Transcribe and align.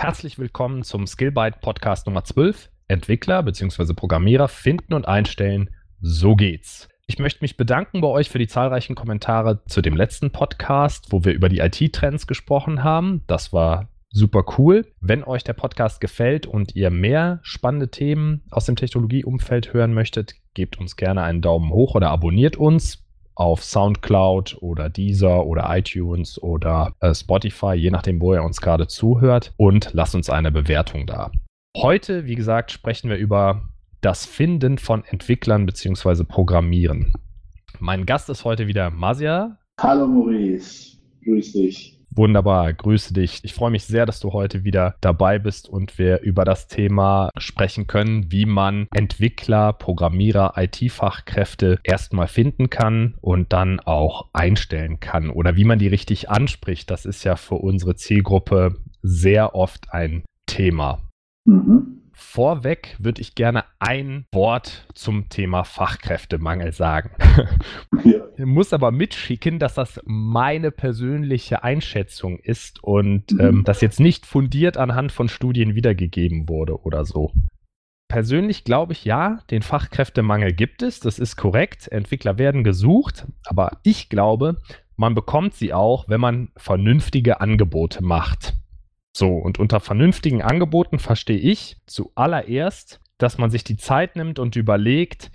Herzlich 0.00 0.38
willkommen 0.38 0.82
zum 0.82 1.06
Skillbyte 1.06 1.60
Podcast 1.60 2.06
Nummer 2.06 2.24
12. 2.24 2.70
Entwickler 2.88 3.42
bzw. 3.42 3.92
Programmierer 3.92 4.48
finden 4.48 4.94
und 4.94 5.06
einstellen. 5.06 5.68
So 6.00 6.36
geht's. 6.36 6.88
Ich 7.06 7.18
möchte 7.18 7.44
mich 7.44 7.58
bedanken 7.58 8.00
bei 8.00 8.08
euch 8.08 8.30
für 8.30 8.38
die 8.38 8.46
zahlreichen 8.46 8.94
Kommentare 8.94 9.62
zu 9.66 9.82
dem 9.82 9.94
letzten 9.94 10.30
Podcast, 10.30 11.08
wo 11.12 11.22
wir 11.26 11.34
über 11.34 11.50
die 11.50 11.58
IT-Trends 11.58 12.26
gesprochen 12.26 12.82
haben. 12.82 13.24
Das 13.26 13.52
war 13.52 13.90
super 14.08 14.42
cool. 14.56 14.86
Wenn 15.02 15.22
euch 15.22 15.44
der 15.44 15.52
Podcast 15.52 16.00
gefällt 16.00 16.46
und 16.46 16.74
ihr 16.74 16.88
mehr 16.88 17.40
spannende 17.42 17.90
Themen 17.90 18.42
aus 18.50 18.64
dem 18.64 18.76
Technologieumfeld 18.76 19.74
hören 19.74 19.92
möchtet, 19.92 20.32
gebt 20.54 20.78
uns 20.78 20.96
gerne 20.96 21.24
einen 21.24 21.42
Daumen 21.42 21.68
hoch 21.74 21.94
oder 21.94 22.08
abonniert 22.08 22.56
uns 22.56 22.99
auf 23.40 23.64
SoundCloud 23.64 24.58
oder 24.60 24.90
Deezer 24.90 25.46
oder 25.46 25.66
iTunes 25.74 26.40
oder 26.42 26.94
äh, 27.00 27.14
Spotify, 27.14 27.72
je 27.72 27.90
nachdem, 27.90 28.20
wo 28.20 28.34
ihr 28.34 28.42
uns 28.42 28.60
gerade 28.60 28.86
zuhört 28.86 29.54
und 29.56 29.88
lasst 29.94 30.14
uns 30.14 30.28
eine 30.28 30.52
Bewertung 30.52 31.06
da. 31.06 31.32
Heute, 31.74 32.26
wie 32.26 32.34
gesagt, 32.34 32.70
sprechen 32.70 33.08
wir 33.08 33.16
über 33.16 33.62
das 34.02 34.26
Finden 34.26 34.76
von 34.76 35.04
Entwicklern 35.04 35.64
bzw. 35.64 36.24
Programmieren. 36.24 37.14
Mein 37.78 38.04
Gast 38.04 38.28
ist 38.28 38.44
heute 38.44 38.66
wieder 38.66 38.90
Masia. 38.90 39.56
Hallo 39.80 40.06
Maurice, 40.06 40.98
grüß 41.24 41.52
dich. 41.52 41.99
Wunderbar, 42.12 42.72
grüße 42.72 43.14
dich. 43.14 43.40
Ich 43.44 43.54
freue 43.54 43.70
mich 43.70 43.84
sehr, 43.84 44.04
dass 44.04 44.18
du 44.18 44.32
heute 44.32 44.64
wieder 44.64 44.96
dabei 45.00 45.38
bist 45.38 45.68
und 45.68 45.96
wir 45.98 46.20
über 46.20 46.44
das 46.44 46.66
Thema 46.66 47.30
sprechen 47.38 47.86
können, 47.86 48.32
wie 48.32 48.46
man 48.46 48.88
Entwickler, 48.92 49.72
Programmierer, 49.72 50.54
IT-Fachkräfte 50.56 51.78
erstmal 51.84 52.26
finden 52.26 52.68
kann 52.68 53.14
und 53.20 53.52
dann 53.52 53.78
auch 53.78 54.28
einstellen 54.32 54.98
kann 54.98 55.30
oder 55.30 55.56
wie 55.56 55.64
man 55.64 55.78
die 55.78 55.88
richtig 55.88 56.28
anspricht. 56.28 56.90
Das 56.90 57.06
ist 57.06 57.22
ja 57.22 57.36
für 57.36 57.56
unsere 57.56 57.94
Zielgruppe 57.94 58.74
sehr 59.02 59.54
oft 59.54 59.92
ein 59.92 60.24
Thema. 60.46 61.02
Mhm. 61.44 61.99
Vorweg 62.20 62.96
würde 62.98 63.20
ich 63.20 63.34
gerne 63.34 63.64
ein 63.78 64.26
Wort 64.32 64.86
zum 64.94 65.28
Thema 65.28 65.64
Fachkräftemangel 65.64 66.72
sagen. 66.72 67.10
Ja. 68.04 68.20
Ich 68.36 68.46
muss 68.46 68.72
aber 68.72 68.92
mitschicken, 68.92 69.58
dass 69.58 69.74
das 69.74 70.00
meine 70.04 70.70
persönliche 70.70 71.62
Einschätzung 71.64 72.38
ist 72.38 72.82
und 72.82 73.32
mhm. 73.32 73.40
ähm, 73.40 73.64
das 73.64 73.82
jetzt 73.82 74.00
nicht 74.00 74.24
fundiert 74.24 74.78
anhand 74.78 75.12
von 75.12 75.28
Studien 75.28 75.74
wiedergegeben 75.74 76.48
wurde 76.48 76.80
oder 76.80 77.04
so. 77.04 77.32
Persönlich 78.08 78.64
glaube 78.64 78.92
ich, 78.92 79.04
ja, 79.04 79.40
den 79.50 79.62
Fachkräftemangel 79.62 80.52
gibt 80.52 80.82
es, 80.82 81.00
das 81.00 81.18
ist 81.18 81.36
korrekt. 81.36 81.88
Entwickler 81.88 82.38
werden 82.38 82.64
gesucht, 82.64 83.26
aber 83.44 83.78
ich 83.82 84.08
glaube, 84.08 84.56
man 84.96 85.14
bekommt 85.14 85.54
sie 85.54 85.72
auch, 85.72 86.08
wenn 86.08 86.20
man 86.20 86.48
vernünftige 86.56 87.40
Angebote 87.40 88.02
macht. 88.02 88.54
So, 89.16 89.34
und 89.34 89.58
unter 89.58 89.80
vernünftigen 89.80 90.42
Angeboten 90.42 90.98
verstehe 90.98 91.38
ich 91.38 91.76
zuallererst, 91.86 93.00
dass 93.18 93.38
man 93.38 93.50
sich 93.50 93.64
die 93.64 93.76
Zeit 93.76 94.16
nimmt 94.16 94.38
und 94.38 94.56
überlegt, 94.56 95.30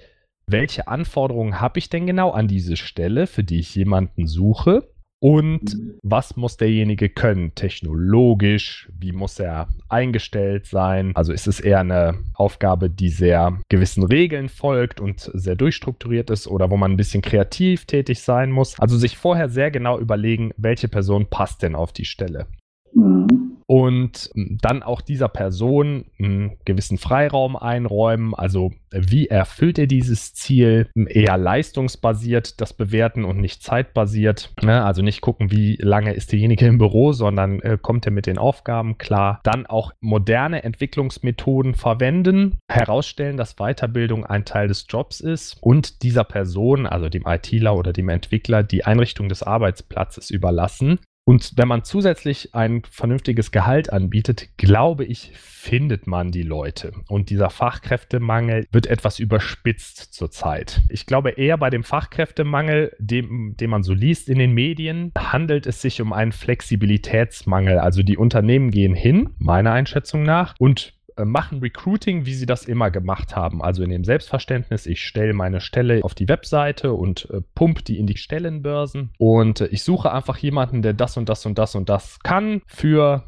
welche 0.48 0.88
Anforderungen 0.88 1.60
habe 1.60 1.80
ich 1.80 1.90
denn 1.90 2.06
genau 2.06 2.32
an 2.32 2.48
diese 2.48 2.78
Stelle, 2.78 3.28
für 3.28 3.44
die 3.44 3.60
ich 3.60 3.76
jemanden 3.76 4.28
suche? 4.28 4.90
Und 5.20 5.76
was 6.04 6.36
muss 6.36 6.58
derjenige 6.58 7.10
können? 7.10 7.56
Technologisch? 7.56 8.92
Wie 8.96 9.12
muss 9.12 9.40
er 9.40 9.70
eingestellt 9.90 10.68
sein? 10.68 11.14
Also 11.16 11.34
ist 11.34 11.48
es 11.48 11.60
eher 11.60 11.80
eine 11.80 12.20
Aufgabe, 12.36 12.92
die 12.92 13.10
sehr 13.10 13.58
gewissen 13.70 14.04
Regeln 14.04 14.50
folgt 14.50 15.00
und 15.00 15.32
sehr 15.34 15.56
durchstrukturiert 15.56 16.30
ist 16.30 16.48
oder 16.48 16.70
wo 16.70 16.78
man 16.78 16.92
ein 16.92 16.98
bisschen 16.98 17.24
kreativ 17.24 17.86
tätig 17.86 18.22
sein 18.22 18.52
muss? 18.52 18.80
Also 18.80 18.98
sich 18.98 19.18
vorher 19.18 19.50
sehr 19.50 19.72
genau 19.72 19.98
überlegen, 19.98 20.52
welche 20.58 20.90
Person 20.90 21.28
passt 21.28 21.64
denn 21.64 21.74
auf 21.74 21.92
die 21.92 22.06
Stelle. 22.06 22.46
Mhm 22.94 23.45
und 23.68 24.30
dann 24.36 24.84
auch 24.84 25.02
dieser 25.02 25.28
Person 25.28 26.06
einen 26.20 26.58
gewissen 26.66 26.98
Freiraum 26.98 27.56
einräumen. 27.56 28.36
Also 28.36 28.72
wie 28.92 29.28
erfüllt 29.28 29.80
er 29.80 29.88
dieses 29.88 30.34
Ziel? 30.34 30.90
Eher 30.96 31.38
leistungsbasiert 31.38 32.62
das 32.62 32.74
bewerten 32.74 33.26
und 33.26 33.40
nicht 33.40 33.64
zeitbasiert. 33.64 34.54
Ne? 34.62 34.84
Also 34.84 35.02
nicht 35.02 35.22
gucken, 35.22 35.52
wie 35.52 35.78
lange 35.82 36.14
ist 36.14 36.32
derjenige 36.32 36.68
im 36.68 36.78
Büro, 36.78 37.12
sondern 37.12 37.60
äh, 37.62 37.78
kommt 37.82 38.06
er 38.06 38.12
mit 38.12 38.28
den 38.28 38.38
Aufgaben 38.38 38.98
klar. 38.98 39.40
Dann 39.44 39.66
auch 39.66 39.92
moderne 40.00 40.64
Entwicklungsmethoden 40.64 41.74
verwenden, 41.74 42.60
herausstellen, 42.70 43.38
dass 43.38 43.56
Weiterbildung 43.56 44.26
ein 44.26 44.46
Teil 44.46 44.68
des 44.68 44.86
Jobs 44.88 45.20
ist 45.20 45.58
und 45.62 46.04
dieser 46.04 46.24
Person, 46.24 46.86
also 46.86 47.10
dem 47.10 47.24
ITler 47.26 47.76
oder 47.76 47.94
dem 47.94 48.10
Entwickler, 48.10 48.64
die 48.64 48.86
Einrichtung 48.86 49.28
des 49.28 49.44
Arbeitsplatzes 49.44 50.30
überlassen. 50.30 51.00
Und 51.28 51.54
wenn 51.56 51.68
man 51.68 51.84
zusätzlich 51.84 52.54
ein 52.54 52.84
vernünftiges 52.88 53.52
Gehalt 53.52 53.92
anbietet, 53.92 54.50
glaube 54.58 55.06
ich, 55.06 55.32
findet 55.34 56.06
man 56.06 56.32
die 56.32 56.44
Leute. 56.44 56.94
Und 57.08 57.32
dieser 57.32 57.50
Fachkräftemangel 57.50 58.68
wird 58.72 58.86
etwas 58.86 59.18
überspitzt 59.18 60.14
zurzeit. 60.14 60.84
Ich 60.88 61.08
glaube 61.08 61.32
eher 61.32 61.58
bei 61.58 61.72
dem 61.72 61.84
Fachkräftemangel, 61.84 62.96
dem, 63.00 63.58
den 63.58 63.72
man 63.72 63.82
so 63.82 63.94
liest 63.94 64.30
in 64.30 64.38
den 64.38 64.52
Medien, 64.52 65.12
handelt 65.18 65.66
es 65.66 65.82
sich 65.82 66.00
um 66.00 66.14
einen 66.14 66.32
Flexibilitätsmangel. 66.32 67.80
Also 67.80 68.04
die 68.04 68.18
Unternehmen 68.18 68.70
gehen 68.70 68.94
hin, 68.94 69.32
meiner 69.40 69.72
Einschätzung 69.72 70.22
nach, 70.22 70.54
und 70.60 70.95
machen 71.24 71.60
Recruiting, 71.60 72.26
wie 72.26 72.34
sie 72.34 72.46
das 72.46 72.66
immer 72.66 72.92
gemacht 72.92 73.36
haben. 73.36 73.62
Also 73.62 73.84
in 73.84 73.90
dem 73.90 74.04
Selbstverständnis, 74.04 74.86
ich 74.86 75.02
stelle 75.02 75.34
meine 75.34 75.62
Stelle 75.62 76.04
auf 76.04 76.16
die 76.16 76.28
Webseite 76.28 76.94
und 76.94 77.30
äh, 77.32 77.42
pump 77.54 77.86
die 77.86 77.98
in 77.98 78.08
die 78.08 78.18
Stellenbörsen 78.18 79.12
und 79.18 79.62
äh, 79.62 79.68
ich 79.68 79.84
suche 79.84 80.12
einfach 80.12 80.38
jemanden, 80.38 80.82
der 80.82 80.94
das 80.94 81.16
und 81.16 81.30
das 81.30 81.46
und 81.46 81.58
das 81.58 81.76
und 81.76 81.88
das 81.88 82.20
kann 82.20 82.62
für 82.66 83.24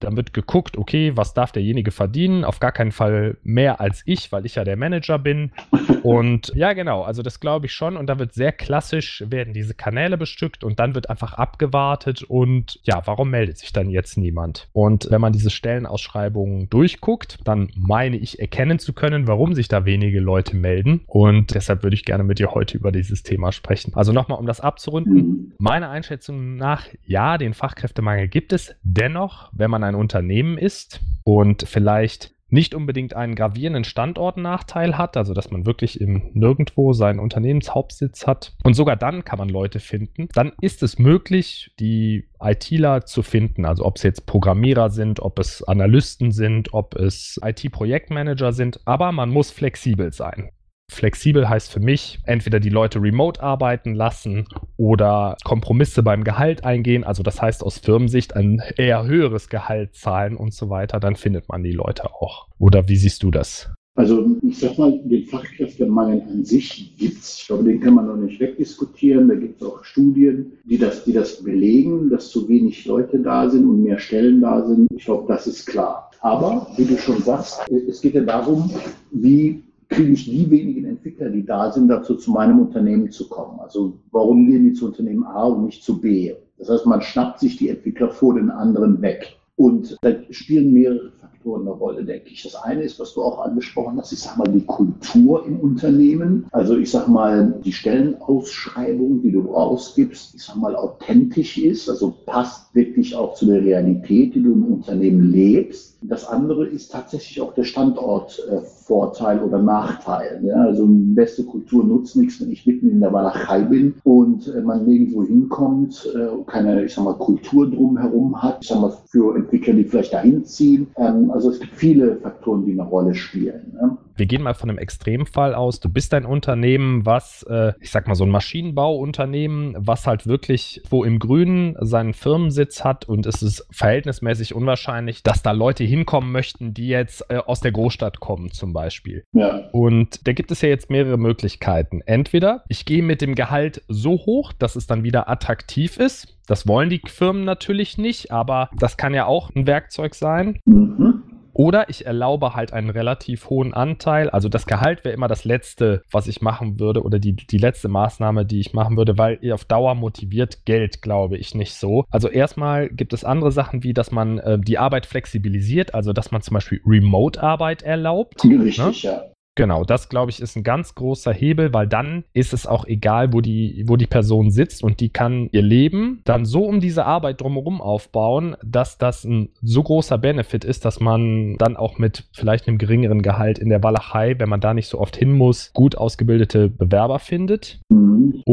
dann 0.00 0.16
wird 0.16 0.32
geguckt, 0.32 0.76
okay, 0.76 1.12
was 1.14 1.34
darf 1.34 1.52
derjenige 1.52 1.90
verdienen? 1.90 2.44
Auf 2.44 2.58
gar 2.58 2.72
keinen 2.72 2.92
Fall 2.92 3.36
mehr 3.42 3.80
als 3.80 4.02
ich, 4.06 4.32
weil 4.32 4.46
ich 4.46 4.56
ja 4.56 4.64
der 4.64 4.76
Manager 4.76 5.18
bin. 5.18 5.52
Und 6.02 6.52
ja, 6.54 6.72
genau, 6.72 7.02
also 7.02 7.22
das 7.22 7.40
glaube 7.40 7.66
ich 7.66 7.72
schon. 7.72 7.96
Und 7.96 8.06
da 8.06 8.18
wird 8.18 8.32
sehr 8.32 8.52
klassisch, 8.52 9.22
werden 9.28 9.52
diese 9.52 9.74
Kanäle 9.74 10.16
bestückt 10.16 10.64
und 10.64 10.80
dann 10.80 10.94
wird 10.94 11.10
einfach 11.10 11.34
abgewartet. 11.34 12.22
Und 12.22 12.80
ja, 12.84 13.02
warum 13.04 13.30
meldet 13.30 13.58
sich 13.58 13.72
dann 13.72 13.90
jetzt 13.90 14.16
niemand? 14.16 14.68
Und 14.72 15.10
wenn 15.10 15.20
man 15.20 15.32
diese 15.32 15.50
Stellenausschreibungen 15.50 16.70
durchguckt, 16.70 17.38
dann 17.44 17.70
meine 17.76 18.16
ich 18.16 18.40
erkennen 18.40 18.78
zu 18.78 18.92
können, 18.92 19.26
warum 19.26 19.54
sich 19.54 19.68
da 19.68 19.84
wenige 19.84 20.20
Leute 20.20 20.56
melden. 20.56 21.02
Und 21.06 21.54
deshalb 21.54 21.82
würde 21.82 21.94
ich 21.94 22.04
gerne 22.04 22.24
mit 22.24 22.38
dir 22.38 22.52
heute 22.52 22.78
über 22.78 22.92
dieses 22.92 23.22
Thema 23.22 23.52
sprechen. 23.52 23.92
Also 23.94 24.12
nochmal, 24.12 24.38
um 24.38 24.46
das 24.46 24.60
abzurunden. 24.60 25.14
Mhm. 25.14 25.52
Meiner 25.58 25.90
Einschätzung 25.90 26.56
nach, 26.56 26.86
ja, 27.04 27.36
den 27.36 27.52
Fachkräftemangel 27.54 28.28
gibt 28.28 28.52
es. 28.52 28.74
Dennoch, 28.82 29.50
wenn 29.52 29.70
man 29.70 29.84
ein 29.84 29.89
Unternehmen 29.94 30.58
ist 30.58 31.00
und 31.24 31.62
vielleicht 31.66 32.34
nicht 32.50 32.74
unbedingt 32.74 33.14
einen 33.14 33.34
gravierenden 33.34 33.84
Standortnachteil 33.84 34.98
hat, 34.98 35.16
also 35.16 35.34
dass 35.34 35.50
man 35.50 35.66
wirklich 35.66 36.00
im 36.00 36.30
Nirgendwo 36.34 36.92
seinen 36.92 37.20
Unternehmenshauptsitz 37.20 38.26
hat 38.26 38.54
und 38.64 38.74
sogar 38.74 38.96
dann 38.96 39.24
kann 39.24 39.38
man 39.38 39.48
Leute 39.48 39.78
finden, 39.78 40.28
dann 40.34 40.52
ist 40.60 40.82
es 40.82 40.98
möglich, 40.98 41.70
die 41.78 42.28
ITler 42.40 43.06
zu 43.06 43.22
finden, 43.22 43.64
also 43.64 43.84
ob 43.84 43.96
es 43.96 44.02
jetzt 44.02 44.26
Programmierer 44.26 44.90
sind, 44.90 45.20
ob 45.20 45.38
es 45.38 45.62
Analysten 45.62 46.32
sind, 46.32 46.74
ob 46.74 46.96
es 46.96 47.40
IT-Projektmanager 47.42 48.52
sind, 48.52 48.80
aber 48.84 49.12
man 49.12 49.30
muss 49.30 49.50
flexibel 49.50 50.12
sein. 50.12 50.50
Flexibel 50.90 51.48
heißt 51.48 51.72
für 51.72 51.80
mich, 51.80 52.18
entweder 52.24 52.60
die 52.60 52.68
Leute 52.68 53.00
remote 53.00 53.42
arbeiten 53.42 53.94
lassen 53.94 54.46
oder 54.76 55.36
Kompromisse 55.44 56.02
beim 56.02 56.24
Gehalt 56.24 56.64
eingehen. 56.64 57.04
Also 57.04 57.22
das 57.22 57.40
heißt 57.40 57.62
aus 57.62 57.78
Firmensicht 57.78 58.36
ein 58.36 58.60
eher 58.76 59.04
höheres 59.04 59.48
Gehalt 59.48 59.94
zahlen 59.94 60.36
und 60.36 60.52
so 60.52 60.68
weiter. 60.68 61.00
Dann 61.00 61.16
findet 61.16 61.48
man 61.48 61.62
die 61.62 61.72
Leute 61.72 62.12
auch. 62.14 62.48
Oder 62.58 62.88
wie 62.88 62.96
siehst 62.96 63.22
du 63.22 63.30
das? 63.30 63.70
Also 63.96 64.24
ich 64.42 64.58
sag 64.58 64.78
mal, 64.78 64.98
den 65.04 65.26
Fachkräftemangel 65.26 66.22
an 66.22 66.44
sich 66.44 66.96
gibt 66.96 67.22
es. 67.22 67.40
Ich 67.40 67.46
glaube, 67.46 67.64
den 67.64 67.80
kann 67.80 67.94
man 67.94 68.06
noch 68.06 68.16
nicht 68.16 68.40
wegdiskutieren. 68.40 69.28
Da 69.28 69.34
gibt 69.34 69.60
es 69.60 69.66
auch 69.66 69.84
Studien, 69.84 70.52
die 70.64 70.78
das, 70.78 71.04
die 71.04 71.12
das 71.12 71.42
belegen, 71.42 72.08
dass 72.08 72.30
zu 72.30 72.48
wenig 72.48 72.86
Leute 72.86 73.18
da 73.18 73.48
sind 73.50 73.68
und 73.68 73.82
mehr 73.82 73.98
Stellen 73.98 74.40
da 74.40 74.66
sind. 74.66 74.88
Ich 74.94 75.04
glaube, 75.04 75.30
das 75.32 75.46
ist 75.46 75.66
klar. 75.66 76.10
Aber 76.20 76.66
wie 76.76 76.84
du 76.84 76.96
schon 76.98 77.20
sagst, 77.22 77.60
es 77.70 78.00
geht 78.00 78.14
ja 78.14 78.22
darum, 78.22 78.70
wie 79.10 79.62
kriege 79.90 80.12
ich 80.12 80.24
die 80.24 80.50
wenigen 80.50 80.86
Entwickler, 80.86 81.28
die 81.28 81.44
da 81.44 81.70
sind, 81.70 81.88
dazu 81.88 82.14
zu 82.14 82.30
meinem 82.30 82.60
Unternehmen 82.60 83.10
zu 83.10 83.28
kommen. 83.28 83.60
Also 83.60 83.98
warum 84.12 84.48
gehen 84.48 84.64
die 84.64 84.72
zu 84.72 84.86
Unternehmen 84.86 85.24
A 85.24 85.44
und 85.44 85.66
nicht 85.66 85.82
zu 85.82 86.00
B? 86.00 86.34
Das 86.58 86.70
heißt, 86.70 86.86
man 86.86 87.02
schnappt 87.02 87.40
sich 87.40 87.56
die 87.56 87.68
Entwickler 87.68 88.10
vor 88.10 88.34
den 88.34 88.50
anderen 88.50 89.02
weg. 89.02 89.36
Und 89.56 89.98
da 90.00 90.10
spielen 90.30 90.72
mehrere 90.72 91.10
Faktoren 91.20 91.62
eine 91.62 91.72
Rolle, 91.72 92.04
denke 92.04 92.30
ich. 92.30 92.42
Das 92.42 92.54
eine 92.54 92.82
ist, 92.82 92.98
was 93.00 93.14
du 93.14 93.22
auch 93.22 93.40
angesprochen 93.40 93.98
hast, 93.98 94.12
ich 94.12 94.20
sag 94.20 94.38
mal, 94.38 94.48
die 94.48 94.64
Kultur 94.64 95.44
im 95.46 95.60
Unternehmen. 95.60 96.46
Also 96.52 96.76
ich 96.76 96.90
sag 96.90 97.08
mal, 97.08 97.60
die 97.64 97.72
Stellenausschreibung, 97.72 99.20
die 99.22 99.32
du 99.32 99.40
rausgibst, 99.40 100.34
ich 100.34 100.42
sag 100.42 100.56
mal, 100.56 100.76
authentisch 100.76 101.58
ist, 101.58 101.90
also 101.90 102.14
passt 102.24 102.74
wirklich 102.74 103.14
auch 103.14 103.34
zu 103.34 103.46
der 103.46 103.62
Realität, 103.62 104.34
die 104.34 104.42
du 104.42 104.52
im 104.52 104.64
Unternehmen 104.64 105.30
lebst. 105.30 105.98
Das 106.02 106.26
andere 106.26 106.66
ist 106.66 106.92
tatsächlich 106.92 107.40
auch 107.42 107.52
der 107.52 107.64
Standortvorteil 107.64 109.38
äh, 109.38 109.42
oder 109.42 109.60
Nachteil. 109.60 110.40
Ja? 110.42 110.56
Also 110.56 110.86
beste 110.88 111.44
Kultur 111.44 111.84
nutzt 111.84 112.16
nichts, 112.16 112.40
wenn 112.40 112.50
ich 112.50 112.66
mitten 112.66 112.88
in 112.90 113.00
der 113.00 113.12
Walachei 113.12 113.60
bin 113.62 113.94
und 114.04 114.48
äh, 114.48 114.62
man 114.62 114.86
nirgendwo 114.86 115.24
hinkommt, 115.24 116.08
äh, 116.14 116.28
keine, 116.46 116.84
ich 116.84 116.94
sag 116.94 117.04
mal, 117.04 117.14
Kultur 117.14 117.70
drumherum 117.70 118.42
hat. 118.42 118.58
Ich 118.62 118.68
sag 118.68 118.80
mal, 118.80 118.92
für 119.06 119.36
Entwickler, 119.36 119.74
die 119.74 119.84
vielleicht 119.84 120.14
dahin 120.14 120.44
ziehen. 120.44 120.86
Ähm, 120.96 121.30
also 121.30 121.50
es 121.50 121.60
gibt 121.60 121.74
viele 121.74 122.16
Faktoren, 122.16 122.64
die 122.64 122.72
eine 122.72 122.82
Rolle 122.84 123.14
spielen. 123.14 123.72
Ne? 123.74 123.96
Wir 124.20 124.26
gehen 124.26 124.42
mal 124.42 124.52
von 124.52 124.68
einem 124.68 124.78
Extremfall 124.78 125.54
aus. 125.54 125.80
Du 125.80 125.88
bist 125.88 126.12
ein 126.12 126.26
Unternehmen, 126.26 127.06
was, 127.06 127.42
äh, 127.44 127.72
ich 127.80 127.90
sag 127.90 128.06
mal, 128.06 128.14
so 128.14 128.24
ein 128.24 128.30
Maschinenbauunternehmen, 128.30 129.74
was 129.78 130.06
halt 130.06 130.26
wirklich 130.26 130.82
wo 130.90 131.04
im 131.04 131.18
Grünen 131.18 131.74
seinen 131.80 132.12
Firmensitz 132.12 132.84
hat 132.84 133.08
und 133.08 133.24
es 133.24 133.42
ist 133.42 133.66
verhältnismäßig 133.70 134.54
unwahrscheinlich, 134.54 135.22
dass 135.22 135.42
da 135.42 135.52
Leute 135.52 135.84
hinkommen 135.84 136.32
möchten, 136.32 136.74
die 136.74 136.88
jetzt 136.88 137.24
äh, 137.30 137.38
aus 137.38 137.60
der 137.60 137.72
Großstadt 137.72 138.20
kommen, 138.20 138.52
zum 138.52 138.74
Beispiel. 138.74 139.24
Ja. 139.32 139.70
Und 139.72 140.26
da 140.28 140.34
gibt 140.34 140.50
es 140.50 140.60
ja 140.60 140.68
jetzt 140.68 140.90
mehrere 140.90 141.16
Möglichkeiten. 141.16 142.02
Entweder 142.04 142.64
ich 142.68 142.84
gehe 142.84 143.02
mit 143.02 143.22
dem 143.22 143.34
Gehalt 143.34 143.82
so 143.88 144.10
hoch, 144.26 144.52
dass 144.52 144.76
es 144.76 144.86
dann 144.86 145.02
wieder 145.02 145.30
attraktiv 145.30 145.96
ist. 145.96 146.36
Das 146.46 146.68
wollen 146.68 146.90
die 146.90 147.00
Firmen 147.06 147.46
natürlich 147.46 147.96
nicht, 147.96 148.32
aber 148.32 148.68
das 148.76 148.98
kann 148.98 149.14
ja 149.14 149.24
auch 149.24 149.48
ein 149.54 149.66
Werkzeug 149.66 150.14
sein. 150.14 150.58
Mhm. 150.66 151.22
Oder 151.60 151.90
ich 151.90 152.06
erlaube 152.06 152.54
halt 152.54 152.72
einen 152.72 152.88
relativ 152.88 153.50
hohen 153.50 153.74
Anteil. 153.74 154.30
Also 154.30 154.48
das 154.48 154.64
Gehalt 154.64 155.04
wäre 155.04 155.14
immer 155.14 155.28
das 155.28 155.44
Letzte, 155.44 156.02
was 156.10 156.26
ich 156.26 156.40
machen 156.40 156.80
würde 156.80 157.02
oder 157.02 157.18
die, 157.18 157.34
die 157.36 157.58
letzte 157.58 157.88
Maßnahme, 157.88 158.46
die 158.46 158.60
ich 158.60 158.72
machen 158.72 158.96
würde, 158.96 159.18
weil 159.18 159.38
auf 159.52 159.66
Dauer 159.66 159.94
motiviert 159.94 160.64
Geld, 160.64 161.02
glaube 161.02 161.36
ich, 161.36 161.54
nicht 161.54 161.74
so. 161.74 162.06
Also 162.08 162.28
erstmal 162.28 162.88
gibt 162.88 163.12
es 163.12 163.24
andere 163.24 163.52
Sachen, 163.52 163.82
wie 163.82 163.92
dass 163.92 164.10
man 164.10 164.38
äh, 164.38 164.58
die 164.58 164.78
Arbeit 164.78 165.04
flexibilisiert, 165.04 165.92
also 165.92 166.14
dass 166.14 166.30
man 166.30 166.40
zum 166.40 166.54
Beispiel 166.54 166.80
Remote-Arbeit 166.86 167.82
erlaubt. 167.82 168.42
Richtig, 168.42 168.78
ne? 168.78 168.92
ja. 168.92 169.29
Genau, 169.56 169.84
das 169.84 170.08
glaube 170.08 170.30
ich 170.30 170.40
ist 170.40 170.56
ein 170.56 170.62
ganz 170.62 170.94
großer 170.94 171.32
Hebel, 171.32 171.74
weil 171.74 171.86
dann 171.86 172.24
ist 172.32 172.52
es 172.52 172.66
auch 172.66 172.86
egal, 172.86 173.32
wo 173.32 173.40
die, 173.40 173.84
wo 173.86 173.96
die 173.96 174.06
Person 174.06 174.50
sitzt 174.50 174.82
und 174.82 175.00
die 175.00 175.10
kann 175.10 175.48
ihr 175.52 175.62
Leben 175.62 176.22
dann 176.24 176.44
so 176.44 176.64
um 176.64 176.80
diese 176.80 177.04
Arbeit 177.04 177.40
drumherum 177.40 177.80
aufbauen, 177.80 178.56
dass 178.64 178.96
das 178.96 179.24
ein 179.24 179.50
so 179.60 179.82
großer 179.82 180.18
Benefit 180.18 180.64
ist, 180.64 180.84
dass 180.84 181.00
man 181.00 181.56
dann 181.58 181.76
auch 181.76 181.98
mit 181.98 182.24
vielleicht 182.32 182.68
einem 182.68 182.78
geringeren 182.78 183.22
Gehalt 183.22 183.58
in 183.58 183.68
der 183.68 183.82
Walachei, 183.82 184.38
wenn 184.38 184.48
man 184.48 184.60
da 184.60 184.72
nicht 184.72 184.88
so 184.88 184.98
oft 184.98 185.16
hin 185.16 185.32
muss, 185.32 185.72
gut 185.72 185.96
ausgebildete 185.96 186.68
Bewerber 186.68 187.18
findet. 187.18 187.80
Mhm. 187.90 187.99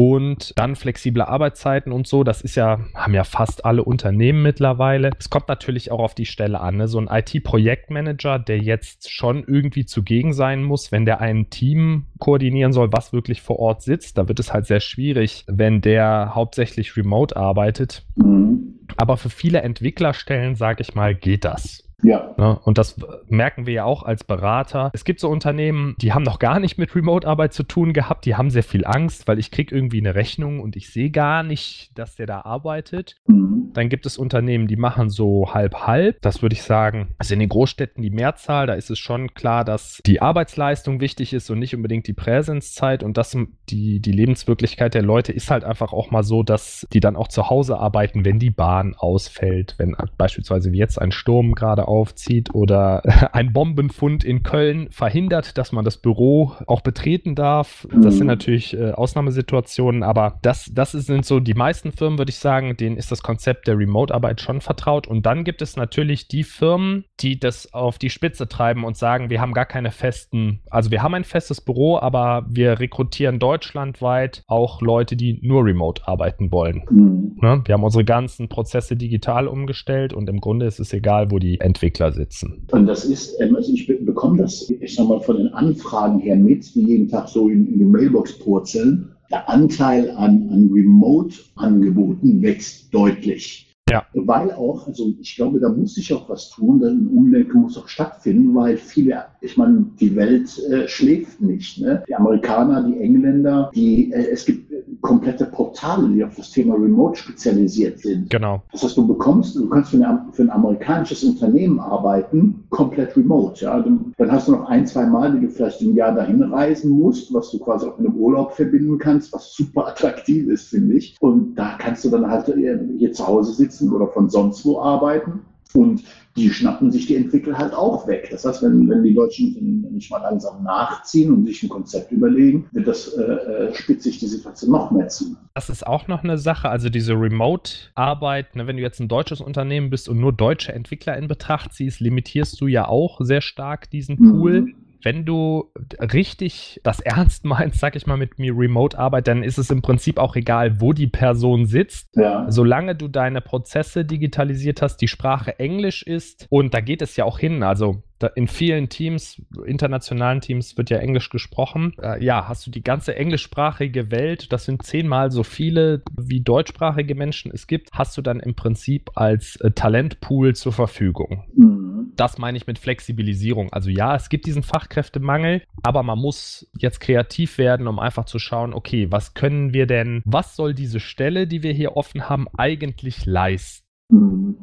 Und 0.00 0.52
dann 0.54 0.76
flexible 0.76 1.22
Arbeitszeiten 1.22 1.90
und 1.90 2.06
so, 2.06 2.22
das 2.22 2.40
ist 2.40 2.54
ja, 2.54 2.78
haben 2.94 3.14
ja 3.14 3.24
fast 3.24 3.64
alle 3.64 3.82
Unternehmen 3.82 4.44
mittlerweile. 4.44 5.10
Es 5.18 5.28
kommt 5.28 5.48
natürlich 5.48 5.90
auch 5.90 5.98
auf 5.98 6.14
die 6.14 6.24
Stelle 6.24 6.60
an. 6.60 6.76
Ne? 6.76 6.86
So 6.86 7.00
ein 7.00 7.08
IT-Projektmanager, 7.10 8.38
der 8.38 8.60
jetzt 8.60 9.10
schon 9.10 9.42
irgendwie 9.44 9.86
zugegen 9.86 10.34
sein 10.34 10.62
muss, 10.62 10.92
wenn 10.92 11.04
der 11.04 11.20
ein 11.20 11.50
Team 11.50 12.06
koordinieren 12.20 12.72
soll, 12.72 12.92
was 12.92 13.12
wirklich 13.12 13.42
vor 13.42 13.58
Ort 13.58 13.82
sitzt, 13.82 14.18
da 14.18 14.28
wird 14.28 14.38
es 14.38 14.52
halt 14.52 14.66
sehr 14.66 14.78
schwierig, 14.78 15.44
wenn 15.48 15.80
der 15.80 16.30
hauptsächlich 16.32 16.96
remote 16.96 17.36
arbeitet. 17.36 18.06
Mhm. 18.14 18.78
Aber 18.96 19.16
für 19.16 19.30
viele 19.30 19.62
Entwicklerstellen, 19.62 20.54
sage 20.54 20.82
ich 20.82 20.94
mal, 20.94 21.12
geht 21.12 21.44
das. 21.44 21.87
Ja. 22.02 22.34
Ne? 22.36 22.58
Und 22.62 22.78
das 22.78 22.96
merken 23.26 23.66
wir 23.66 23.74
ja 23.74 23.84
auch 23.84 24.02
als 24.02 24.24
Berater. 24.24 24.90
Es 24.94 25.04
gibt 25.04 25.20
so 25.20 25.28
Unternehmen, 25.28 25.96
die 26.00 26.12
haben 26.12 26.22
noch 26.22 26.38
gar 26.38 26.60
nicht 26.60 26.78
mit 26.78 26.94
Remote-Arbeit 26.94 27.52
zu 27.52 27.64
tun 27.64 27.92
gehabt. 27.92 28.24
Die 28.24 28.36
haben 28.36 28.50
sehr 28.50 28.62
viel 28.62 28.86
Angst, 28.86 29.26
weil 29.26 29.38
ich 29.38 29.50
kriege 29.50 29.74
irgendwie 29.74 29.98
eine 29.98 30.14
Rechnung 30.14 30.60
und 30.60 30.76
ich 30.76 30.90
sehe 30.90 31.10
gar 31.10 31.42
nicht, 31.42 31.90
dass 31.98 32.14
der 32.14 32.26
da 32.26 32.42
arbeitet. 32.42 33.16
Mhm. 33.26 33.70
Dann 33.74 33.88
gibt 33.88 34.06
es 34.06 34.16
Unternehmen, 34.16 34.68
die 34.68 34.76
machen 34.76 35.10
so 35.10 35.52
halb-halb. 35.52 36.20
Das 36.22 36.42
würde 36.42 36.54
ich 36.54 36.62
sagen, 36.62 37.14
also 37.18 37.34
in 37.34 37.40
den 37.40 37.48
Großstädten 37.48 38.02
die 38.02 38.10
Mehrzahl. 38.10 38.66
Da 38.66 38.74
ist 38.74 38.90
es 38.90 38.98
schon 38.98 39.34
klar, 39.34 39.64
dass 39.64 40.00
die 40.06 40.22
Arbeitsleistung 40.22 41.00
wichtig 41.00 41.32
ist 41.32 41.50
und 41.50 41.58
nicht 41.58 41.74
unbedingt 41.74 42.06
die 42.06 42.12
Präsenzzeit. 42.12 43.02
Und 43.02 43.16
das, 43.16 43.36
die, 43.68 44.00
die 44.00 44.12
Lebenswirklichkeit 44.12 44.94
der 44.94 45.02
Leute 45.02 45.32
ist 45.32 45.50
halt 45.50 45.64
einfach 45.64 45.92
auch 45.92 46.10
mal 46.10 46.22
so, 46.22 46.42
dass 46.42 46.86
die 46.92 47.00
dann 47.00 47.16
auch 47.16 47.28
zu 47.28 47.50
Hause 47.50 47.78
arbeiten, 47.78 48.24
wenn 48.24 48.38
die 48.38 48.50
Bahn 48.50 48.94
ausfällt. 48.96 49.74
Wenn 49.78 49.96
beispielsweise 50.16 50.72
wie 50.72 50.78
jetzt 50.78 51.00
ein 51.00 51.12
Sturm 51.12 51.54
gerade 51.54 51.87
aufzieht 51.88 52.54
oder 52.54 53.02
ein 53.34 53.52
Bombenfund 53.52 54.22
in 54.22 54.42
Köln 54.42 54.88
verhindert, 54.90 55.58
dass 55.58 55.72
man 55.72 55.84
das 55.84 55.96
Büro 55.96 56.52
auch 56.66 56.82
betreten 56.82 57.34
darf. 57.34 57.88
Das 57.90 58.14
sind 58.14 58.24
mhm. 58.24 58.28
natürlich 58.28 58.76
äh, 58.76 58.92
Ausnahmesituationen, 58.92 60.02
aber 60.02 60.38
das, 60.42 60.70
das 60.72 60.92
sind 60.92 61.24
so 61.24 61.40
die 61.40 61.54
meisten 61.54 61.90
Firmen, 61.92 62.18
würde 62.18 62.30
ich 62.30 62.38
sagen, 62.38 62.76
denen 62.76 62.96
ist 62.96 63.10
das 63.10 63.22
Konzept 63.22 63.66
der 63.66 63.78
Remote-Arbeit 63.78 64.40
schon 64.40 64.60
vertraut. 64.60 65.06
Und 65.06 65.26
dann 65.26 65.44
gibt 65.44 65.62
es 65.62 65.76
natürlich 65.76 66.28
die 66.28 66.44
Firmen, 66.44 67.04
die 67.20 67.40
das 67.40 67.72
auf 67.72 67.98
die 67.98 68.10
Spitze 68.10 68.48
treiben 68.48 68.84
und 68.84 68.96
sagen, 68.96 69.30
wir 69.30 69.40
haben 69.40 69.54
gar 69.54 69.66
keine 69.66 69.90
festen, 69.90 70.60
also 70.70 70.90
wir 70.90 71.02
haben 71.02 71.14
ein 71.14 71.24
festes 71.24 71.60
Büro, 71.60 71.98
aber 71.98 72.44
wir 72.48 72.78
rekrutieren 72.78 73.38
deutschlandweit 73.38 74.42
auch 74.46 74.82
Leute, 74.82 75.16
die 75.16 75.40
nur 75.42 75.64
remote 75.64 76.06
arbeiten 76.06 76.52
wollen. 76.52 76.82
Mhm. 76.90 77.38
Ne? 77.40 77.62
Wir 77.64 77.74
haben 77.74 77.84
unsere 77.84 78.04
ganzen 78.04 78.48
Prozesse 78.48 78.96
digital 78.96 79.48
umgestellt 79.48 80.12
und 80.12 80.28
im 80.28 80.40
Grunde 80.40 80.66
ist 80.66 80.80
es 80.80 80.92
egal, 80.92 81.30
wo 81.30 81.38
die 81.38 81.60
Entwickler 81.60 81.77
Entwickler 81.78 82.12
sitzen. 82.12 82.66
Und 82.72 82.86
das 82.86 83.04
ist, 83.04 83.40
ähm, 83.40 83.54
also 83.54 83.72
ich 83.72 83.86
bekomme 83.86 84.38
das, 84.38 84.68
ich 84.68 84.94
sag 84.94 85.08
mal, 85.08 85.20
von 85.20 85.36
den 85.36 85.48
Anfragen 85.48 86.18
her 86.18 86.36
mit, 86.36 86.74
die 86.74 86.82
jeden 86.82 87.08
Tag 87.08 87.28
so 87.28 87.48
in, 87.48 87.66
in 87.66 87.78
die 87.78 87.84
Mailbox 87.84 88.38
purzeln. 88.40 89.10
Der 89.30 89.48
Anteil 89.48 90.10
an, 90.10 90.48
an 90.50 90.70
Remote-Angeboten 90.72 92.42
wächst 92.42 92.92
deutlich. 92.92 93.66
Ja. 93.90 94.04
Weil 94.12 94.52
auch, 94.52 94.86
also 94.86 95.14
ich 95.20 95.36
glaube, 95.36 95.60
da 95.60 95.68
muss 95.70 95.94
sich 95.94 96.12
auch 96.12 96.28
was 96.28 96.50
tun, 96.50 96.80
denn 96.80 97.08
Umlenkung 97.08 97.62
muss 97.62 97.78
auch 97.78 97.88
stattfinden, 97.88 98.54
weil 98.54 98.76
viele, 98.76 99.24
ich 99.40 99.56
meine, 99.56 99.86
die 99.98 100.14
Welt 100.14 100.50
äh, 100.70 100.86
schläft 100.88 101.40
nicht. 101.40 101.80
Ne? 101.80 102.02
Die 102.08 102.14
Amerikaner, 102.14 102.82
die 102.82 102.98
Engländer, 102.98 103.70
die, 103.74 104.12
äh, 104.12 104.30
es 104.30 104.44
gibt 104.44 104.70
komplette 105.00 105.46
Portale, 105.46 106.08
die 106.08 106.24
auf 106.24 106.34
das 106.36 106.50
Thema 106.50 106.74
Remote 106.74 107.18
spezialisiert 107.18 108.00
sind. 108.00 108.30
Genau. 108.30 108.62
Das 108.72 108.82
heißt, 108.82 108.96
du 108.96 109.06
bekommst, 109.06 109.56
du 109.56 109.68
kannst 109.68 109.90
für, 109.90 109.96
eine, 109.96 110.26
für 110.32 110.42
ein 110.42 110.50
amerikanisches 110.50 111.24
Unternehmen 111.24 111.78
arbeiten, 111.78 112.64
komplett 112.70 113.16
remote. 113.16 113.64
Ja? 113.64 113.80
Dann, 113.80 114.12
dann 114.16 114.32
hast 114.32 114.48
du 114.48 114.52
noch 114.52 114.68
ein, 114.68 114.86
zwei 114.86 115.06
Mal, 115.06 115.32
die 115.32 115.46
du 115.46 115.50
vielleicht 115.50 115.80
im 115.82 115.94
Jahr 115.94 116.14
dahin 116.14 116.42
reisen 116.42 116.90
musst, 116.90 117.32
was 117.32 117.50
du 117.50 117.58
quasi 117.58 117.86
auch 117.86 117.98
mit 117.98 118.08
einem 118.08 118.16
Urlaub 118.16 118.52
verbinden 118.52 118.98
kannst, 118.98 119.32
was 119.32 119.52
super 119.54 119.88
attraktiv 119.88 120.48
ist, 120.48 120.68
finde 120.68 120.96
ich. 120.96 121.16
Und 121.20 121.54
da 121.54 121.76
kannst 121.78 122.04
du 122.04 122.10
dann 122.10 122.28
halt 122.30 122.48
äh, 122.48 122.78
hier 122.96 123.12
zu 123.12 123.26
Hause 123.26 123.52
sitzen 123.52 123.92
oder 123.92 124.08
von 124.08 124.28
sonst 124.28 124.64
wo 124.64 124.80
arbeiten. 124.80 125.40
Und 125.74 126.02
die 126.36 126.50
schnappen 126.50 126.90
sich 126.90 127.06
die 127.06 127.16
Entwickler 127.16 127.58
halt 127.58 127.74
auch 127.74 128.06
weg. 128.06 128.28
Das 128.30 128.44
heißt, 128.44 128.62
wenn, 128.62 128.88
wenn 128.88 129.02
die 129.02 129.14
Deutschen 129.14 129.86
nicht 129.92 130.10
mal 130.10 130.22
langsam 130.22 130.62
nachziehen 130.62 131.32
und 131.32 131.46
sich 131.46 131.62
ein 131.62 131.68
Konzept 131.68 132.12
überlegen, 132.12 132.66
wird 132.72 132.86
das 132.86 133.08
äh, 133.08 133.22
äh, 133.22 133.74
spitzt 133.74 134.04
sich 134.04 134.18
die 134.18 134.26
Situation 134.26 134.70
noch 134.70 134.90
mehr 134.90 135.08
zu. 135.08 135.36
Das 135.54 135.68
ist 135.68 135.86
auch 135.86 136.08
noch 136.08 136.24
eine 136.24 136.38
Sache. 136.38 136.68
Also 136.68 136.88
diese 136.88 137.14
Remote-Arbeit, 137.14 138.56
ne, 138.56 138.66
wenn 138.66 138.76
du 138.76 138.82
jetzt 138.82 139.00
ein 139.00 139.08
deutsches 139.08 139.40
Unternehmen 139.40 139.90
bist 139.90 140.08
und 140.08 140.20
nur 140.20 140.32
deutsche 140.32 140.72
Entwickler 140.72 141.16
in 141.16 141.28
Betracht 141.28 141.74
ziehst, 141.74 142.00
limitierst 142.00 142.60
du 142.60 142.66
ja 142.66 142.86
auch 142.86 143.20
sehr 143.20 143.40
stark 143.40 143.90
diesen 143.90 144.16
Pool. 144.16 144.60
Mhm 144.62 144.74
wenn 145.02 145.24
du 145.24 145.70
richtig 146.00 146.80
das 146.84 147.00
ernst 147.00 147.44
meinst, 147.44 147.80
sag 147.80 147.96
ich 147.96 148.06
mal, 148.06 148.16
mit 148.16 148.38
mir 148.38 148.52
Remote-Arbeit, 148.56 149.28
dann 149.28 149.42
ist 149.42 149.58
es 149.58 149.70
im 149.70 149.82
Prinzip 149.82 150.18
auch 150.18 150.36
egal, 150.36 150.80
wo 150.80 150.92
die 150.92 151.06
Person 151.06 151.66
sitzt. 151.66 152.16
Ja. 152.16 152.46
Solange 152.48 152.94
du 152.94 153.08
deine 153.08 153.40
Prozesse 153.40 154.04
digitalisiert 154.04 154.82
hast, 154.82 154.98
die 154.98 155.08
Sprache 155.08 155.58
Englisch 155.58 156.02
ist 156.02 156.46
und 156.50 156.74
da 156.74 156.80
geht 156.80 157.02
es 157.02 157.16
ja 157.16 157.24
auch 157.24 157.38
hin. 157.38 157.62
Also 157.62 158.02
in 158.34 158.48
vielen 158.48 158.88
Teams, 158.88 159.40
internationalen 159.64 160.40
Teams 160.40 160.76
wird 160.76 160.90
ja 160.90 160.98
Englisch 160.98 161.30
gesprochen. 161.30 161.94
Äh, 162.02 162.24
ja, 162.24 162.48
hast 162.48 162.66
du 162.66 162.70
die 162.70 162.82
ganze 162.82 163.14
englischsprachige 163.14 164.10
Welt, 164.10 164.52
das 164.52 164.64
sind 164.64 164.82
zehnmal 164.82 165.30
so 165.30 165.44
viele 165.44 166.02
wie 166.18 166.40
deutschsprachige 166.40 167.14
Menschen 167.14 167.52
es 167.54 167.66
gibt, 167.66 167.90
hast 167.92 168.16
du 168.16 168.22
dann 168.22 168.40
im 168.40 168.54
Prinzip 168.54 169.10
als 169.14 169.56
äh, 169.60 169.70
Talentpool 169.70 170.56
zur 170.56 170.72
Verfügung. 170.72 171.44
Mhm. 171.54 171.87
Das 172.16 172.38
meine 172.38 172.58
ich 172.58 172.66
mit 172.66 172.78
Flexibilisierung. 172.78 173.72
Also 173.72 173.90
ja, 173.90 174.14
es 174.14 174.28
gibt 174.28 174.46
diesen 174.46 174.62
Fachkräftemangel, 174.62 175.62
aber 175.82 176.02
man 176.02 176.18
muss 176.18 176.70
jetzt 176.78 177.00
kreativ 177.00 177.58
werden, 177.58 177.86
um 177.86 177.98
einfach 177.98 178.24
zu 178.24 178.38
schauen, 178.38 178.74
okay, 178.74 179.10
was 179.10 179.34
können 179.34 179.72
wir 179.72 179.86
denn, 179.86 180.22
was 180.24 180.56
soll 180.56 180.74
diese 180.74 181.00
Stelle, 181.00 181.46
die 181.46 181.62
wir 181.62 181.72
hier 181.72 181.96
offen 181.96 182.28
haben, 182.28 182.46
eigentlich 182.56 183.26
leisten? 183.26 183.86
Mhm. 184.10 184.56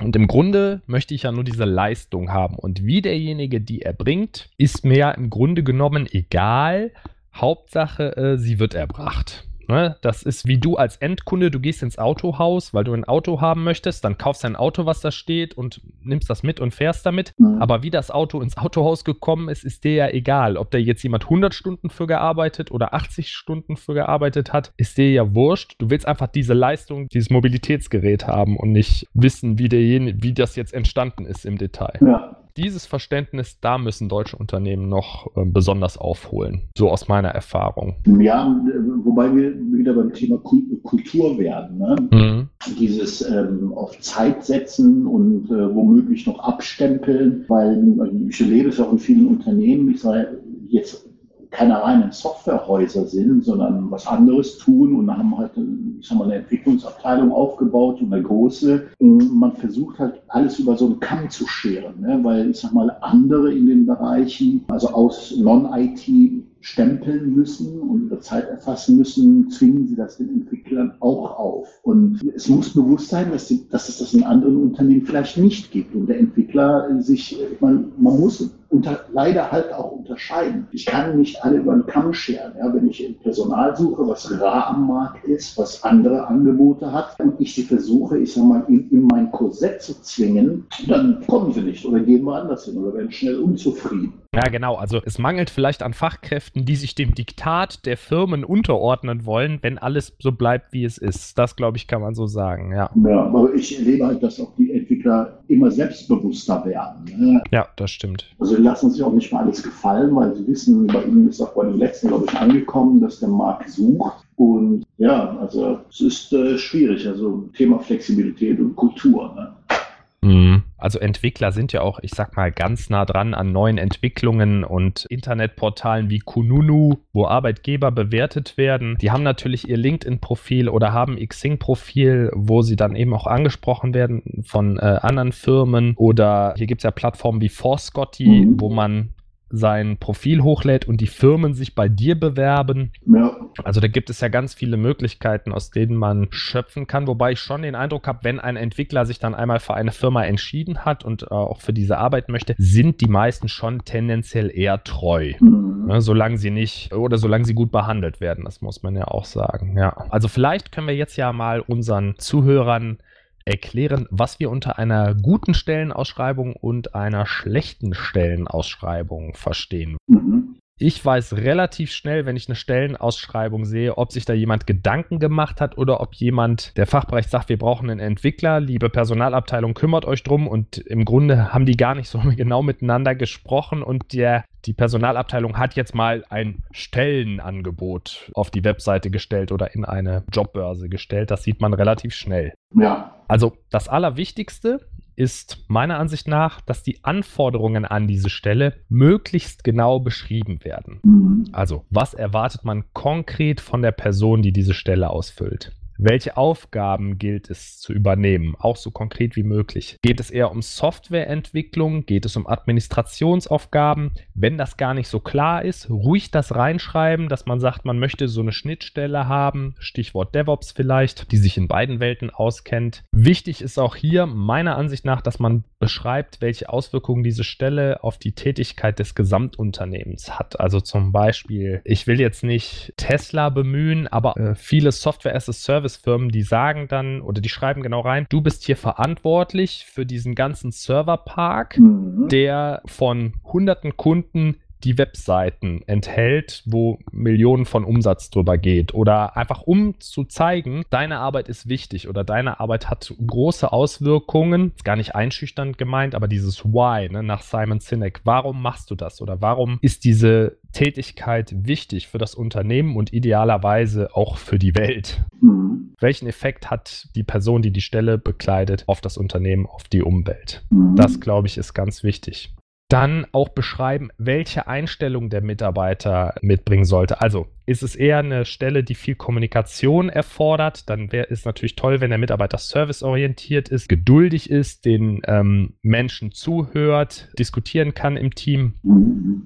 Und 0.00 0.16
im 0.16 0.26
Grunde 0.26 0.82
möchte 0.86 1.14
ich 1.14 1.22
ja 1.22 1.32
nur 1.32 1.44
diese 1.44 1.64
Leistung 1.64 2.32
haben. 2.32 2.56
Und 2.56 2.84
wie 2.84 3.00
derjenige 3.00 3.60
die 3.60 3.82
erbringt, 3.82 4.50
ist 4.58 4.84
mir 4.84 4.98
ja 4.98 5.10
im 5.12 5.30
Grunde 5.30 5.62
genommen 5.62 6.08
egal. 6.10 6.92
Hauptsache, 7.32 8.16
äh, 8.16 8.38
sie 8.38 8.58
wird 8.58 8.74
erbracht. 8.74 9.46
Ne? 9.68 9.96
Das 10.00 10.22
ist 10.22 10.46
wie 10.46 10.58
du 10.58 10.76
als 10.76 10.96
Endkunde, 10.96 11.50
du 11.50 11.60
gehst 11.60 11.82
ins 11.82 11.98
Autohaus, 11.98 12.74
weil 12.74 12.84
du 12.84 12.92
ein 12.92 13.04
Auto 13.04 13.40
haben 13.40 13.64
möchtest, 13.64 14.04
dann 14.04 14.18
kaufst 14.18 14.44
ein 14.44 14.56
Auto, 14.56 14.86
was 14.86 15.00
da 15.00 15.10
steht 15.10 15.56
und 15.56 15.80
nimmst 16.02 16.28
das 16.30 16.42
mit 16.42 16.60
und 16.60 16.74
fährst 16.74 17.06
damit. 17.06 17.34
Mhm. 17.38 17.60
Aber 17.60 17.82
wie 17.82 17.90
das 17.90 18.10
Auto 18.10 18.40
ins 18.40 18.56
Autohaus 18.56 19.04
gekommen 19.04 19.48
ist, 19.48 19.64
ist 19.64 19.84
dir 19.84 19.94
ja 19.94 20.08
egal. 20.08 20.56
Ob 20.56 20.70
da 20.70 20.78
jetzt 20.78 21.02
jemand 21.02 21.24
100 21.24 21.54
Stunden 21.54 21.90
für 21.90 22.06
gearbeitet 22.06 22.70
oder 22.70 22.94
80 22.94 23.30
Stunden 23.30 23.76
für 23.76 23.94
gearbeitet 23.94 24.52
hat, 24.52 24.72
ist 24.76 24.98
dir 24.98 25.10
ja 25.10 25.34
wurscht. 25.34 25.76
Du 25.78 25.90
willst 25.90 26.06
einfach 26.06 26.28
diese 26.28 26.54
Leistung, 26.54 27.08
dieses 27.08 27.30
Mobilitätsgerät 27.30 28.26
haben 28.26 28.56
und 28.56 28.72
nicht 28.72 29.08
wissen, 29.14 29.58
wie, 29.58 29.68
derjenige, 29.68 30.22
wie 30.22 30.32
das 30.32 30.56
jetzt 30.56 30.74
entstanden 30.74 31.26
ist 31.26 31.44
im 31.44 31.58
Detail. 31.58 31.98
Ja 32.00 32.33
dieses 32.56 32.86
Verständnis, 32.86 33.58
da 33.60 33.78
müssen 33.78 34.08
deutsche 34.08 34.36
Unternehmen 34.36 34.88
noch 34.88 35.36
äh, 35.36 35.44
besonders 35.44 35.98
aufholen. 35.98 36.62
So 36.76 36.90
aus 36.90 37.08
meiner 37.08 37.30
Erfahrung. 37.30 37.96
Ja, 38.06 38.60
wobei 39.04 39.34
wir 39.34 39.54
wieder 39.72 39.94
beim 39.94 40.12
Thema 40.12 40.38
Kultur 40.38 41.38
werden. 41.38 41.78
Ne? 41.78 41.96
Mhm. 42.10 42.48
Dieses 42.78 43.28
ähm, 43.28 43.72
auf 43.74 43.98
Zeit 44.00 44.44
setzen 44.44 45.06
und 45.06 45.50
äh, 45.50 45.74
womöglich 45.74 46.26
noch 46.26 46.38
abstempeln, 46.38 47.44
weil 47.48 48.28
ich 48.28 48.40
erlebe 48.40 48.68
es 48.68 48.80
auch 48.80 48.92
in 48.92 48.98
vielen 48.98 49.26
Unternehmen, 49.26 49.90
ich 49.90 50.00
sage 50.00 50.38
jetzt 50.68 51.08
keine 51.54 51.80
reinen 51.80 52.12
Softwarehäuser 52.12 53.06
sind, 53.06 53.44
sondern 53.44 53.90
was 53.90 54.06
anderes 54.06 54.58
tun 54.58 54.96
und 54.96 55.16
haben 55.16 55.36
halt 55.38 55.52
ich 56.00 56.08
sag 56.08 56.18
mal, 56.18 56.24
eine 56.24 56.36
Entwicklungsabteilung 56.36 57.32
aufgebaut 57.32 58.00
und 58.02 58.12
eine 58.12 58.22
große. 58.22 58.88
Und 58.98 59.34
man 59.34 59.52
versucht 59.52 59.98
halt 59.98 60.20
alles 60.28 60.58
über 60.58 60.76
so 60.76 60.86
einen 60.86 61.00
Kamm 61.00 61.30
zu 61.30 61.46
scheren, 61.46 62.00
ne? 62.00 62.20
weil 62.22 62.50
ich 62.50 62.58
sag 62.58 62.72
mal, 62.72 62.94
andere 63.00 63.52
in 63.52 63.66
den 63.66 63.86
Bereichen, 63.86 64.64
also 64.68 64.88
aus 64.88 65.34
Non-IT 65.36 66.44
stempeln 66.60 67.34
müssen 67.34 67.78
und 67.80 68.06
ihre 68.06 68.20
Zeit 68.20 68.48
erfassen 68.48 68.96
müssen, 68.96 69.50
zwingen 69.50 69.86
sie 69.86 69.96
das 69.96 70.16
den 70.16 70.30
Entwicklern 70.30 70.94
auch 71.00 71.38
auf. 71.38 71.68
Und 71.82 72.20
es 72.34 72.48
muss 72.48 72.72
bewusst 72.72 73.08
sein, 73.08 73.30
dass, 73.30 73.48
die, 73.48 73.68
dass 73.68 73.88
es 73.88 73.98
das 73.98 74.14
in 74.14 74.24
anderen 74.24 74.56
Unternehmen 74.56 75.02
vielleicht 75.02 75.36
nicht 75.36 75.70
gibt 75.70 75.94
und 75.94 76.06
der 76.06 76.18
Entwickler 76.18 77.02
sich, 77.02 77.38
man, 77.60 77.92
man 77.98 78.18
muss 78.18 78.50
unter, 78.74 79.04
leider 79.12 79.52
halt 79.52 79.72
auch 79.72 79.92
unterscheiden. 79.92 80.66
Ich 80.72 80.86
kann 80.86 81.18
nicht 81.18 81.42
alle 81.44 81.58
über 81.58 81.74
den 81.74 81.86
Kamm 81.86 82.12
scheren. 82.12 82.52
Ja, 82.58 82.74
wenn 82.74 82.88
ich 82.88 83.02
Personal 83.22 83.76
suche, 83.76 84.06
was 84.08 84.30
rar 84.40 84.68
am 84.68 84.88
Markt 84.88 85.24
ist, 85.24 85.56
was 85.56 85.84
andere 85.84 86.26
Angebote 86.26 86.90
hat 86.90 87.18
und 87.20 87.40
ich 87.40 87.54
sie 87.54 87.62
versuche, 87.62 88.18
ich 88.18 88.32
sag 88.32 88.44
mal, 88.44 88.64
in, 88.68 88.90
in 88.90 89.06
mein 89.06 89.30
Korsett 89.30 89.80
zu 89.80 90.00
zwingen, 90.02 90.66
dann 90.88 91.24
kommen 91.26 91.52
sie 91.52 91.60
nicht 91.60 91.84
oder 91.84 92.00
gehen 92.00 92.24
woanders 92.26 92.64
hin 92.64 92.76
oder 92.76 92.94
werden 92.94 93.12
schnell 93.12 93.38
unzufrieden. 93.38 94.14
Ja, 94.34 94.48
genau. 94.48 94.74
Also 94.74 95.00
es 95.04 95.18
mangelt 95.18 95.48
vielleicht 95.48 95.82
an 95.82 95.94
Fachkräften, 95.94 96.64
die 96.64 96.74
sich 96.74 96.96
dem 96.96 97.14
Diktat 97.14 97.86
der 97.86 97.96
Firmen 97.96 98.44
unterordnen 98.44 99.24
wollen, 99.26 99.58
wenn 99.62 99.78
alles 99.78 100.16
so 100.18 100.32
bleibt, 100.32 100.72
wie 100.72 100.84
es 100.84 100.98
ist. 100.98 101.38
Das, 101.38 101.54
glaube 101.54 101.76
ich, 101.76 101.86
kann 101.86 102.00
man 102.00 102.14
so 102.14 102.26
sagen, 102.26 102.72
ja. 102.72 102.90
Ja, 103.04 103.24
aber 103.26 103.54
ich 103.54 103.78
erlebe 103.78 104.06
halt, 104.06 104.22
dass 104.22 104.40
auch 104.40 104.56
die 104.56 104.72
Entwickler 105.04 105.38
immer 105.48 105.70
selbstbewusster 105.70 106.64
werden. 106.64 107.04
Ne? 107.04 107.42
Ja, 107.50 107.68
das 107.76 107.90
stimmt. 107.90 108.26
Also 108.38 108.56
lassen 108.56 108.90
sich 108.90 109.02
auch 109.02 109.12
nicht 109.12 109.32
mal 109.32 109.44
alles 109.44 109.62
gefallen, 109.62 110.14
weil 110.16 110.34
sie 110.34 110.46
wissen, 110.46 110.86
bei 110.86 111.02
ihnen 111.02 111.28
ist 111.28 111.40
auch 111.40 111.54
bei 111.54 111.64
den 111.64 111.78
letzten, 111.78 112.08
glaube 112.08 112.26
ich, 112.28 112.34
angekommen, 112.34 113.00
dass 113.00 113.20
der 113.20 113.28
Markt 113.28 113.70
sucht. 113.70 114.24
Und 114.36 114.84
ja, 114.98 115.36
also 115.38 115.78
es 115.90 116.00
ist 116.00 116.32
äh, 116.32 116.58
schwierig. 116.58 117.06
Also 117.06 117.48
Thema 117.56 117.78
Flexibilität 117.78 118.58
und 118.58 118.74
Kultur. 118.74 119.34
Ne? 119.34 120.28
Mhm. 120.28 120.53
Also 120.84 120.98
Entwickler 120.98 121.50
sind 121.50 121.72
ja 121.72 121.80
auch, 121.80 121.98
ich 122.02 122.10
sag 122.10 122.36
mal, 122.36 122.52
ganz 122.52 122.90
nah 122.90 123.06
dran 123.06 123.32
an 123.32 123.52
neuen 123.52 123.78
Entwicklungen 123.78 124.64
und 124.64 125.06
Internetportalen 125.06 126.10
wie 126.10 126.18
Kununu, 126.18 126.98
wo 127.14 127.24
Arbeitgeber 127.24 127.90
bewertet 127.90 128.58
werden. 128.58 128.98
Die 129.00 129.10
haben 129.10 129.22
natürlich 129.22 129.66
ihr 129.66 129.78
LinkedIn-Profil 129.78 130.68
oder 130.68 130.92
haben 130.92 131.16
Xing-Profil, 131.16 132.30
wo 132.34 132.60
sie 132.60 132.76
dann 132.76 132.96
eben 132.96 133.14
auch 133.14 133.26
angesprochen 133.26 133.94
werden 133.94 134.44
von 134.46 134.76
äh, 134.76 134.98
anderen 135.00 135.32
Firmen. 135.32 135.94
Oder 135.96 136.52
hier 136.58 136.66
gibt 136.66 136.80
es 136.80 136.84
ja 136.84 136.90
Plattformen 136.90 137.40
wie 137.40 137.48
Forscotty, 137.48 138.28
mhm. 138.28 138.60
wo 138.60 138.68
man 138.68 139.14
sein 139.56 139.96
Profil 139.98 140.42
hochlädt 140.42 140.86
und 140.86 141.00
die 141.00 141.06
Firmen 141.06 141.54
sich 141.54 141.74
bei 141.74 141.88
dir 141.88 142.18
bewerben. 142.18 142.92
Ja. 143.06 143.36
Also 143.62 143.80
da 143.80 143.88
gibt 143.88 144.10
es 144.10 144.20
ja 144.20 144.28
ganz 144.28 144.54
viele 144.54 144.76
Möglichkeiten, 144.76 145.52
aus 145.52 145.70
denen 145.70 145.96
man 145.96 146.28
schöpfen 146.30 146.86
kann, 146.86 147.06
wobei 147.06 147.32
ich 147.32 147.40
schon 147.40 147.62
den 147.62 147.74
Eindruck 147.74 148.06
habe, 148.06 148.20
wenn 148.22 148.40
ein 148.40 148.56
Entwickler 148.56 149.06
sich 149.06 149.18
dann 149.18 149.34
einmal 149.34 149.60
für 149.60 149.74
eine 149.74 149.92
Firma 149.92 150.24
entschieden 150.24 150.84
hat 150.84 151.04
und 151.04 151.22
äh, 151.22 151.26
auch 151.26 151.60
für 151.60 151.72
diese 151.72 151.98
Arbeit 151.98 152.28
möchte, 152.28 152.54
sind 152.58 153.00
die 153.00 153.08
meisten 153.08 153.48
schon 153.48 153.84
tendenziell 153.84 154.50
eher 154.54 154.82
treu. 154.82 155.34
Mhm. 155.40 155.84
Ne, 155.86 156.00
solange 156.00 156.38
sie 156.38 156.50
nicht 156.50 156.92
oder 156.94 157.18
solange 157.18 157.44
sie 157.44 157.54
gut 157.54 157.70
behandelt 157.70 158.20
werden, 158.20 158.44
das 158.44 158.62
muss 158.62 158.82
man 158.82 158.96
ja 158.96 159.06
auch 159.08 159.26
sagen. 159.26 159.76
Ja. 159.76 159.90
Also 160.08 160.28
vielleicht 160.28 160.72
können 160.72 160.86
wir 160.86 160.96
jetzt 160.96 161.16
ja 161.16 161.32
mal 161.32 161.60
unseren 161.60 162.14
Zuhörern 162.18 162.98
erklären, 163.44 164.06
was 164.10 164.40
wir 164.40 164.50
unter 164.50 164.78
einer 164.78 165.14
guten 165.14 165.54
Stellenausschreibung 165.54 166.54
und 166.54 166.94
einer 166.94 167.26
schlechten 167.26 167.94
Stellenausschreibung 167.94 169.34
verstehen. 169.34 169.96
Mhm. 170.06 170.58
Ich 170.86 171.02
weiß 171.02 171.38
relativ 171.38 171.92
schnell, 171.92 172.26
wenn 172.26 172.36
ich 172.36 172.46
eine 172.46 172.56
Stellenausschreibung 172.56 173.64
sehe, 173.64 173.96
ob 173.96 174.12
sich 174.12 174.26
da 174.26 174.34
jemand 174.34 174.66
Gedanken 174.66 175.18
gemacht 175.18 175.62
hat 175.62 175.78
oder 175.78 176.02
ob 176.02 176.14
jemand, 176.14 176.76
der 176.76 176.86
Fachbereich 176.86 177.26
sagt, 177.28 177.48
wir 177.48 177.56
brauchen 177.56 177.88
einen 177.88 178.00
Entwickler, 178.00 178.60
liebe 178.60 178.90
Personalabteilung, 178.90 179.72
kümmert 179.72 180.04
euch 180.04 180.24
drum 180.24 180.46
und 180.46 180.76
im 180.76 181.06
Grunde 181.06 181.54
haben 181.54 181.64
die 181.64 181.78
gar 181.78 181.94
nicht 181.94 182.10
so 182.10 182.18
genau 182.36 182.62
miteinander 182.62 183.14
gesprochen 183.14 183.82
und 183.82 184.12
der, 184.12 184.44
die 184.66 184.74
Personalabteilung 184.74 185.56
hat 185.56 185.74
jetzt 185.74 185.94
mal 185.94 186.22
ein 186.28 186.64
Stellenangebot 186.70 188.30
auf 188.34 188.50
die 188.50 188.62
Webseite 188.62 189.08
gestellt 189.08 189.52
oder 189.52 189.74
in 189.74 189.86
eine 189.86 190.22
Jobbörse 190.34 190.90
gestellt. 190.90 191.30
Das 191.30 191.44
sieht 191.44 191.62
man 191.62 191.72
relativ 191.72 192.14
schnell. 192.14 192.52
Ja. 192.74 193.22
Also 193.26 193.56
das 193.70 193.88
Allerwichtigste 193.88 194.80
ist 195.16 195.64
meiner 195.68 195.98
Ansicht 195.98 196.28
nach, 196.28 196.60
dass 196.60 196.82
die 196.82 197.04
Anforderungen 197.04 197.84
an 197.84 198.06
diese 198.06 198.30
Stelle 198.30 198.74
möglichst 198.88 199.64
genau 199.64 200.00
beschrieben 200.00 200.64
werden. 200.64 201.00
Mhm. 201.02 201.48
Also, 201.52 201.84
was 201.90 202.14
erwartet 202.14 202.64
man 202.64 202.84
konkret 202.92 203.60
von 203.60 203.82
der 203.82 203.92
Person, 203.92 204.42
die 204.42 204.52
diese 204.52 204.74
Stelle 204.74 205.10
ausfüllt? 205.10 205.72
Welche 205.96 206.36
Aufgaben 206.36 207.18
gilt 207.18 207.50
es 207.50 207.78
zu 207.78 207.92
übernehmen? 207.92 208.56
Auch 208.58 208.76
so 208.76 208.90
konkret 208.90 209.36
wie 209.36 209.42
möglich. 209.42 209.98
Geht 210.02 210.20
es 210.20 210.30
eher 210.30 210.50
um 210.50 210.60
Softwareentwicklung? 210.60 212.04
Geht 212.06 212.24
es 212.24 212.36
um 212.36 212.46
Administrationsaufgaben? 212.46 214.12
Wenn 214.34 214.58
das 214.58 214.76
gar 214.76 214.94
nicht 214.94 215.08
so 215.08 215.20
klar 215.20 215.64
ist, 215.64 215.88
ruhig 215.88 216.30
das 216.30 216.54
reinschreiben, 216.54 217.28
dass 217.28 217.46
man 217.46 217.60
sagt, 217.60 217.84
man 217.84 217.98
möchte 217.98 218.28
so 218.28 218.40
eine 218.40 218.52
Schnittstelle 218.52 219.28
haben, 219.28 219.74
Stichwort 219.78 220.34
DevOps 220.34 220.72
vielleicht, 220.72 221.30
die 221.30 221.36
sich 221.36 221.56
in 221.56 221.68
beiden 221.68 222.00
Welten 222.00 222.30
auskennt. 222.30 223.04
Wichtig 223.12 223.62
ist 223.62 223.78
auch 223.78 223.96
hier 223.96 224.26
meiner 224.26 224.76
Ansicht 224.76 225.04
nach, 225.04 225.22
dass 225.22 225.38
man 225.38 225.64
beschreibt, 225.78 226.40
welche 226.40 226.70
Auswirkungen 226.70 227.22
diese 227.22 227.44
Stelle 227.44 228.02
auf 228.02 228.18
die 228.18 228.32
Tätigkeit 228.32 228.98
des 228.98 229.14
Gesamtunternehmens 229.14 230.38
hat. 230.38 230.58
Also 230.58 230.80
zum 230.80 231.12
Beispiel, 231.12 231.82
ich 231.84 232.06
will 232.06 232.20
jetzt 232.20 232.42
nicht 232.42 232.94
Tesla 232.96 233.50
bemühen, 233.50 234.06
aber 234.08 234.36
äh, 234.36 234.54
viele 234.54 234.92
Software 234.92 235.34
as 235.36 235.44
Service 235.44 235.93
Servicefirmen, 235.94 236.28
die 236.30 236.42
sagen 236.42 236.88
dann 236.88 237.20
oder 237.20 237.40
die 237.40 237.48
schreiben 237.48 237.82
genau 237.82 238.00
rein, 238.00 238.26
du 238.28 238.40
bist 238.40 238.64
hier 238.64 238.76
verantwortlich 238.76 239.86
für 239.86 240.06
diesen 240.06 240.34
ganzen 240.34 240.72
Serverpark, 240.72 241.78
mhm. 241.78 242.28
der 242.28 242.82
von 242.86 243.34
hunderten 243.44 243.96
Kunden 243.96 244.56
die 244.84 244.98
Webseiten 244.98 245.82
enthält, 245.86 246.62
wo 246.66 246.98
Millionen 247.10 247.64
von 247.64 247.84
Umsatz 247.84 248.30
drüber 248.30 248.58
geht. 248.58 248.94
Oder 248.94 249.36
einfach 249.36 249.62
um 249.62 249.98
zu 250.00 250.24
zeigen, 250.24 250.84
deine 250.90 251.18
Arbeit 251.18 251.48
ist 251.48 251.68
wichtig 251.68 252.08
oder 252.08 252.24
deine 252.24 252.60
Arbeit 252.60 252.90
hat 252.90 253.14
große 253.26 253.72
Auswirkungen. 253.72 254.72
Ist 254.76 254.84
gar 254.84 254.96
nicht 254.96 255.14
einschüchternd 255.14 255.78
gemeint, 255.78 256.14
aber 256.14 256.28
dieses 256.28 256.64
Why 256.64 257.08
ne, 257.10 257.22
nach 257.22 257.42
Simon 257.42 257.80
Sinek. 257.80 258.20
Warum 258.24 258.60
machst 258.62 258.90
du 258.90 258.94
das? 258.94 259.20
Oder 259.22 259.40
warum 259.40 259.78
ist 259.80 260.04
diese 260.04 260.58
Tätigkeit 260.72 261.54
wichtig 261.66 262.08
für 262.08 262.18
das 262.18 262.34
Unternehmen 262.34 262.96
und 262.96 263.12
idealerweise 263.12 264.14
auch 264.14 264.36
für 264.36 264.58
die 264.58 264.74
Welt? 264.74 265.24
Mhm. 265.40 265.94
Welchen 266.00 266.26
Effekt 266.26 266.70
hat 266.70 267.08
die 267.14 267.22
Person, 267.22 267.62
die 267.62 267.70
die 267.70 267.80
Stelle 267.80 268.18
bekleidet, 268.18 268.84
auf 268.86 269.00
das 269.00 269.16
Unternehmen, 269.16 269.66
auf 269.66 269.84
die 269.84 270.02
Umwelt? 270.02 270.64
Mhm. 270.70 270.96
Das, 270.96 271.20
glaube 271.20 271.46
ich, 271.46 271.56
ist 271.56 271.72
ganz 271.72 272.02
wichtig. 272.02 272.52
Dann 272.94 273.26
auch 273.32 273.48
beschreiben, 273.48 274.10
welche 274.18 274.68
Einstellung 274.68 275.28
der 275.28 275.42
Mitarbeiter 275.42 276.32
mitbringen 276.42 276.84
sollte. 276.84 277.20
Also 277.20 277.48
ist 277.66 277.82
es 277.82 277.96
eher 277.96 278.18
eine 278.18 278.44
Stelle, 278.44 278.84
die 278.84 278.94
viel 278.94 279.14
Kommunikation 279.14 280.08
erfordert, 280.08 280.88
dann 280.90 281.12
wäre 281.12 281.28
es 281.30 281.44
natürlich 281.44 281.76
toll, 281.76 282.00
wenn 282.00 282.10
der 282.10 282.18
Mitarbeiter 282.18 282.58
serviceorientiert 282.58 283.68
ist, 283.68 283.88
geduldig 283.88 284.50
ist, 284.50 284.84
den 284.84 285.22
ähm, 285.26 285.74
Menschen 285.82 286.32
zuhört, 286.32 287.28
diskutieren 287.38 287.94
kann 287.94 288.16
im 288.16 288.34
Team, 288.34 288.74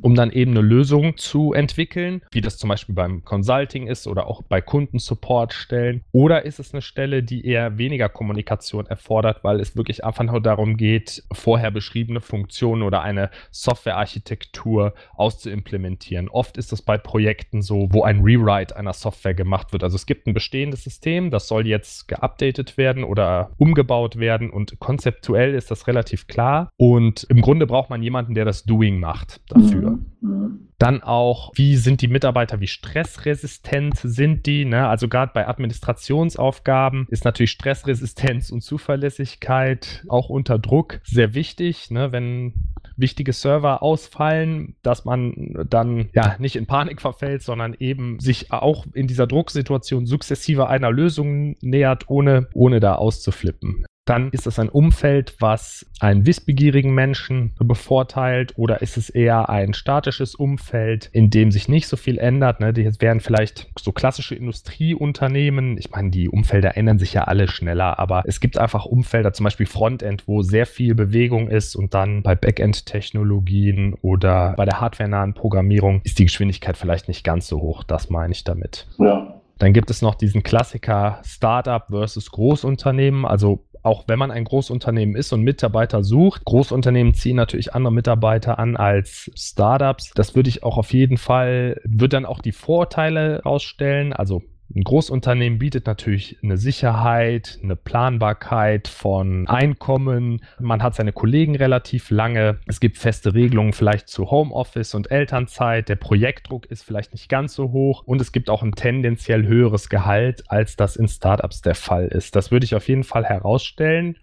um 0.01 0.15
dann 0.15 0.33
eben 0.33 0.53
eine 0.53 0.61
Lösung 0.61 1.17
zu 1.17 1.53
entwickeln, 1.53 2.23
wie 2.33 2.41
das 2.41 2.59
zum 2.59 2.69
Beispiel 2.69 2.95
beim 2.95 3.25
Consulting 3.25 3.87
ist 3.87 4.07
oder 4.07 4.27
auch 4.27 4.43
bei 4.43 4.61
Kundensupport 4.61 5.53
stellen. 5.53 6.03
Oder 6.13 6.45
ist 6.45 6.59
es 6.59 6.73
eine 6.73 6.83
Stelle, 6.83 7.23
die 7.23 7.47
eher 7.47 7.79
weniger 7.79 8.09
Kommunikation 8.09 8.87
erfordert, 8.87 9.45
weil 9.45 9.61
es 9.61 9.77
wirklich 9.77 10.05
einfach 10.05 10.25
nur 10.25 10.41
darum 10.41 10.77
geht, 10.77 11.23
vorher 11.33 11.71
beschriebene 11.71 12.21
Funktionen 12.21 12.83
oder 12.83 13.03
eine 13.03 13.31
Softwarearchitektur 13.51 14.95
auszuimplementieren. 15.15 16.29
Oft 16.29 16.57
ist 16.57 16.73
das 16.73 16.83
bei 16.83 16.99
Projekten 16.99 17.63
so, 17.63 17.89
wo 17.91 18.08
ein 18.09 18.23
Rewrite 18.23 18.75
einer 18.75 18.95
Software 18.95 19.35
gemacht 19.35 19.73
wird. 19.73 19.85
Also 19.85 19.97
es 19.97 20.07
gibt 20.07 20.27
ein 20.27 20.33
bestehendes 20.33 20.83
System, 20.83 21.31
das 21.31 21.47
soll 21.47 21.67
jetzt 21.67 22.09
geupdatet 22.09 22.79
werden 22.79 23.05
oder 23.05 23.51
umgebaut 23.59 24.19
werden 24.19 24.49
und 24.49 24.79
konzeptuell 24.79 25.55
ist 25.55 25.71
das 25.71 25.87
relativ 25.87 26.27
klar. 26.27 26.73
Und 26.79 27.25
im 27.25 27.43
Grunde 27.43 27.67
braucht 27.67 27.91
man 27.91 28.03
jemanden, 28.03 28.35
der 28.35 28.47
das 28.47 28.65
Doing 28.65 28.99
macht 28.99 29.43
dafür. 29.49 29.91
Mhm. 29.91 30.07
Mhm. 30.21 30.69
Dann 30.79 31.03
auch, 31.03 31.53
wie 31.55 31.77
sind 31.77 32.03
die 32.03 32.09
Mitarbeiter, 32.09 32.61
wie 32.61 32.67
stressresistent 32.67 33.97
sind 33.97 34.47
die? 34.47 34.65
Ne? 34.65 34.89
Also 34.89 35.09
gerade 35.09 35.33
bei 35.35 35.47
Administrationsaufgaben 35.47 37.07
ist 37.11 37.25
natürlich 37.25 37.51
Stressresistenz 37.51 38.51
und 38.51 38.63
Zuverlässigkeit 38.63 40.05
auch 40.09 40.29
unter 40.31 40.59
Druck 40.59 41.01
sehr 41.05 41.35
wichtig. 41.35 41.91
Ne? 41.91 42.13
Wenn 42.13 42.55
wichtige 42.99 43.33
Server 43.33 43.83
ausfallen, 43.83 44.77
dass 44.83 45.05
man 45.05 45.55
dann 45.69 46.11
ja. 46.15 46.37
nicht 46.39 46.57
in 46.57 46.67
Panik 46.67 47.01
verfällt, 47.01 47.43
sondern 47.43 47.75
eben 47.79 48.21
sich 48.21 48.53
auch 48.53 48.87
in 48.93 49.07
dieser 49.07 49.27
Drucksituation 49.27 50.07
sukzessive 50.07 50.69
einer 50.69 50.91
Lösung 50.91 51.57
nähert, 51.61 52.09
ohne, 52.09 52.49
ohne 52.53 52.81
da 52.81 52.97
auszuflippen 52.97 53.85
dann 54.09 54.31
ist 54.31 54.47
es 54.47 54.59
ein 54.59 54.69
Umfeld, 54.71 55.37
was 55.39 55.87
einen 56.01 56.25
wissbegierigen 56.25 56.95
Menschen 56.95 57.55
bevorteilt 57.59 58.55
oder 58.57 58.81
ist 58.81 58.97
es 58.97 59.11
eher 59.11 59.51
ein 59.51 59.75
statisches 59.75 60.35
Umfeld, 60.35 61.11
in 61.13 61.29
dem 61.29 61.51
sich 61.51 61.69
nicht 61.69 61.89
so 61.89 61.97
viel 61.97 62.19
ändert? 62.19 62.61
Ne? 62.61 62.73
Das 62.73 63.01
wären 63.01 63.21
vielleicht 63.21 63.71
so 63.79 63.93
klassische 63.93 64.35
Industrieunternehmen. 64.35 65.77
Ich 65.77 65.91
meine, 65.91 66.11
die 66.11 66.29
Umfelder 66.31 66.77
ändern 66.77 66.99
sich 66.99 67.13
ja 67.13 67.25
alle 67.25 67.49
schneller, 67.49 67.99
aber 67.99 68.23
es 68.27 68.41
gibt 68.41 68.57
einfach 68.57 68.87
Umfelder, 68.87 69.33
zum 69.33 69.45
Beispiel 69.45 69.67
Frontend, 69.67 70.27
wo 70.27 70.43
sehr 70.43 70.67
viel 70.67 70.95
Bewegung 70.95 71.49
ist 71.49 71.77
und 71.77 71.93
dann 71.93 72.23
bei 72.23 72.35
Backend-Technologien 72.35 73.95
oder 74.01 74.55
bei 74.57 74.65
der 74.65 74.81
hardwarenahen 74.81 75.35
Programmierung 75.35 76.01
ist 76.05 76.19
die 76.19 76.25
Geschwindigkeit 76.25 76.79
vielleicht 76.79 77.09
nicht 77.09 77.25
ganz 77.25 77.47
so 77.47 77.61
hoch. 77.61 77.85
Das 77.85 78.09
meine 78.09 78.33
ich 78.33 78.45
damit. 78.45 78.87
Ja. 78.99 79.39
Dann 79.59 79.73
gibt 79.73 79.91
es 79.91 80.03
noch 80.03 80.15
diesen 80.15 80.43
Klassiker 80.43 81.21
Startup 81.25 81.85
versus 81.89 82.31
Großunternehmen. 82.31 83.25
Also 83.25 83.65
auch 83.83 84.05
wenn 84.07 84.19
man 84.19 84.31
ein 84.31 84.45
Großunternehmen 84.45 85.17
ist 85.17 85.33
und 85.33 85.43
Mitarbeiter 85.43 86.03
sucht, 86.03 86.45
Großunternehmen 86.45 87.15
ziehen 87.15 87.37
natürlich 87.37 87.75
andere 87.75 87.93
Mitarbeiter 87.93 88.59
an 88.59 88.77
als 88.77 89.31
Startups. 89.35 90.13
Das 90.15 90.35
würde 90.35 90.49
ich 90.49 90.63
auch 90.63 90.79
auf 90.79 90.93
jeden 90.93 91.17
Fall, 91.17 91.81
würde 91.85 92.11
dann 92.11 92.27
auch 92.27 92.41
die 92.41 92.53
Vorteile 92.53 93.43
rausstellen. 93.43 94.13
Also 94.13 94.43
ein 94.75 94.83
Großunternehmen 94.83 95.59
bietet 95.59 95.87
natürlich 95.87 96.39
eine 96.43 96.59
Sicherheit, 96.59 97.59
eine 97.63 97.75
Planbarkeit 97.75 98.87
von 98.87 99.49
Einkommen. 99.49 100.43
Man 100.59 100.83
hat 100.83 100.95
seine 100.95 101.13
Kollegen 101.13 101.57
relativ 101.57 102.11
lange. 102.11 102.59
Es 102.67 102.79
gibt 102.79 102.99
feste 102.99 103.33
Regelungen 103.33 103.73
vielleicht 103.73 104.09
zu 104.09 104.31
Homeoffice 104.31 104.95
und 104.95 105.11
Elternzeit. 105.11 105.89
Der 105.89 105.97
Projektdruck 105.97 106.67
ist 106.67 106.83
vielleicht 106.83 107.13
nicht 107.13 107.31
ganz 107.31 107.55
so 107.55 107.73
hoch 107.73 108.03
und 108.05 108.21
es 108.21 108.31
gibt 108.31 108.51
auch 108.51 108.63
ein 108.63 108.73
tendenziell 108.73 109.47
höheres 109.47 109.89
Gehalt, 109.89 110.45
als 110.49 110.77
das 110.77 110.97
in 110.97 111.09
Startups 111.09 111.63
der 111.63 111.75
Fall 111.75 112.07
ist. 112.09 112.37
Das 112.37 112.51
würde 112.51 112.65
ich 112.65 112.75
auf 112.75 112.89
jeden 112.89 113.05
Fall 113.05 113.25
herausstellen. 113.25 114.19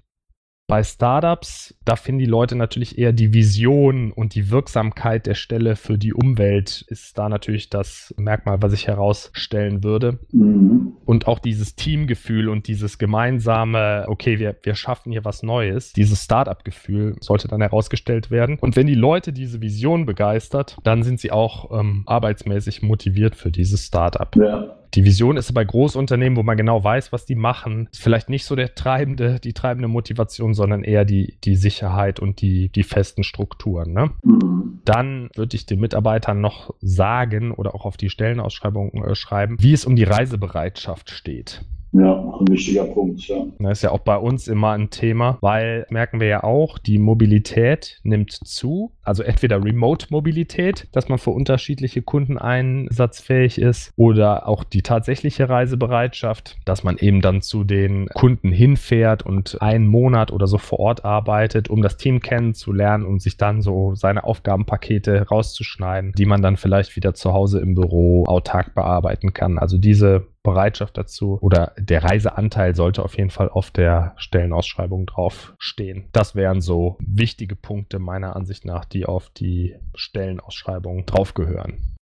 Bei 0.67 0.83
Startups, 0.83 1.75
da 1.85 1.95
finden 1.95 2.19
die 2.19 2.25
Leute 2.25 2.55
natürlich 2.55 2.97
eher 2.97 3.13
die 3.13 3.33
Vision 3.33 4.11
und 4.11 4.33
die 4.33 4.49
Wirksamkeit 4.49 5.27
der 5.27 5.35
Stelle 5.35 5.75
für 5.75 5.99
die 5.99 6.11
Umwelt 6.11 6.83
ist 6.87 7.15
da 7.19 7.29
natürlich 7.29 7.69
das 7.69 8.15
Merkmal, 8.17 8.63
was 8.63 8.73
ich 8.73 8.87
herausstellen 8.87 9.83
würde. 9.83 10.17
Mhm. 10.31 10.93
Und 11.05 11.27
auch 11.27 11.37
dieses 11.37 11.75
Teamgefühl 11.75 12.49
und 12.49 12.67
dieses 12.67 12.97
gemeinsame, 12.97 14.05
okay, 14.07 14.39
wir, 14.39 14.55
wir 14.63 14.73
schaffen 14.73 15.11
hier 15.11 15.23
was 15.23 15.43
Neues, 15.43 15.93
dieses 15.93 16.23
Startup-Gefühl 16.23 17.15
sollte 17.19 17.47
dann 17.47 17.61
herausgestellt 17.61 18.31
werden. 18.31 18.57
Und 18.59 18.75
wenn 18.75 18.87
die 18.87 18.95
Leute 18.95 19.33
diese 19.33 19.61
Vision 19.61 20.07
begeistert, 20.07 20.77
dann 20.83 21.03
sind 21.03 21.19
sie 21.19 21.31
auch 21.31 21.79
ähm, 21.79 22.01
arbeitsmäßig 22.07 22.81
motiviert 22.81 23.35
für 23.35 23.51
dieses 23.51 23.85
Startup. 23.85 24.35
Ja. 24.35 24.75
Die 24.93 25.03
Vision 25.03 25.37
ist 25.37 25.53
bei 25.53 25.63
Großunternehmen, 25.63 26.37
wo 26.37 26.43
man 26.43 26.57
genau 26.57 26.83
weiß, 26.83 27.11
was 27.11 27.25
die 27.25 27.35
machen, 27.35 27.89
ist 27.91 28.01
vielleicht 28.01 28.29
nicht 28.29 28.45
so 28.45 28.55
der 28.55 28.75
treibende, 28.75 29.39
die 29.39 29.53
treibende 29.53 29.87
Motivation, 29.87 30.53
sondern 30.53 30.83
eher 30.83 31.05
die, 31.05 31.37
die 31.43 31.55
Sicherheit 31.55 32.19
und 32.19 32.41
die, 32.41 32.69
die 32.69 32.83
festen 32.83 33.23
Strukturen. 33.23 33.93
Ne? 33.93 34.11
Mhm. 34.23 34.81
Dann 34.85 35.29
würde 35.35 35.55
ich 35.55 35.65
den 35.65 35.79
Mitarbeitern 35.79 36.41
noch 36.41 36.73
sagen 36.79 37.51
oder 37.51 37.75
auch 37.75 37.85
auf 37.85 37.97
die 37.97 38.09
Stellenausschreibung 38.09 39.03
äh, 39.03 39.15
schreiben, 39.15 39.57
wie 39.59 39.73
es 39.73 39.85
um 39.85 39.95
die 39.95 40.03
Reisebereitschaft 40.03 41.09
steht. 41.09 41.65
Ja, 41.97 42.19
ein 42.39 42.47
wichtiger 42.49 42.83
Punkt, 42.83 43.25
ja. 43.27 43.37
Das 43.59 43.77
ist 43.77 43.81
ja 43.83 43.91
auch 43.91 43.99
bei 43.99 44.17
uns 44.17 44.49
immer 44.49 44.71
ein 44.71 44.89
Thema, 44.89 45.37
weil 45.39 45.85
merken 45.89 46.19
wir 46.19 46.27
ja 46.27 46.43
auch, 46.43 46.77
die 46.77 46.97
Mobilität 46.97 47.99
nimmt 48.03 48.31
zu. 48.31 48.91
Also 49.01 49.23
entweder 49.23 49.63
Remote-Mobilität, 49.63 50.89
dass 50.91 51.07
man 51.07 51.19
für 51.19 51.29
unterschiedliche 51.29 52.01
Kunden 52.01 52.37
einsatzfähig 52.37 53.59
ist, 53.59 53.93
oder 53.95 54.47
auch 54.49 54.65
die 54.65 54.81
tatsächliche 54.81 55.47
Reisebereitschaft, 55.47 56.57
dass 56.65 56.83
man 56.83 56.97
eben 56.97 57.21
dann 57.21 57.41
zu 57.41 57.63
den 57.63 58.07
Kunden 58.07 58.51
hinfährt 58.51 59.25
und 59.25 59.61
einen 59.61 59.87
Monat 59.87 60.33
oder 60.33 60.47
so 60.47 60.57
vor 60.57 60.79
Ort 60.79 61.05
arbeitet, 61.05 61.69
um 61.69 61.81
das 61.81 61.95
Team 61.95 62.19
kennenzulernen 62.19 63.05
und 63.05 63.21
sich 63.21 63.37
dann 63.37 63.61
so 63.61 63.95
seine 63.95 64.25
Aufgabenpakete 64.25 65.29
rauszuschneiden, 65.29 66.11
die 66.17 66.25
man 66.25 66.41
dann 66.41 66.57
vielleicht 66.57 66.97
wieder 66.97 67.13
zu 67.13 67.31
Hause 67.31 67.61
im 67.61 67.73
Büro 67.73 68.25
autark 68.25 68.75
bearbeiten 68.75 69.31
kann. 69.31 69.57
Also 69.57 69.77
diese 69.77 70.27
Bereitschaft 70.45 70.97
dazu 70.97 71.37
oder 71.41 71.73
der 71.77 72.03
Reiseanteil 72.03 72.75
sollte 72.75 73.03
auf 73.03 73.17
jeden 73.17 73.31
Fall 73.31 73.49
auf 73.49 73.71
der 73.71 74.13
Stellenausschreibung 74.17 75.05
draufstehen. 75.05 76.05
Das 76.13 76.35
wären 76.35 76.61
so 76.61 76.97
wichtige 76.99 77.55
Punkte 77.55 77.99
meiner 77.99 78.35
Ansicht 78.35 78.63
nach, 78.63 78.85
die 78.85 79.05
auf 79.05 79.29
die 79.29 79.75
Stellenausschreibung 79.95 81.05
draufgehören. 81.05 81.95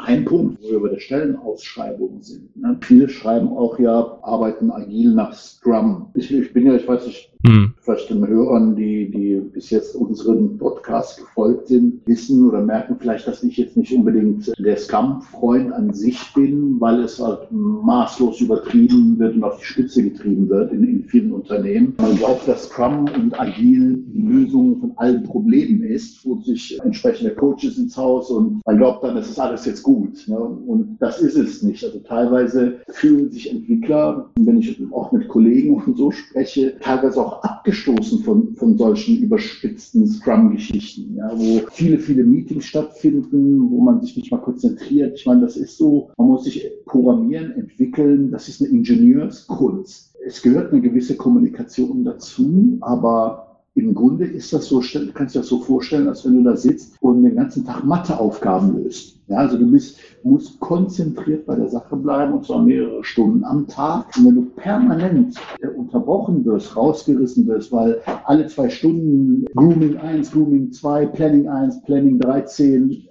Ein 0.00 0.24
Punkt, 0.24 0.62
wo 0.62 0.70
wir 0.70 0.80
bei 0.80 0.88
der 0.90 1.00
Stellenausschreibung 1.00 2.22
sind. 2.22 2.56
Ne? 2.56 2.78
Viele 2.80 3.08
schreiben 3.08 3.48
auch 3.48 3.78
ja, 3.78 4.18
arbeiten 4.22 4.70
agil 4.70 5.12
nach 5.14 5.32
Scrum. 5.32 6.10
Ich, 6.14 6.32
ich 6.32 6.52
bin 6.52 6.66
ja, 6.66 6.76
ich 6.76 6.86
weiß 6.86 7.06
nicht, 7.06 7.32
hm. 7.44 7.74
Vielleicht 7.88 8.10
den 8.10 8.26
Hörern, 8.26 8.76
die, 8.76 9.10
die 9.10 9.40
bis 9.52 9.70
jetzt 9.70 9.96
unseren 9.96 10.58
Podcast 10.58 11.18
gefolgt 11.18 11.68
sind, 11.68 12.06
wissen 12.06 12.46
oder 12.46 12.60
merken 12.60 12.96
vielleicht, 13.00 13.26
dass 13.26 13.42
ich 13.42 13.56
jetzt 13.56 13.78
nicht 13.78 13.92
unbedingt 13.94 14.52
der 14.58 14.76
Scrum-Freund 14.76 15.72
an 15.72 15.94
sich 15.94 16.18
bin, 16.34 16.78
weil 16.80 17.00
es 17.00 17.18
halt 17.18 17.50
maßlos 17.50 18.42
übertrieben 18.42 19.18
wird 19.18 19.36
und 19.36 19.44
auf 19.44 19.58
die 19.58 19.64
Spitze 19.64 20.02
getrieben 20.02 20.50
wird 20.50 20.70
in, 20.72 20.84
in 20.84 21.04
vielen 21.04 21.32
Unternehmen. 21.32 21.94
Man 21.98 22.16
glaubt, 22.16 22.46
dass 22.46 22.64
Scrum 22.64 23.06
und 23.14 23.40
agil 23.40 24.04
die 24.12 24.22
Lösung 24.22 24.80
von 24.80 24.92
allen 24.96 25.22
Problemen 25.22 25.82
ist, 25.82 26.22
holt 26.24 26.44
sich 26.44 26.78
entsprechende 26.84 27.34
Coaches 27.34 27.78
ins 27.78 27.96
Haus 27.96 28.30
und 28.30 28.60
man 28.66 28.76
glaubt 28.76 29.02
dann, 29.02 29.16
es 29.16 29.30
ist 29.30 29.40
alles 29.40 29.64
jetzt 29.64 29.82
gut. 29.82 30.28
Ne? 30.28 30.38
Und 30.38 30.98
das 31.00 31.22
ist 31.22 31.36
es 31.36 31.62
nicht. 31.62 31.82
Also 31.82 32.00
teilweise 32.00 32.80
fühlen 32.90 33.30
sich 33.30 33.50
Entwickler, 33.50 34.28
wenn 34.38 34.58
ich 34.58 34.78
auch 34.92 35.10
mit 35.12 35.28
Kollegen 35.28 35.82
und 35.82 35.96
so 35.96 36.10
spreche, 36.10 36.76
teilweise 36.80 37.20
auch 37.20 37.42
abgestoßen 37.78 38.20
von, 38.20 38.54
von 38.54 38.76
solchen 38.76 39.18
überspitzten 39.18 40.06
Scrum-Geschichten, 40.06 41.14
ja, 41.16 41.30
wo 41.34 41.62
viele, 41.70 41.98
viele 41.98 42.24
Meetings 42.24 42.66
stattfinden, 42.66 43.70
wo 43.70 43.80
man 43.80 44.00
sich 44.00 44.16
nicht 44.16 44.30
mal 44.30 44.38
konzentriert. 44.38 45.18
Ich 45.18 45.26
meine, 45.26 45.42
das 45.42 45.56
ist 45.56 45.76
so, 45.76 46.10
man 46.16 46.28
muss 46.28 46.44
sich 46.44 46.70
programmieren, 46.86 47.52
entwickeln, 47.52 48.30
das 48.30 48.48
ist 48.48 48.60
eine 48.60 48.70
Ingenieurskunst. 48.70 50.14
Es 50.26 50.42
gehört 50.42 50.72
eine 50.72 50.82
gewisse 50.82 51.16
Kommunikation 51.16 52.04
dazu, 52.04 52.78
aber 52.80 53.47
im 53.78 53.94
Grunde 53.94 54.26
ist 54.26 54.52
das 54.52 54.66
so, 54.66 54.80
du 54.80 55.12
kannst 55.12 55.34
dir 55.34 55.40
das 55.40 55.48
so 55.48 55.60
vorstellen, 55.60 56.08
als 56.08 56.24
wenn 56.24 56.36
du 56.36 56.42
da 56.42 56.56
sitzt 56.56 56.96
und 57.00 57.22
den 57.22 57.36
ganzen 57.36 57.64
Tag 57.64 57.84
Matheaufgaben 57.84 58.82
löst. 58.82 59.18
Ja, 59.28 59.38
also 59.38 59.58
du 59.58 59.70
bist, 59.70 59.98
musst 60.22 60.58
konzentriert 60.58 61.44
bei 61.44 61.54
der 61.54 61.68
Sache 61.68 61.96
bleiben 61.96 62.32
und 62.32 62.46
zwar 62.46 62.62
mehrere 62.62 63.04
Stunden 63.04 63.44
am 63.44 63.66
Tag. 63.66 64.06
Und 64.16 64.26
wenn 64.26 64.34
du 64.36 64.42
permanent 64.56 65.36
unterbrochen 65.76 66.44
wirst, 66.46 66.74
rausgerissen 66.74 67.46
wirst, 67.46 67.70
weil 67.70 68.00
alle 68.24 68.46
zwei 68.46 68.70
Stunden 68.70 69.44
Grooming 69.54 69.98
1, 69.98 70.32
Grooming 70.32 70.72
2, 70.72 71.06
Planning 71.06 71.46
1, 71.46 71.82
Planning 71.82 72.18
13, 72.18 73.06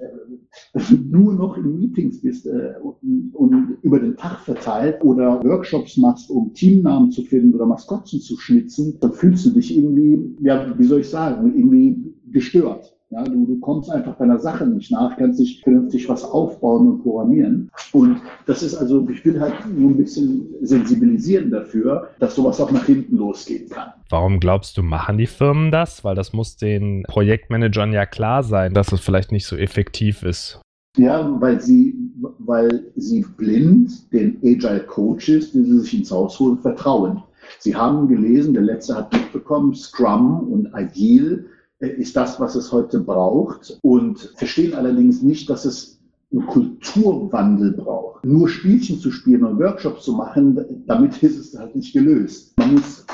dass 0.73 0.89
du 0.89 0.95
nur 0.95 1.33
noch 1.33 1.57
in 1.57 1.77
Meetings 1.77 2.21
bist 2.21 2.45
äh, 2.45 2.73
und, 2.81 3.31
und, 3.33 3.77
über 3.81 3.99
den 3.99 4.15
Tag 4.15 4.39
verteilt 4.39 5.03
oder 5.03 5.43
Workshops 5.43 5.97
machst, 5.97 6.29
um 6.29 6.53
Teamnamen 6.53 7.11
zu 7.11 7.23
finden 7.23 7.53
oder 7.53 7.65
Maskottchen 7.65 8.19
zu 8.19 8.37
schnitzen, 8.37 8.97
dann 8.99 9.13
fühlst 9.13 9.45
du 9.45 9.51
dich 9.51 9.75
irgendwie, 9.75 10.35
ja, 10.41 10.77
wie 10.77 10.83
soll 10.83 11.01
ich 11.01 11.09
sagen, 11.09 11.53
irgendwie 11.55 12.13
gestört. 12.31 12.96
Ja, 13.09 13.23
du, 13.23 13.45
du 13.45 13.57
kommst 13.61 13.89
einfach 13.89 14.17
deiner 14.17 14.37
Sache 14.37 14.67
nicht 14.67 14.91
nach, 14.91 15.15
kannst 15.15 15.39
dich 15.39 15.61
vernünftig 15.61 16.09
was 16.09 16.25
aufbauen 16.25 16.87
und 16.87 17.03
programmieren. 17.03 17.71
Und 17.93 18.21
das 18.45 18.61
ist 18.63 18.75
also, 18.75 19.07
ich 19.09 19.23
will 19.23 19.39
halt 19.39 19.53
nur 19.73 19.91
ein 19.91 19.97
bisschen 19.97 20.45
sensibilisieren 20.61 21.49
dafür, 21.49 22.09
dass 22.19 22.35
sowas 22.35 22.59
auch 22.59 22.69
nach 22.69 22.83
hinten 22.85 23.15
losgehen 23.15 23.69
kann. 23.69 23.93
Warum 24.09 24.41
glaubst 24.41 24.75
du, 24.77 24.83
machen 24.83 25.17
die 25.17 25.25
Firmen 25.25 25.71
das? 25.71 26.03
Weil 26.03 26.15
das 26.15 26.33
muss 26.33 26.57
den 26.57 27.03
Projektmanagern 27.07 27.93
ja 27.93 28.05
klar 28.05 28.43
sein, 28.43 28.73
dass 28.73 28.91
es 28.91 28.99
vielleicht 28.99 29.31
nicht 29.31 29.45
so 29.45 29.55
effektiv 29.55 30.23
ist. 30.23 30.59
Ja, 30.97 31.33
weil 31.39 31.61
sie, 31.61 31.95
weil 32.39 32.91
sie 32.97 33.25
blind 33.37 34.11
den 34.11 34.37
Agile 34.43 34.83
Coaches, 34.85 35.53
die 35.53 35.63
sie 35.63 35.79
sich 35.79 35.93
ins 35.99 36.11
Haus 36.11 36.37
holen, 36.39 36.57
vertrauen. 36.57 37.23
Sie 37.59 37.73
haben 37.73 38.09
gelesen, 38.09 38.53
der 38.53 38.63
letzte 38.63 38.95
hat 38.95 39.13
mitbekommen, 39.13 39.73
Scrum 39.73 40.51
und 40.51 40.73
Agile 40.75 41.45
ist 41.79 42.15
das, 42.15 42.39
was 42.39 42.55
es 42.55 42.71
heute 42.71 42.99
braucht 42.99 43.77
und 43.81 44.19
verstehen 44.35 44.73
allerdings 44.73 45.21
nicht, 45.21 45.49
dass 45.49 45.65
es 45.65 45.99
einen 46.31 46.45
Kulturwandel 46.47 47.73
braucht. 47.73 48.25
Nur 48.25 48.49
Spielchen 48.49 48.99
zu 48.99 49.11
spielen 49.11 49.43
und 49.43 49.59
Workshops 49.59 50.03
zu 50.03 50.13
machen, 50.13 50.83
damit 50.87 51.21
ist 51.23 51.37
es 51.37 51.57
halt 51.57 51.75
nicht 51.75 51.93
gelöst. 51.93 52.53
Man 52.57 52.73
muss 52.73 53.05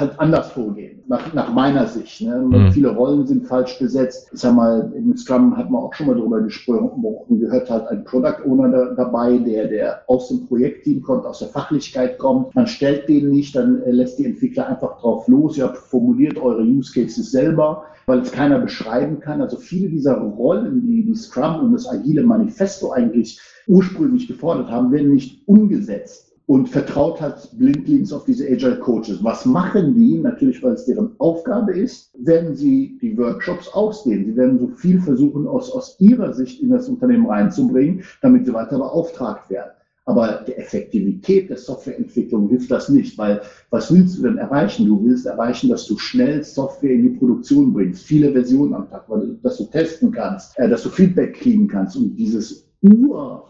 halt 0.00 0.18
anders 0.18 0.50
vorgehen, 0.50 1.02
nach, 1.06 1.32
nach 1.34 1.52
meiner 1.52 1.86
Sicht. 1.86 2.22
Ne? 2.22 2.36
Mhm. 2.38 2.72
Viele 2.72 2.88
Rollen 2.88 3.26
sind 3.26 3.46
falsch 3.46 3.78
besetzt. 3.78 4.30
Ich 4.32 4.40
sag 4.40 4.54
mal, 4.54 4.92
im 4.96 5.16
Scrum 5.16 5.56
hat 5.56 5.70
man 5.70 5.82
auch 5.82 5.94
schon 5.94 6.06
mal 6.06 6.16
darüber 6.16 6.40
gesprochen, 6.40 7.04
gehört 7.38 7.70
halt 7.70 7.86
ein 7.88 8.04
Product 8.04 8.42
Owner 8.46 8.68
da, 8.70 8.94
dabei, 8.94 9.38
der, 9.38 9.68
der 9.68 10.02
aus 10.08 10.28
dem 10.28 10.46
Projektteam 10.46 11.02
kommt, 11.02 11.26
aus 11.26 11.40
der 11.40 11.48
Fachlichkeit 11.48 12.18
kommt. 12.18 12.54
Man 12.54 12.66
stellt 12.66 13.08
den 13.08 13.30
nicht, 13.30 13.54
dann 13.54 13.82
äh, 13.82 13.90
lässt 13.90 14.18
die 14.18 14.24
Entwickler 14.24 14.66
einfach 14.66 15.00
drauf 15.00 15.28
los. 15.28 15.56
Ihr 15.56 15.68
formuliert 15.68 16.38
eure 16.38 16.62
Use 16.62 16.92
Cases 16.92 17.30
selber, 17.30 17.84
weil 18.06 18.20
es 18.20 18.32
keiner 18.32 18.58
beschreiben 18.58 19.20
kann. 19.20 19.40
Also 19.40 19.58
viele 19.58 19.88
dieser 19.88 20.16
Rollen, 20.16 20.86
die 20.86 21.04
die 21.04 21.14
Scrum 21.14 21.60
und 21.60 21.72
das 21.72 21.88
agile 21.88 22.22
Manifesto 22.22 22.90
eigentlich 22.92 23.40
ursprünglich 23.66 24.26
gefordert 24.26 24.70
haben, 24.70 24.90
werden 24.90 25.12
nicht 25.12 25.46
umgesetzt 25.46 26.29
und 26.50 26.68
vertraut 26.68 27.20
hat 27.20 27.48
blindlings 27.58 28.12
auf 28.12 28.24
diese 28.24 28.44
Agile 28.44 28.80
Coaches. 28.80 29.22
Was 29.22 29.46
machen 29.46 29.94
die? 29.94 30.18
Natürlich, 30.18 30.60
weil 30.64 30.72
es 30.72 30.84
deren 30.84 31.12
Aufgabe 31.18 31.78
ist, 31.78 32.10
werden 32.18 32.56
sie 32.56 32.98
die 33.00 33.16
Workshops 33.16 33.68
ausdehnen. 33.68 34.24
Sie 34.24 34.36
werden 34.36 34.58
so 34.58 34.66
viel 34.66 35.00
versuchen, 35.00 35.46
aus, 35.46 35.70
aus 35.70 35.94
ihrer 36.00 36.32
Sicht 36.32 36.60
in 36.60 36.70
das 36.70 36.88
Unternehmen 36.88 37.26
reinzubringen, 37.26 38.02
damit 38.20 38.46
sie 38.46 38.52
weiter 38.52 38.78
beauftragt 38.78 39.48
werden. 39.48 39.70
Aber 40.06 40.42
der 40.44 40.58
Effektivität 40.58 41.50
der 41.50 41.56
Softwareentwicklung 41.56 42.48
hilft 42.48 42.72
das 42.72 42.88
nicht, 42.88 43.16
weil 43.16 43.42
was 43.70 43.94
willst 43.94 44.18
du 44.18 44.22
denn 44.22 44.38
erreichen? 44.38 44.86
Du 44.86 45.04
willst 45.04 45.26
erreichen, 45.26 45.70
dass 45.70 45.86
du 45.86 45.98
schnell 45.98 46.42
Software 46.42 46.90
in 46.90 47.02
die 47.02 47.16
Produktion 47.16 47.72
bringst, 47.72 48.02
viele 48.02 48.32
Versionen 48.32 48.74
am 48.74 48.90
Tag, 48.90 49.04
weil, 49.06 49.38
dass 49.44 49.58
du 49.58 49.66
testen 49.66 50.10
kannst, 50.10 50.58
äh, 50.58 50.68
dass 50.68 50.82
du 50.82 50.88
Feedback 50.88 51.34
kriegen 51.34 51.68
kannst 51.68 51.96
und 51.96 52.16
dieses 52.16 52.66
Ur 52.82 53.49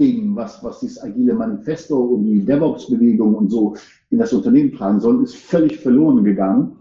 Ding, 0.00 0.34
was, 0.34 0.64
was 0.64 0.80
dieses 0.80 1.02
agile 1.02 1.34
Manifesto 1.34 1.96
und 1.98 2.24
die 2.24 2.44
DevOps-Bewegung 2.44 3.34
und 3.34 3.50
so 3.50 3.76
in 4.08 4.18
das 4.18 4.32
Unternehmen 4.32 4.72
tragen 4.72 4.98
sollen, 4.98 5.22
ist 5.22 5.36
völlig 5.36 5.78
verloren 5.78 6.24
gegangen. 6.24 6.72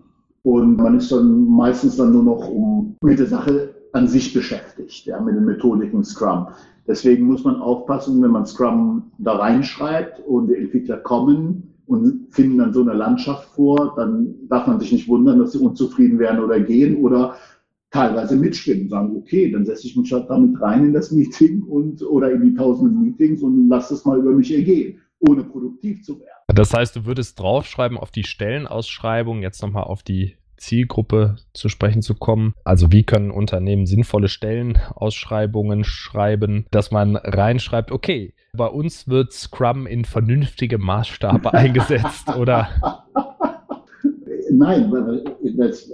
Und 0.43 0.77
man 0.77 0.97
ist 0.97 1.11
dann 1.11 1.45
meistens 1.49 1.97
dann 1.97 2.13
nur 2.13 2.23
noch 2.23 2.49
um, 2.49 2.95
mit 3.01 3.19
der 3.19 3.27
Sache 3.27 3.75
an 3.91 4.07
sich 4.07 4.33
beschäftigt, 4.33 5.05
ja, 5.05 5.19
mit 5.19 5.35
den 5.35 5.45
Methodiken 5.45 6.03
Scrum. 6.03 6.47
Deswegen 6.87 7.25
muss 7.25 7.43
man 7.43 7.57
aufpassen, 7.57 8.21
wenn 8.21 8.31
man 8.31 8.45
Scrum 8.45 9.11
da 9.17 9.35
reinschreibt 9.35 10.21
und 10.25 10.47
die 10.47 10.55
Entwickler 10.55 10.97
kommen 10.97 11.75
und 11.87 12.27
finden 12.31 12.59
dann 12.59 12.73
so 12.73 12.81
eine 12.81 12.93
Landschaft 12.93 13.49
vor, 13.49 13.93
dann 13.95 14.35
darf 14.47 14.67
man 14.67 14.79
sich 14.79 14.91
nicht 14.91 15.07
wundern, 15.07 15.39
dass 15.39 15.51
sie 15.51 15.59
unzufrieden 15.59 16.19
werden 16.19 16.43
oder 16.43 16.59
gehen 16.59 17.03
oder 17.03 17.35
teilweise 17.91 18.35
mitstimmen, 18.35 18.89
sagen, 18.89 19.15
okay, 19.17 19.51
dann 19.51 19.65
setze 19.65 19.87
ich 19.87 19.95
mich 19.95 20.11
halt 20.11 20.29
damit 20.29 20.61
rein 20.61 20.85
in 20.85 20.93
das 20.93 21.11
Meeting 21.11 21.63
und 21.63 22.01
oder 22.03 22.31
in 22.31 22.43
die 22.43 22.53
tausenden 22.53 23.01
Meetings 23.01 23.41
und 23.41 23.67
lasse 23.67 23.93
es 23.93 24.05
mal 24.05 24.19
über 24.19 24.31
mich 24.31 24.53
ergehen, 24.53 24.99
ohne 25.19 25.43
produktiv 25.43 26.03
zu 26.03 26.19
werden. 26.19 26.29
Das 26.47 26.73
heißt, 26.73 26.95
du 26.95 27.05
würdest 27.05 27.39
draufschreiben 27.39 27.97
auf 27.97 28.11
die 28.11 28.23
Stellenausschreibung, 28.23 29.41
jetzt 29.41 29.61
nochmal 29.61 29.83
auf 29.83 30.03
die 30.03 30.35
Zielgruppe 30.57 31.37
zu 31.53 31.69
sprechen 31.69 32.01
zu 32.01 32.15
kommen. 32.15 32.53
Also 32.63 32.91
wie 32.91 33.03
können 33.03 33.31
Unternehmen 33.31 33.85
sinnvolle 33.85 34.27
Stellenausschreibungen 34.27 35.83
schreiben, 35.83 36.65
dass 36.71 36.91
man 36.91 37.15
reinschreibt, 37.15 37.91
okay, 37.91 38.33
bei 38.53 38.67
uns 38.67 39.07
wird 39.07 39.31
Scrum 39.31 39.87
in 39.87 40.05
vernünftigem 40.05 40.81
Maßstab 40.81 41.47
eingesetzt 41.53 42.35
oder? 42.35 42.69
Nein, 44.51 44.91
das, 45.57 45.91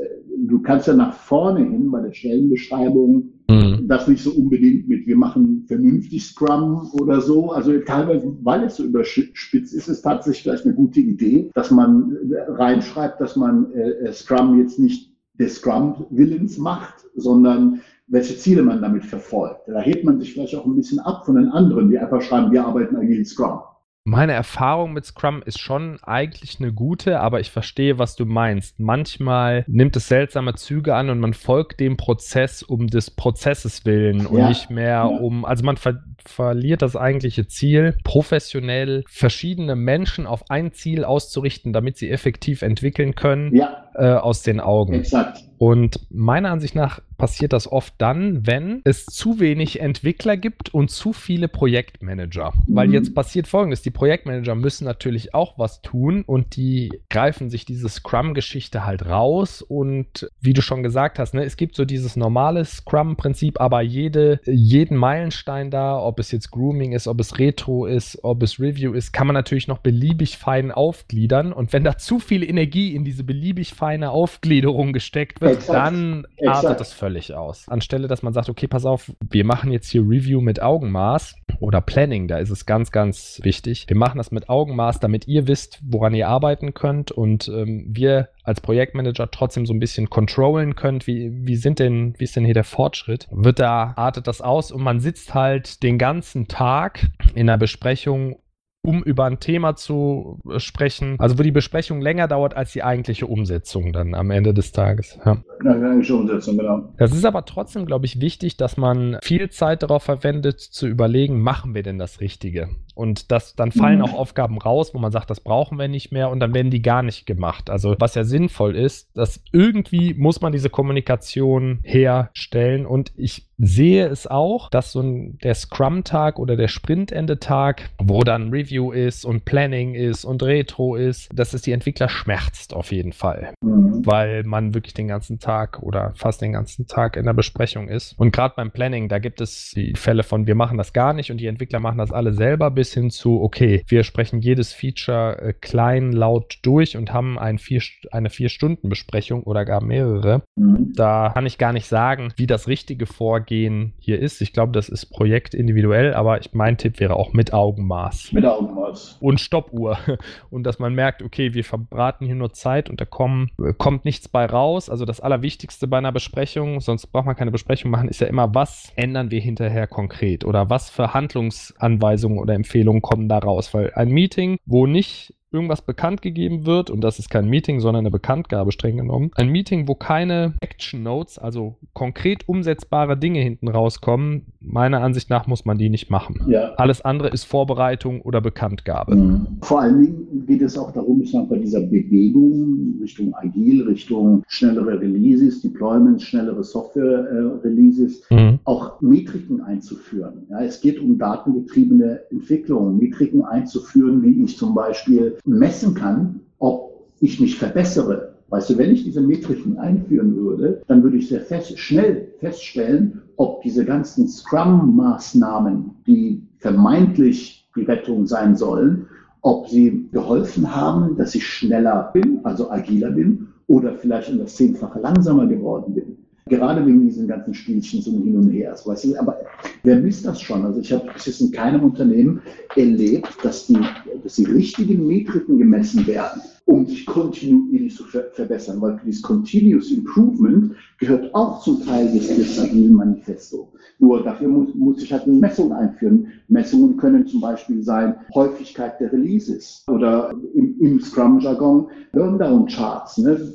du 0.47 0.61
kannst 0.61 0.87
ja 0.87 0.93
nach 0.93 1.13
vorne 1.13 1.59
hin 1.61 1.91
bei 1.91 2.01
der 2.01 2.13
Stellenbeschreibung 2.13 3.29
mhm. 3.49 3.87
das 3.87 4.07
nicht 4.07 4.23
so 4.23 4.31
unbedingt 4.31 4.87
mit, 4.87 5.05
wir 5.07 5.17
machen 5.17 5.65
vernünftig 5.67 6.25
Scrum 6.25 6.89
oder 6.93 7.21
so. 7.21 7.51
Also 7.51 7.77
teilweise, 7.79 8.35
weil 8.43 8.63
es 8.63 8.77
so 8.77 8.83
überspitzt 8.83 9.53
ist, 9.53 9.73
ist 9.73 9.87
es 9.87 10.01
tatsächlich 10.01 10.43
vielleicht 10.43 10.65
eine 10.65 10.75
gute 10.75 10.99
Idee, 10.99 11.49
dass 11.53 11.71
man 11.71 12.17
reinschreibt, 12.47 13.19
dass 13.21 13.35
man 13.35 13.71
äh, 13.73 14.11
Scrum 14.11 14.59
jetzt 14.59 14.79
nicht 14.79 15.11
des 15.39 15.55
Scrum-Willens 15.55 16.57
macht, 16.57 17.05
sondern 17.15 17.81
welche 18.07 18.37
Ziele 18.37 18.61
man 18.61 18.81
damit 18.81 19.03
verfolgt. 19.03 19.67
Da 19.67 19.79
hebt 19.79 20.03
man 20.05 20.19
sich 20.19 20.33
vielleicht 20.33 20.55
auch 20.55 20.65
ein 20.65 20.75
bisschen 20.75 20.99
ab 20.99 21.25
von 21.25 21.35
den 21.35 21.49
anderen, 21.49 21.89
die 21.89 21.97
einfach 21.97 22.21
schreiben, 22.21 22.51
wir 22.51 22.65
arbeiten 22.65 22.95
agil 22.95 23.25
Scrum. 23.25 23.59
Meine 24.07 24.33
Erfahrung 24.33 24.93
mit 24.93 25.03
Scrum 25.03 25.41
ist 25.43 25.59
schon 25.59 25.97
eigentlich 26.03 26.59
eine 26.59 26.71
gute, 26.71 27.19
aber 27.19 27.39
ich 27.39 27.49
verstehe, 27.49 27.97
was 27.97 28.15
du 28.15 28.25
meinst. 28.25 28.79
Manchmal 28.79 29.65
nimmt 29.67 29.95
es 29.95 30.07
seltsame 30.07 30.53
Züge 30.53 30.93
an 30.93 31.09
und 31.09 31.19
man 31.19 31.33
folgt 31.33 31.79
dem 31.79 31.97
Prozess 31.97 32.61
um 32.61 32.85
des 32.85 33.09
Prozesses 33.09 33.83
willen 33.83 34.27
und 34.27 34.37
ja. 34.37 34.47
nicht 34.47 34.69
mehr 34.69 35.09
um, 35.09 35.43
also 35.43 35.65
man 35.65 35.77
ver 35.77 36.03
verliert 36.23 36.81
das 36.81 36.95
eigentliche 36.95 37.47
Ziel, 37.47 37.97
professionell 38.03 39.03
verschiedene 39.07 39.75
Menschen 39.75 40.25
auf 40.25 40.49
ein 40.49 40.71
Ziel 40.71 41.03
auszurichten, 41.03 41.71
damit 41.71 41.97
sie 41.97 42.09
effektiv 42.09 42.63
entwickeln 42.63 43.13
können, 43.13 43.55
ja. 43.55 43.89
äh, 43.93 44.13
aus 44.13 44.41
den 44.41 44.59
Augen. 44.59 44.93
Exakt. 44.93 45.43
Und 45.57 45.99
meiner 46.09 46.49
Ansicht 46.51 46.75
nach 46.75 46.99
passiert 47.17 47.53
das 47.53 47.71
oft 47.71 47.93
dann, 47.97 48.45
wenn 48.45 48.81
es 48.83 49.05
zu 49.05 49.39
wenig 49.39 49.79
Entwickler 49.79 50.37
gibt 50.37 50.73
und 50.73 50.91
zu 50.91 51.13
viele 51.13 51.47
Projektmanager. 51.47 52.53
Mhm. 52.55 52.75
Weil 52.75 52.93
jetzt 52.93 53.15
passiert 53.15 53.47
folgendes: 53.47 53.81
Die 53.81 53.91
Projektmanager 53.91 54.55
müssen 54.55 54.85
natürlich 54.85 55.33
auch 55.33 55.57
was 55.57 55.81
tun 55.81 56.23
und 56.25 56.55
die 56.55 56.91
greifen 57.09 57.49
sich 57.49 57.65
diese 57.65 57.89
Scrum-Geschichte 57.89 58.85
halt 58.85 59.05
raus. 59.05 59.61
Und 59.61 60.29
wie 60.41 60.53
du 60.53 60.61
schon 60.61 60.83
gesagt 60.83 61.19
hast, 61.19 61.33
ne, 61.33 61.43
es 61.43 61.57
gibt 61.57 61.75
so 61.75 61.85
dieses 61.85 62.15
normale 62.15 62.65
Scrum-Prinzip, 62.65 63.59
aber 63.59 63.81
jede, 63.81 64.39
jeden 64.45 64.97
Meilenstein 64.97 65.71
da, 65.71 65.99
ob 65.99 66.19
es 66.19 66.31
jetzt 66.31 66.51
Grooming 66.51 66.93
ist, 66.93 67.07
ob 67.07 67.19
es 67.19 67.39
Retro 67.39 67.85
ist, 67.85 68.19
ob 68.23 68.43
es 68.43 68.59
Review 68.59 68.93
ist, 68.93 69.11
kann 69.13 69.27
man 69.27 69.33
natürlich 69.33 69.67
noch 69.67 69.79
beliebig 69.79 70.37
fein 70.37 70.71
aufgliedern. 70.71 71.53
Und 71.53 71.73
wenn 71.73 71.83
da 71.83 71.97
zu 71.97 72.19
viel 72.19 72.43
Energie 72.43 72.95
in 72.95 73.03
diese 73.03 73.23
beliebig 73.23 73.73
feine 73.73 74.11
Aufgliederung 74.11 74.93
gesteckt 74.93 75.41
wird, 75.41 75.57
Exakt. 75.57 75.77
dann 75.77 76.27
artet 76.45 76.79
das 76.79 76.93
völlig 76.93 77.04
aus. 77.33 77.67
Anstelle, 77.67 78.07
dass 78.07 78.23
man 78.23 78.33
sagt, 78.33 78.49
okay, 78.49 78.67
pass 78.67 78.85
auf, 78.85 79.11
wir 79.29 79.45
machen 79.45 79.71
jetzt 79.71 79.89
hier 79.89 80.01
Review 80.01 80.41
mit 80.41 80.61
Augenmaß 80.61 81.35
oder 81.59 81.81
Planning, 81.81 82.27
da 82.27 82.37
ist 82.37 82.49
es 82.49 82.65
ganz, 82.65 82.91
ganz 82.91 83.39
wichtig. 83.43 83.85
Wir 83.87 83.95
machen 83.95 84.17
das 84.17 84.31
mit 84.31 84.49
Augenmaß, 84.49 84.99
damit 84.99 85.27
ihr 85.27 85.47
wisst, 85.47 85.79
woran 85.83 86.13
ihr 86.13 86.27
arbeiten 86.27 86.73
könnt 86.73 87.11
und 87.11 87.47
ähm, 87.47 87.85
wir 87.89 88.29
als 88.43 88.61
Projektmanager 88.61 89.31
trotzdem 89.31 89.65
so 89.65 89.73
ein 89.73 89.79
bisschen 89.79 90.09
controllen 90.09 90.75
könnt, 90.75 91.07
wie, 91.07 91.31
wie 91.31 91.55
sind 91.55 91.79
denn, 91.79 92.13
wie 92.17 92.23
ist 92.23 92.35
denn 92.35 92.45
hier 92.45 92.53
der 92.53 92.63
Fortschritt? 92.63 93.27
Wird 93.31 93.59
da, 93.59 93.93
artet 93.95 94.27
das 94.27 94.41
aus 94.41 94.71
und 94.71 94.83
man 94.83 94.99
sitzt 94.99 95.33
halt 95.33 95.83
den 95.83 95.97
ganzen 95.97 96.47
Tag 96.47 97.07
in 97.33 97.47
der 97.47 97.57
Besprechung 97.57 98.37
um 98.85 99.03
über 99.03 99.25
ein 99.25 99.39
Thema 99.39 99.75
zu 99.75 100.39
äh, 100.49 100.59
sprechen. 100.59 101.15
Also 101.19 101.37
wo 101.37 101.43
die 101.43 101.51
Besprechung 101.51 102.01
länger 102.01 102.27
dauert 102.27 102.55
als 102.55 102.71
die 102.71 102.83
eigentliche 102.83 103.27
Umsetzung 103.27 103.91
dann 103.91 104.13
am 104.13 104.31
Ende 104.31 104.53
des 104.53 104.71
Tages. 104.71 105.19
Ja. 105.25 105.37
Ja, 105.63 105.73
die 105.73 105.83
eigentliche 105.83 106.15
Umsetzung, 106.15 106.57
genau. 106.57 106.89
Das 106.97 107.11
ist 107.11 107.25
aber 107.25 107.45
trotzdem, 107.45 107.85
glaube 107.85 108.05
ich, 108.05 108.21
wichtig, 108.21 108.57
dass 108.57 108.77
man 108.77 109.17
viel 109.21 109.49
Zeit 109.49 109.83
darauf 109.83 110.03
verwendet, 110.03 110.59
zu 110.59 110.87
überlegen, 110.87 111.41
machen 111.41 111.73
wir 111.73 111.81
denn 111.81 111.97
das 111.97 112.19
Richtige? 112.19 112.69
Und 112.93 113.31
das, 113.31 113.55
dann 113.55 113.71
fallen 113.71 113.99
mhm. 113.99 114.05
auch 114.05 114.13
Aufgaben 114.13 114.57
raus, 114.57 114.93
wo 114.93 114.99
man 114.99 115.11
sagt, 115.11 115.29
das 115.29 115.39
brauchen 115.39 115.79
wir 115.79 115.87
nicht 115.87 116.11
mehr 116.11 116.29
und 116.29 116.39
dann 116.39 116.53
werden 116.53 116.71
die 116.71 116.81
gar 116.81 117.03
nicht 117.03 117.25
gemacht. 117.25 117.69
Also 117.69 117.95
was 117.99 118.15
ja 118.15 118.23
sinnvoll 118.23 118.75
ist, 118.75 119.09
dass 119.17 119.41
irgendwie 119.51 120.13
muss 120.13 120.41
man 120.41 120.51
diese 120.51 120.69
Kommunikation 120.69 121.79
herstellen 121.83 122.85
und 122.85 123.11
ich 123.15 123.49
sehe 123.57 124.07
es 124.07 124.27
auch, 124.27 124.69
dass 124.69 124.91
so 124.91 125.01
ein, 125.01 125.37
der 125.39 125.55
Scrum-Tag 125.55 126.39
oder 126.39 126.55
der 126.55 126.67
Sprintende-Tag, 126.67 127.89
wo 127.97 128.23
dann 128.23 128.49
Review 128.49 128.91
ist 128.91 129.25
und 129.25 129.45
Planning 129.45 129.93
ist 129.93 130.25
und 130.25 130.43
Retro 130.43 130.95
ist, 130.95 131.29
dass 131.33 131.53
es 131.53 131.61
die 131.61 131.71
Entwickler 131.71 132.09
schmerzt 132.09 132.73
auf 132.73 132.91
jeden 132.91 133.13
Fall. 133.13 133.53
Mhm. 133.61 134.05
Weil 134.05 134.43
man 134.43 134.73
wirklich 134.73 134.93
den 134.93 135.07
ganzen 135.07 135.39
Tag 135.39 135.81
oder 135.81 136.13
fast 136.15 136.41
den 136.41 136.53
ganzen 136.53 136.87
Tag 136.87 137.15
in 137.17 137.25
der 137.25 137.33
Besprechung 137.33 137.87
ist. 137.87 138.13
Und 138.17 138.31
gerade 138.31 138.53
beim 138.57 138.71
Planning, 138.71 139.09
da 139.09 139.19
gibt 139.19 139.41
es 139.41 139.71
die 139.75 139.93
Fälle 139.95 140.23
von, 140.23 140.47
wir 140.47 140.55
machen 140.55 140.77
das 140.77 140.93
gar 140.93 141.13
nicht 141.13 141.31
und 141.31 141.37
die 141.37 141.47
Entwickler 141.47 141.79
machen 141.79 141.97
das 141.97 142.11
alle 142.11 142.33
selber, 142.33 142.71
bis 142.71 142.93
hin 142.93 143.09
zu, 143.09 143.41
okay, 143.41 143.83
wir 143.87 144.03
sprechen 144.03 144.41
jedes 144.41 144.73
Feature 144.73 145.41
äh, 145.41 145.53
klein, 145.53 146.11
laut 146.11 146.59
durch 146.63 146.97
und 146.97 147.13
haben 147.13 147.39
ein 147.39 147.57
vier, 147.57 147.81
eine 148.11 148.29
Vier-Stunden-Besprechung 148.29 149.43
oder 149.43 149.65
gar 149.65 149.83
mehrere. 149.83 150.43
Mhm. 150.55 150.93
Da 150.95 151.31
kann 151.33 151.45
ich 151.45 151.57
gar 151.57 151.73
nicht 151.73 151.87
sagen, 151.87 152.33
wie 152.35 152.47
das 152.47 152.67
richtige 152.67 153.05
Vorgehen 153.05 153.44
Vorgehen 153.45 153.93
hier 153.99 154.19
ist. 154.19 154.41
Ich 154.41 154.53
glaube, 154.53 154.71
das 154.71 154.89
ist 154.89 155.05
projektindividuell, 155.07 156.15
aber 156.15 156.39
ich, 156.39 156.53
mein 156.53 156.77
Tipp 156.77 156.99
wäre 156.99 157.15
auch 157.15 157.31
mit 157.33 157.53
Augenmaß. 157.53 158.31
Mit 158.31 158.43
Augenmaß. 158.43 159.17
Und 159.19 159.39
Stoppuhr. 159.39 159.99
Und 160.49 160.63
dass 160.63 160.79
man 160.79 160.95
merkt, 160.95 161.21
okay, 161.21 161.53
wir 161.53 161.63
verbraten 161.63 162.25
hier 162.25 162.33
nur 162.33 162.53
Zeit 162.53 162.89
und 162.89 163.01
da 163.01 163.05
kommen, 163.05 163.51
kommt 163.77 164.05
nichts 164.05 164.27
bei 164.27 164.45
raus. 164.45 164.89
Also 164.89 165.05
das 165.05 165.19
Allerwichtigste 165.19 165.87
bei 165.87 165.97
einer 165.97 166.11
Besprechung, 166.11 166.79
sonst 166.79 167.07
braucht 167.07 167.25
man 167.25 167.35
keine 167.35 167.51
Besprechung 167.51 167.91
machen, 167.91 168.07
ist 168.07 168.21
ja 168.21 168.27
immer, 168.27 168.55
was 168.55 168.91
ändern 168.95 169.29
wir 169.31 169.41
hinterher 169.41 169.85
konkret 169.85 170.43
oder 170.45 170.69
was 170.69 170.89
für 170.89 171.13
Handlungsanweisungen 171.13 172.39
oder 172.39 172.55
Empfehlungen 172.55 173.01
kommen 173.01 173.29
da 173.29 173.37
raus. 173.37 173.73
Weil 173.73 173.91
ein 173.93 174.09
Meeting, 174.09 174.57
wo 174.65 174.87
nicht 174.87 175.35
irgendwas 175.55 175.81
bekannt 175.81 176.21
gegeben 176.21 176.65
wird, 176.65 176.89
und 176.89 177.01
das 177.01 177.17
ist 177.17 177.29
kein 177.29 177.47
Meeting, 177.47 177.79
sondern 177.79 178.01
eine 178.01 178.11
Bekanntgabe 178.11 178.71
streng 178.71 178.97
genommen, 178.97 179.31
ein 179.35 179.49
Meeting, 179.49 179.87
wo 179.87 179.95
keine 179.95 180.53
Action 180.59 181.01
Notes, 181.01 181.39
also 181.39 181.75
konkret 181.93 182.47
umsetzbare 182.47 183.17
Dinge 183.17 183.39
hinten 183.39 183.69
rauskommen, 183.69 184.45
meiner 184.59 185.01
Ansicht 185.01 185.29
nach 185.29 185.47
muss 185.47 185.65
man 185.65 185.77
die 185.77 185.89
nicht 185.89 186.09
machen. 186.09 186.41
Ja. 186.47 186.73
Alles 186.75 187.03
andere 187.03 187.29
ist 187.29 187.45
Vorbereitung 187.45 188.21
oder 188.21 188.41
Bekanntgabe. 188.41 189.15
Mhm. 189.15 189.47
Vor 189.61 189.81
allen 189.81 190.01
Dingen 190.01 190.45
geht 190.45 190.61
es 190.61 190.77
auch 190.77 190.91
darum, 190.91 191.21
ich 191.21 191.31
sage, 191.31 191.47
bei 191.47 191.57
dieser 191.57 191.81
Bewegung 191.81 192.95
Richtung 193.01 193.33
Agil, 193.35 193.83
Richtung 193.83 194.43
schnellere 194.47 194.99
Releases, 194.99 195.61
Deployments, 195.61 196.23
schnellere 196.23 196.63
Software-Releases, 196.63 198.23
äh, 198.29 198.51
mhm. 198.51 198.59
auch 198.65 198.99
Metriken 199.01 199.61
einzuführen. 199.61 200.45
Ja, 200.49 200.61
es 200.61 200.81
geht 200.81 200.99
um 200.99 201.17
datengetriebene 201.17 202.19
Entwicklung, 202.31 202.97
Metriken 202.97 203.43
einzuführen, 203.43 204.23
wie 204.23 204.43
ich 204.43 204.57
zum 204.57 204.73
Beispiel 204.73 205.37
messen 205.45 205.93
kann, 205.93 206.41
ob 206.59 207.07
ich 207.19 207.39
mich 207.39 207.57
verbessere 207.57 208.35
Weißt 208.49 208.69
du, 208.69 208.77
wenn 208.77 208.91
ich 208.91 209.03
diese 209.03 209.21
Metriken 209.21 209.79
einführen 209.79 210.35
würde, 210.35 210.81
dann 210.87 211.01
würde 211.01 211.17
ich 211.17 211.29
sehr 211.29 211.41
fest, 211.41 211.77
schnell 211.79 212.31
feststellen, 212.39 213.21
ob 213.37 213.61
diese 213.63 213.83
ganzen 213.85 214.27
Scrum-Maßnahmen, 214.27 215.91
die 216.05 216.43
vermeintlich 216.59 217.67
die 217.75 217.83
Rettung 217.83 218.27
sein 218.27 218.55
sollen, 218.55 219.07
ob 219.41 219.67
sie 219.67 220.07
geholfen 220.11 220.75
haben, 220.75 221.17
dass 221.17 221.35
ich 221.35 221.45
schneller 221.45 222.11
bin, 222.13 222.39
also 222.43 222.69
agiler 222.69 223.11
bin, 223.11 223.47
oder 223.67 223.95
vielleicht 223.95 224.31
um 224.31 224.37
das 224.37 224.55
Zehnfache 224.55 224.99
langsamer 224.99 225.47
geworden 225.47 225.95
bin. 225.95 226.17
Gerade 226.47 226.85
wegen 226.85 227.01
diesen 227.01 227.27
ganzen 227.27 227.55
Spielchen 227.55 228.03
so 228.03 228.11
hin 228.11 228.37
und 228.37 228.51
her. 228.51 228.75
Weißt 228.85 229.05
du, 229.05 229.17
aber 229.17 229.39
wer 229.81 229.95
misst 229.95 230.27
das 230.27 230.39
schon? 230.39 230.63
Also 230.63 230.79
ich 230.79 230.93
habe 230.93 231.11
bis 231.11 231.25
jetzt 231.25 231.41
in 231.41 231.51
keinem 231.51 231.83
Unternehmen 231.83 232.39
erlebt, 232.75 233.35
dass 233.41 233.65
die, 233.65 233.79
dass 234.21 234.35
die 234.35 234.43
richtigen 234.43 235.07
Metriken 235.07 235.57
gemessen 235.57 236.05
werden, 236.05 236.43
um 236.65 236.85
sich 236.85 237.03
kontinuierlich 237.07 237.95
zu 237.95 238.03
ver 238.03 238.25
verbessern, 238.33 238.79
weil 238.79 239.01
dieses 239.03 239.23
Continuous 239.23 239.89
Improvement 239.89 240.75
gehört 240.99 241.33
auch 241.33 241.63
zum 241.63 241.83
Teil 241.83 242.11
des, 242.11 242.27
des 242.27 242.59
agilen 242.59 242.93
Manifesto. 242.93 243.73
Nur 243.97 244.23
dafür 244.23 244.47
muss, 244.47 244.75
muss 244.75 245.01
ich 245.01 245.11
halt 245.11 245.23
eine 245.23 245.33
Messung 245.33 245.73
einführen. 245.73 246.27
Messungen 246.47 246.95
können 246.97 247.25
zum 247.25 247.41
Beispiel 247.41 247.81
sein 247.81 248.17
Häufigkeit 248.35 248.99
der 248.99 249.11
Releases 249.11 249.83
oder 249.87 250.35
im, 250.53 250.79
im 250.79 251.01
Scrum-Jargon 251.01 251.87
Burndown-Charts. 252.11 253.17
Ne? 253.17 253.51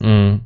Mhm 0.00 0.40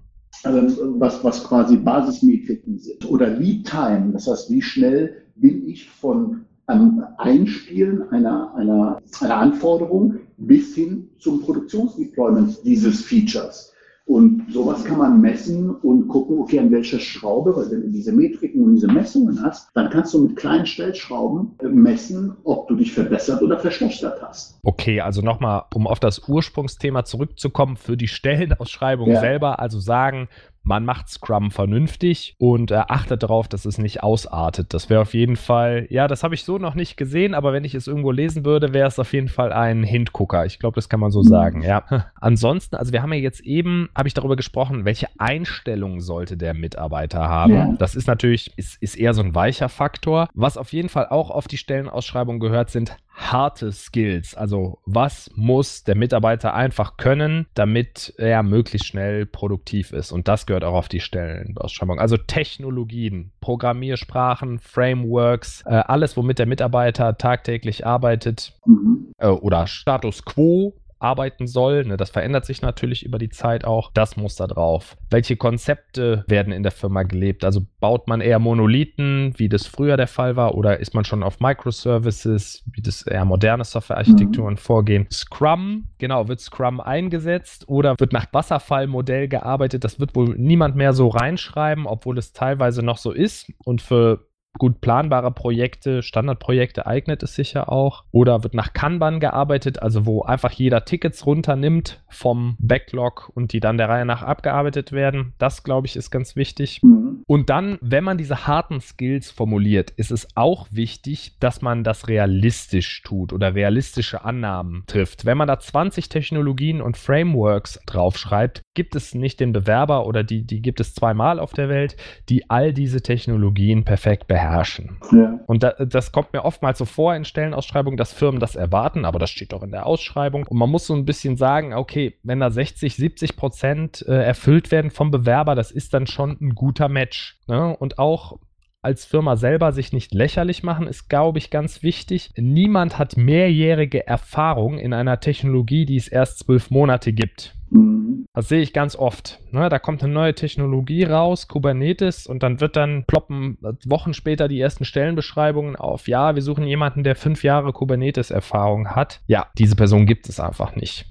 was, 0.44 1.22
was 1.22 1.44
quasi 1.44 1.76
Basismetriken 1.76 2.78
sind. 2.78 3.08
Oder 3.10 3.28
Lead 3.28 3.66
Time, 3.66 4.12
das 4.12 4.26
heißt, 4.26 4.50
wie 4.50 4.62
schnell 4.62 5.22
bin 5.36 5.68
ich 5.68 5.88
von 5.88 6.44
einem 6.66 7.04
Einspielen 7.18 8.08
einer, 8.10 8.54
einer, 8.54 9.02
einer 9.20 9.36
Anforderung 9.36 10.20
bis 10.38 10.74
hin 10.74 11.10
zum 11.18 11.40
Produktionsdeployment 11.42 12.64
dieses 12.64 13.02
Features. 13.02 13.73
Und 14.06 14.52
sowas 14.52 14.84
kann 14.84 14.98
man 14.98 15.20
messen 15.22 15.70
und 15.70 16.08
gucken, 16.08 16.38
okay, 16.38 16.58
an 16.58 16.70
welcher 16.70 16.98
Schraube, 16.98 17.56
weil 17.56 17.70
wenn 17.70 17.82
du 17.82 17.88
diese 17.88 18.12
Metriken 18.12 18.62
und 18.62 18.74
diese 18.74 18.88
Messungen 18.88 19.42
hast, 19.42 19.70
dann 19.74 19.88
kannst 19.88 20.12
du 20.12 20.26
mit 20.26 20.36
kleinen 20.36 20.66
Stellschrauben 20.66 21.52
äh, 21.62 21.68
messen, 21.68 22.36
ob 22.44 22.68
du 22.68 22.76
dich 22.76 22.92
verbessert 22.92 23.40
oder 23.40 23.58
verschlechtert 23.58 24.20
hast. 24.20 24.58
Okay, 24.62 25.00
also 25.00 25.22
nochmal, 25.22 25.62
um 25.74 25.86
auf 25.86 26.00
das 26.00 26.28
Ursprungsthema 26.28 27.04
zurückzukommen, 27.04 27.78
für 27.78 27.96
die 27.96 28.08
Stellenausschreibung 28.08 29.08
ja. 29.08 29.20
selber, 29.20 29.58
also 29.58 29.80
sagen, 29.80 30.28
man 30.64 30.84
macht 30.84 31.08
Scrum 31.08 31.50
vernünftig 31.50 32.34
und 32.38 32.70
äh, 32.70 32.76
achtet 32.88 33.22
darauf, 33.22 33.48
dass 33.48 33.66
es 33.66 33.78
nicht 33.78 34.02
ausartet. 34.02 34.72
Das 34.74 34.90
wäre 34.90 35.02
auf 35.02 35.14
jeden 35.14 35.36
Fall, 35.36 35.86
ja, 35.90 36.08
das 36.08 36.24
habe 36.24 36.34
ich 36.34 36.44
so 36.44 36.58
noch 36.58 36.74
nicht 36.74 36.96
gesehen, 36.96 37.34
aber 37.34 37.52
wenn 37.52 37.64
ich 37.64 37.74
es 37.74 37.86
irgendwo 37.86 38.10
lesen 38.10 38.44
würde, 38.44 38.72
wäre 38.72 38.88
es 38.88 38.98
auf 38.98 39.12
jeden 39.12 39.28
Fall 39.28 39.52
ein 39.52 39.82
Hintgucker. 39.82 40.46
Ich 40.46 40.58
glaube, 40.58 40.74
das 40.74 40.88
kann 40.88 41.00
man 41.00 41.10
so 41.10 41.20
mhm. 41.20 41.28
sagen, 41.28 41.62
ja. 41.62 41.84
Ansonsten, 42.20 42.76
also 42.76 42.92
wir 42.92 43.02
haben 43.02 43.12
ja 43.12 43.18
jetzt 43.18 43.40
eben, 43.40 43.90
habe 43.94 44.08
ich 44.08 44.14
darüber 44.14 44.36
gesprochen, 44.36 44.84
welche 44.84 45.08
Einstellung 45.18 46.00
sollte 46.00 46.36
der 46.36 46.54
Mitarbeiter 46.54 47.28
haben. 47.28 47.54
Ja. 47.54 47.74
Das 47.78 47.94
ist 47.94 48.06
natürlich, 48.06 48.52
ist, 48.56 48.82
ist 48.82 48.96
eher 48.96 49.12
so 49.14 49.22
ein 49.22 49.34
weicher 49.34 49.68
Faktor. 49.68 50.28
Was 50.34 50.56
auf 50.56 50.72
jeden 50.72 50.88
Fall 50.88 51.08
auch 51.08 51.30
auf 51.30 51.46
die 51.46 51.58
Stellenausschreibung 51.58 52.40
gehört, 52.40 52.70
sind 52.70 52.96
harte 53.14 53.70
Skills. 53.72 54.34
Also 54.34 54.78
was 54.84 55.30
muss 55.34 55.84
der 55.84 55.96
Mitarbeiter 55.96 56.54
einfach 56.54 56.96
können, 56.96 57.46
damit 57.54 58.12
er 58.18 58.42
möglichst 58.42 58.88
schnell 58.88 59.24
produktiv 59.24 59.92
ist. 59.92 60.12
Und 60.12 60.28
das 60.28 60.46
gehört 60.46 60.64
auch 60.64 60.74
auf 60.74 60.88
die 60.88 61.00
Stellenausschreibung. 61.00 62.00
Also 62.00 62.16
Technologien, 62.16 63.32
Programmiersprachen, 63.40 64.58
Frameworks, 64.58 65.62
äh, 65.66 65.74
alles, 65.74 66.16
womit 66.16 66.40
der 66.40 66.46
Mitarbeiter 66.46 67.16
tagtäglich 67.16 67.86
arbeitet. 67.86 68.52
Mhm. 68.66 69.12
Äh, 69.18 69.28
oder 69.28 69.66
Status 69.66 70.24
Quo 70.24 70.74
arbeiten 71.04 71.46
soll. 71.46 71.84
Ne, 71.84 71.96
das 71.96 72.10
verändert 72.10 72.46
sich 72.46 72.62
natürlich 72.62 73.04
über 73.04 73.18
die 73.18 73.28
Zeit 73.28 73.64
auch. 73.64 73.92
Das 73.92 74.16
muss 74.16 74.36
da 74.36 74.46
drauf. 74.46 74.96
Welche 75.10 75.36
Konzepte 75.36 76.24
werden 76.26 76.52
in 76.52 76.62
der 76.62 76.72
Firma 76.72 77.02
gelebt? 77.02 77.44
Also 77.44 77.60
baut 77.78 78.08
man 78.08 78.20
eher 78.20 78.38
Monolithen, 78.38 79.34
wie 79.36 79.48
das 79.48 79.66
früher 79.66 79.96
der 79.96 80.06
Fall 80.06 80.36
war, 80.36 80.54
oder 80.54 80.80
ist 80.80 80.94
man 80.94 81.04
schon 81.04 81.22
auf 81.22 81.40
Microservices, 81.40 82.64
wie 82.72 82.82
das 82.82 83.02
eher 83.02 83.24
moderne 83.24 83.64
Softwarearchitekturen 83.64 84.54
mhm. 84.54 84.58
vorgehen? 84.58 85.06
Scrum, 85.12 85.88
genau, 85.98 86.26
wird 86.28 86.40
Scrum 86.40 86.80
eingesetzt 86.80 87.68
oder 87.68 87.94
wird 87.98 88.12
nach 88.12 88.26
Wasserfallmodell 88.32 89.28
gearbeitet? 89.28 89.84
Das 89.84 90.00
wird 90.00 90.16
wohl 90.16 90.34
niemand 90.38 90.74
mehr 90.74 90.94
so 90.94 91.08
reinschreiben, 91.08 91.86
obwohl 91.86 92.18
es 92.18 92.32
teilweise 92.32 92.82
noch 92.82 92.98
so 92.98 93.12
ist. 93.12 93.52
Und 93.64 93.82
für 93.82 94.26
gut 94.58 94.80
planbare 94.80 95.30
Projekte, 95.32 96.02
Standardprojekte 96.02 96.86
eignet 96.86 97.22
es 97.22 97.34
sich 97.34 97.52
ja 97.52 97.68
auch. 97.68 98.04
Oder 98.12 98.42
wird 98.42 98.54
nach 98.54 98.72
Kanban 98.72 99.20
gearbeitet, 99.20 99.82
also 99.82 100.06
wo 100.06 100.22
einfach 100.22 100.52
jeder 100.52 100.84
Tickets 100.84 101.26
runternimmt 101.26 102.02
vom 102.08 102.56
Backlog 102.58 103.30
und 103.34 103.52
die 103.52 103.60
dann 103.60 103.78
der 103.78 103.88
Reihe 103.88 104.04
nach 104.04 104.22
abgearbeitet 104.22 104.92
werden. 104.92 105.34
Das, 105.38 105.64
glaube 105.64 105.86
ich, 105.86 105.96
ist 105.96 106.10
ganz 106.10 106.36
wichtig. 106.36 106.80
Mhm. 106.82 107.03
Und 107.26 107.50
dann, 107.50 107.78
wenn 107.80 108.04
man 108.04 108.18
diese 108.18 108.46
harten 108.46 108.80
Skills 108.80 109.30
formuliert, 109.30 109.90
ist 109.90 110.10
es 110.10 110.28
auch 110.34 110.66
wichtig, 110.70 111.36
dass 111.40 111.62
man 111.62 111.84
das 111.84 112.08
realistisch 112.08 113.02
tut 113.02 113.32
oder 113.32 113.54
realistische 113.54 114.24
Annahmen 114.24 114.84
trifft. 114.86 115.24
Wenn 115.24 115.38
man 115.38 115.48
da 115.48 115.58
20 115.58 116.08
Technologien 116.08 116.80
und 116.80 116.96
Frameworks 116.96 117.80
draufschreibt, 117.86 118.62
gibt 118.74 118.96
es 118.96 119.14
nicht 119.14 119.40
den 119.40 119.52
Bewerber 119.52 120.06
oder 120.06 120.24
die, 120.24 120.44
die 120.44 120.60
gibt 120.60 120.80
es 120.80 120.94
zweimal 120.94 121.38
auf 121.38 121.52
der 121.52 121.68
Welt, 121.68 121.96
die 122.28 122.50
all 122.50 122.72
diese 122.72 123.02
Technologien 123.02 123.84
perfekt 123.84 124.26
beherrschen. 124.26 124.98
Ja. 125.12 125.38
Und 125.46 125.62
da, 125.62 125.70
das 125.72 126.12
kommt 126.12 126.32
mir 126.32 126.44
oftmals 126.44 126.78
so 126.78 126.84
vor 126.84 127.14
in 127.14 127.24
Stellenausschreibungen, 127.24 127.96
dass 127.96 128.12
Firmen 128.12 128.40
das 128.40 128.56
erwarten, 128.56 129.04
aber 129.04 129.18
das 129.18 129.30
steht 129.30 129.54
auch 129.54 129.62
in 129.62 129.70
der 129.70 129.86
Ausschreibung. 129.86 130.44
Und 130.46 130.58
man 130.58 130.70
muss 130.70 130.86
so 130.86 130.94
ein 130.94 131.04
bisschen 131.04 131.36
sagen, 131.36 131.74
okay, 131.74 132.18
wenn 132.22 132.40
da 132.40 132.50
60, 132.50 132.96
70 132.96 133.36
Prozent 133.36 134.04
äh, 134.08 134.24
erfüllt 134.24 134.70
werden 134.70 134.90
vom 134.90 135.10
Bewerber, 135.10 135.54
das 135.54 135.70
ist 135.70 135.94
dann 135.94 136.06
schon 136.06 136.36
ein 136.40 136.54
guter 136.54 136.88
Match. 136.88 137.03
Ne? 137.46 137.76
Und 137.76 137.98
auch 137.98 138.38
als 138.84 139.06
Firma 139.06 139.36
selber 139.36 139.72
sich 139.72 139.92
nicht 139.94 140.12
lächerlich 140.12 140.62
machen, 140.62 140.86
ist, 140.86 141.08
glaube 141.08 141.38
ich, 141.38 141.50
ganz 141.50 141.82
wichtig. 141.82 142.30
Niemand 142.36 142.98
hat 142.98 143.16
mehrjährige 143.16 144.06
Erfahrung 144.06 144.78
in 144.78 144.92
einer 144.92 145.20
Technologie, 145.20 145.86
die 145.86 145.96
es 145.96 146.06
erst 146.06 146.40
zwölf 146.40 146.70
Monate 146.70 147.14
gibt. 147.14 147.54
Mhm. 147.70 148.26
Das 148.34 148.48
sehe 148.48 148.60
ich 148.60 148.72
ganz 148.72 148.94
oft. 148.94 149.40
Ne? 149.52 149.68
Da 149.70 149.78
kommt 149.78 150.02
eine 150.02 150.12
neue 150.12 150.34
Technologie 150.34 151.04
raus, 151.04 151.48
Kubernetes, 151.48 152.26
und 152.26 152.42
dann 152.42 152.60
wird 152.60 152.76
dann 152.76 153.04
ploppen 153.06 153.56
Wochen 153.86 154.12
später 154.12 154.48
die 154.48 154.60
ersten 154.60 154.84
Stellenbeschreibungen 154.84 155.76
auf. 155.76 156.06
Ja, 156.06 156.34
wir 156.34 156.42
suchen 156.42 156.66
jemanden, 156.66 157.04
der 157.04 157.16
fünf 157.16 157.42
Jahre 157.42 157.72
Kubernetes-Erfahrung 157.72 158.88
hat. 158.88 159.20
Ja, 159.26 159.46
diese 159.56 159.76
Person 159.76 160.04
gibt 160.04 160.28
es 160.28 160.40
einfach 160.40 160.76
nicht. 160.76 161.06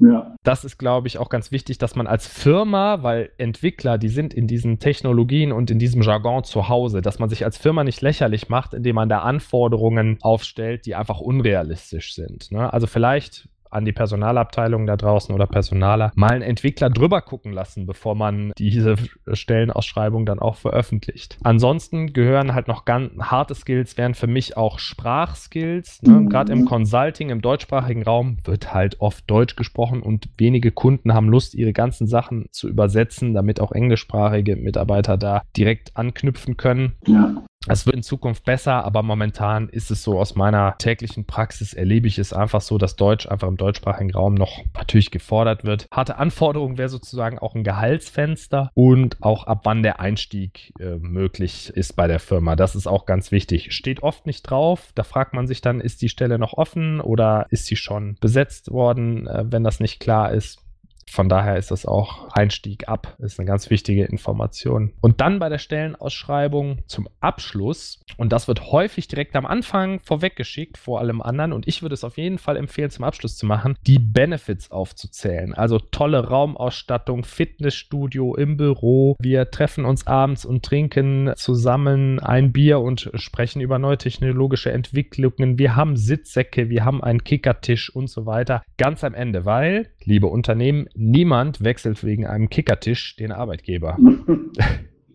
Ja. 0.00 0.34
Das 0.42 0.64
ist, 0.64 0.78
glaube 0.78 1.08
ich, 1.08 1.18
auch 1.18 1.28
ganz 1.28 1.52
wichtig, 1.52 1.78
dass 1.78 1.94
man 1.94 2.06
als 2.06 2.26
Firma, 2.26 3.02
weil 3.02 3.30
Entwickler, 3.38 3.98
die 3.98 4.08
sind 4.08 4.34
in 4.34 4.46
diesen 4.46 4.78
Technologien 4.78 5.52
und 5.52 5.70
in 5.70 5.78
diesem 5.78 6.02
Jargon 6.02 6.44
zu 6.44 6.68
Hause, 6.68 7.02
dass 7.02 7.18
man 7.18 7.28
sich 7.28 7.44
als 7.44 7.58
Firma 7.58 7.84
nicht 7.84 8.00
lächerlich 8.00 8.48
macht, 8.48 8.74
indem 8.74 8.96
man 8.96 9.08
da 9.08 9.20
Anforderungen 9.20 10.18
aufstellt, 10.20 10.86
die 10.86 10.94
einfach 10.94 11.20
unrealistisch 11.20 12.14
sind. 12.14 12.50
Ne? 12.50 12.72
Also 12.72 12.86
vielleicht 12.86 13.48
an 13.70 13.84
die 13.84 13.92
Personalabteilung 13.92 14.86
da 14.86 14.96
draußen 14.96 15.34
oder 15.34 15.46
Personaler 15.46 16.12
mal 16.14 16.30
einen 16.30 16.42
Entwickler 16.42 16.90
drüber 16.90 17.22
gucken 17.22 17.52
lassen, 17.52 17.86
bevor 17.86 18.14
man 18.14 18.52
diese 18.58 18.96
Stellenausschreibung 19.32 20.26
dann 20.26 20.38
auch 20.38 20.56
veröffentlicht. 20.56 21.38
Ansonsten 21.42 22.12
gehören 22.12 22.54
halt 22.54 22.68
noch 22.68 22.84
ganz 22.84 23.12
harte 23.18 23.54
Skills, 23.54 23.96
wären 23.96 24.14
für 24.14 24.26
mich 24.26 24.56
auch 24.56 24.78
Sprachskills. 24.78 26.02
Ne? 26.02 26.12
Mhm. 26.12 26.28
Gerade 26.28 26.52
im 26.52 26.64
Consulting, 26.64 27.30
im 27.30 27.42
deutschsprachigen 27.42 28.02
Raum 28.02 28.38
wird 28.44 28.74
halt 28.74 29.00
oft 29.00 29.28
Deutsch 29.30 29.56
gesprochen 29.56 30.02
und 30.02 30.28
wenige 30.36 30.72
Kunden 30.72 31.14
haben 31.14 31.28
Lust, 31.28 31.54
ihre 31.54 31.72
ganzen 31.72 32.06
Sachen 32.06 32.46
zu 32.50 32.68
übersetzen, 32.68 33.34
damit 33.34 33.60
auch 33.60 33.72
englischsprachige 33.72 34.56
Mitarbeiter 34.56 35.16
da 35.16 35.42
direkt 35.56 35.96
anknüpfen 35.96 36.56
können. 36.56 36.96
Ja. 37.06 37.42
Es 37.70 37.84
wird 37.84 37.96
in 37.96 38.02
Zukunft 38.02 38.44
besser, 38.44 38.84
aber 38.84 39.02
momentan 39.02 39.68
ist 39.68 39.90
es 39.90 40.02
so 40.02 40.18
aus 40.18 40.34
meiner 40.34 40.76
täglichen 40.78 41.26
Praxis 41.26 41.74
erlebe 41.74 42.08
ich 42.08 42.18
es 42.18 42.32
einfach 42.32 42.62
so, 42.62 42.78
dass 42.78 42.96
Deutsch 42.96 43.28
einfach 43.28 43.46
im 43.46 43.58
deutschsprachigen 43.58 44.10
Raum 44.10 44.34
noch 44.34 44.64
natürlich 44.74 45.10
gefordert 45.10 45.64
wird. 45.64 45.86
Harte 45.90 46.16
Anforderung 46.16 46.78
wäre 46.78 46.88
sozusagen 46.88 47.38
auch 47.38 47.54
ein 47.54 47.64
Gehaltsfenster 47.64 48.70
und 48.74 49.22
auch 49.22 49.44
ab 49.46 49.60
wann 49.64 49.82
der 49.82 50.00
Einstieg 50.00 50.72
äh, 50.80 50.96
möglich 50.96 51.70
ist 51.74 51.94
bei 51.94 52.06
der 52.06 52.20
Firma. 52.20 52.56
Das 52.56 52.74
ist 52.74 52.86
auch 52.86 53.04
ganz 53.04 53.32
wichtig. 53.32 53.72
Steht 53.72 54.02
oft 54.02 54.26
nicht 54.26 54.42
drauf. 54.44 54.92
Da 54.94 55.02
fragt 55.02 55.34
man 55.34 55.46
sich 55.46 55.60
dann, 55.60 55.80
ist 55.80 56.00
die 56.00 56.08
Stelle 56.08 56.38
noch 56.38 56.54
offen 56.54 57.00
oder 57.00 57.46
ist 57.50 57.66
sie 57.66 57.76
schon 57.76 58.16
besetzt 58.20 58.70
worden, 58.70 59.26
äh, 59.26 59.44
wenn 59.46 59.64
das 59.64 59.78
nicht 59.78 60.00
klar 60.00 60.32
ist 60.32 60.64
Von 61.08 61.28
daher 61.28 61.56
ist 61.56 61.70
das 61.70 61.86
auch 61.86 62.28
Einstieg 62.32 62.88
ab. 62.88 63.16
Ist 63.18 63.38
eine 63.38 63.46
ganz 63.46 63.70
wichtige 63.70 64.04
Information. 64.04 64.92
Und 65.00 65.20
dann 65.20 65.38
bei 65.38 65.48
der 65.48 65.58
Stellenausschreibung 65.58 66.78
zum 66.86 67.08
Abschluss, 67.20 68.00
und 68.16 68.32
das 68.32 68.48
wird 68.48 68.70
häufig 68.72 69.08
direkt 69.08 69.34
am 69.36 69.46
Anfang 69.46 70.00
vorweggeschickt 70.00 70.78
vor 70.78 71.00
allem 71.00 71.22
anderen, 71.22 71.52
und 71.52 71.66
ich 71.66 71.82
würde 71.82 71.94
es 71.94 72.04
auf 72.04 72.18
jeden 72.18 72.38
Fall 72.38 72.56
empfehlen, 72.56 72.90
zum 72.90 73.04
Abschluss 73.04 73.36
zu 73.36 73.46
machen, 73.46 73.76
die 73.86 73.98
Benefits 73.98 74.70
aufzuzählen. 74.70 75.54
Also 75.54 75.78
tolle 75.78 76.28
Raumausstattung, 76.28 77.24
Fitnessstudio 77.24 78.34
im 78.34 78.56
Büro. 78.56 79.16
Wir 79.18 79.50
treffen 79.50 79.84
uns 79.84 80.06
abends 80.06 80.44
und 80.44 80.64
trinken 80.64 81.32
zusammen 81.36 82.20
ein 82.20 82.52
Bier 82.52 82.80
und 82.80 83.10
sprechen 83.14 83.60
über 83.60 83.78
neue 83.78 83.98
technologische 83.98 84.70
Entwicklungen. 84.70 85.58
Wir 85.58 85.76
haben 85.76 85.96
Sitzsäcke, 85.96 86.68
wir 86.68 86.84
haben 86.84 87.02
einen 87.02 87.24
Kickertisch 87.24 87.94
und 87.94 88.08
so 88.08 88.26
weiter. 88.26 88.62
Ganz 88.76 89.04
am 89.04 89.14
Ende, 89.14 89.44
weil, 89.44 89.90
liebe 90.04 90.26
Unternehmen, 90.26 90.88
niemand 90.98 91.62
wechselt 91.62 92.04
wegen 92.04 92.26
einem 92.26 92.50
Kickertisch 92.50 93.16
den 93.16 93.32
Arbeitgeber. 93.32 93.96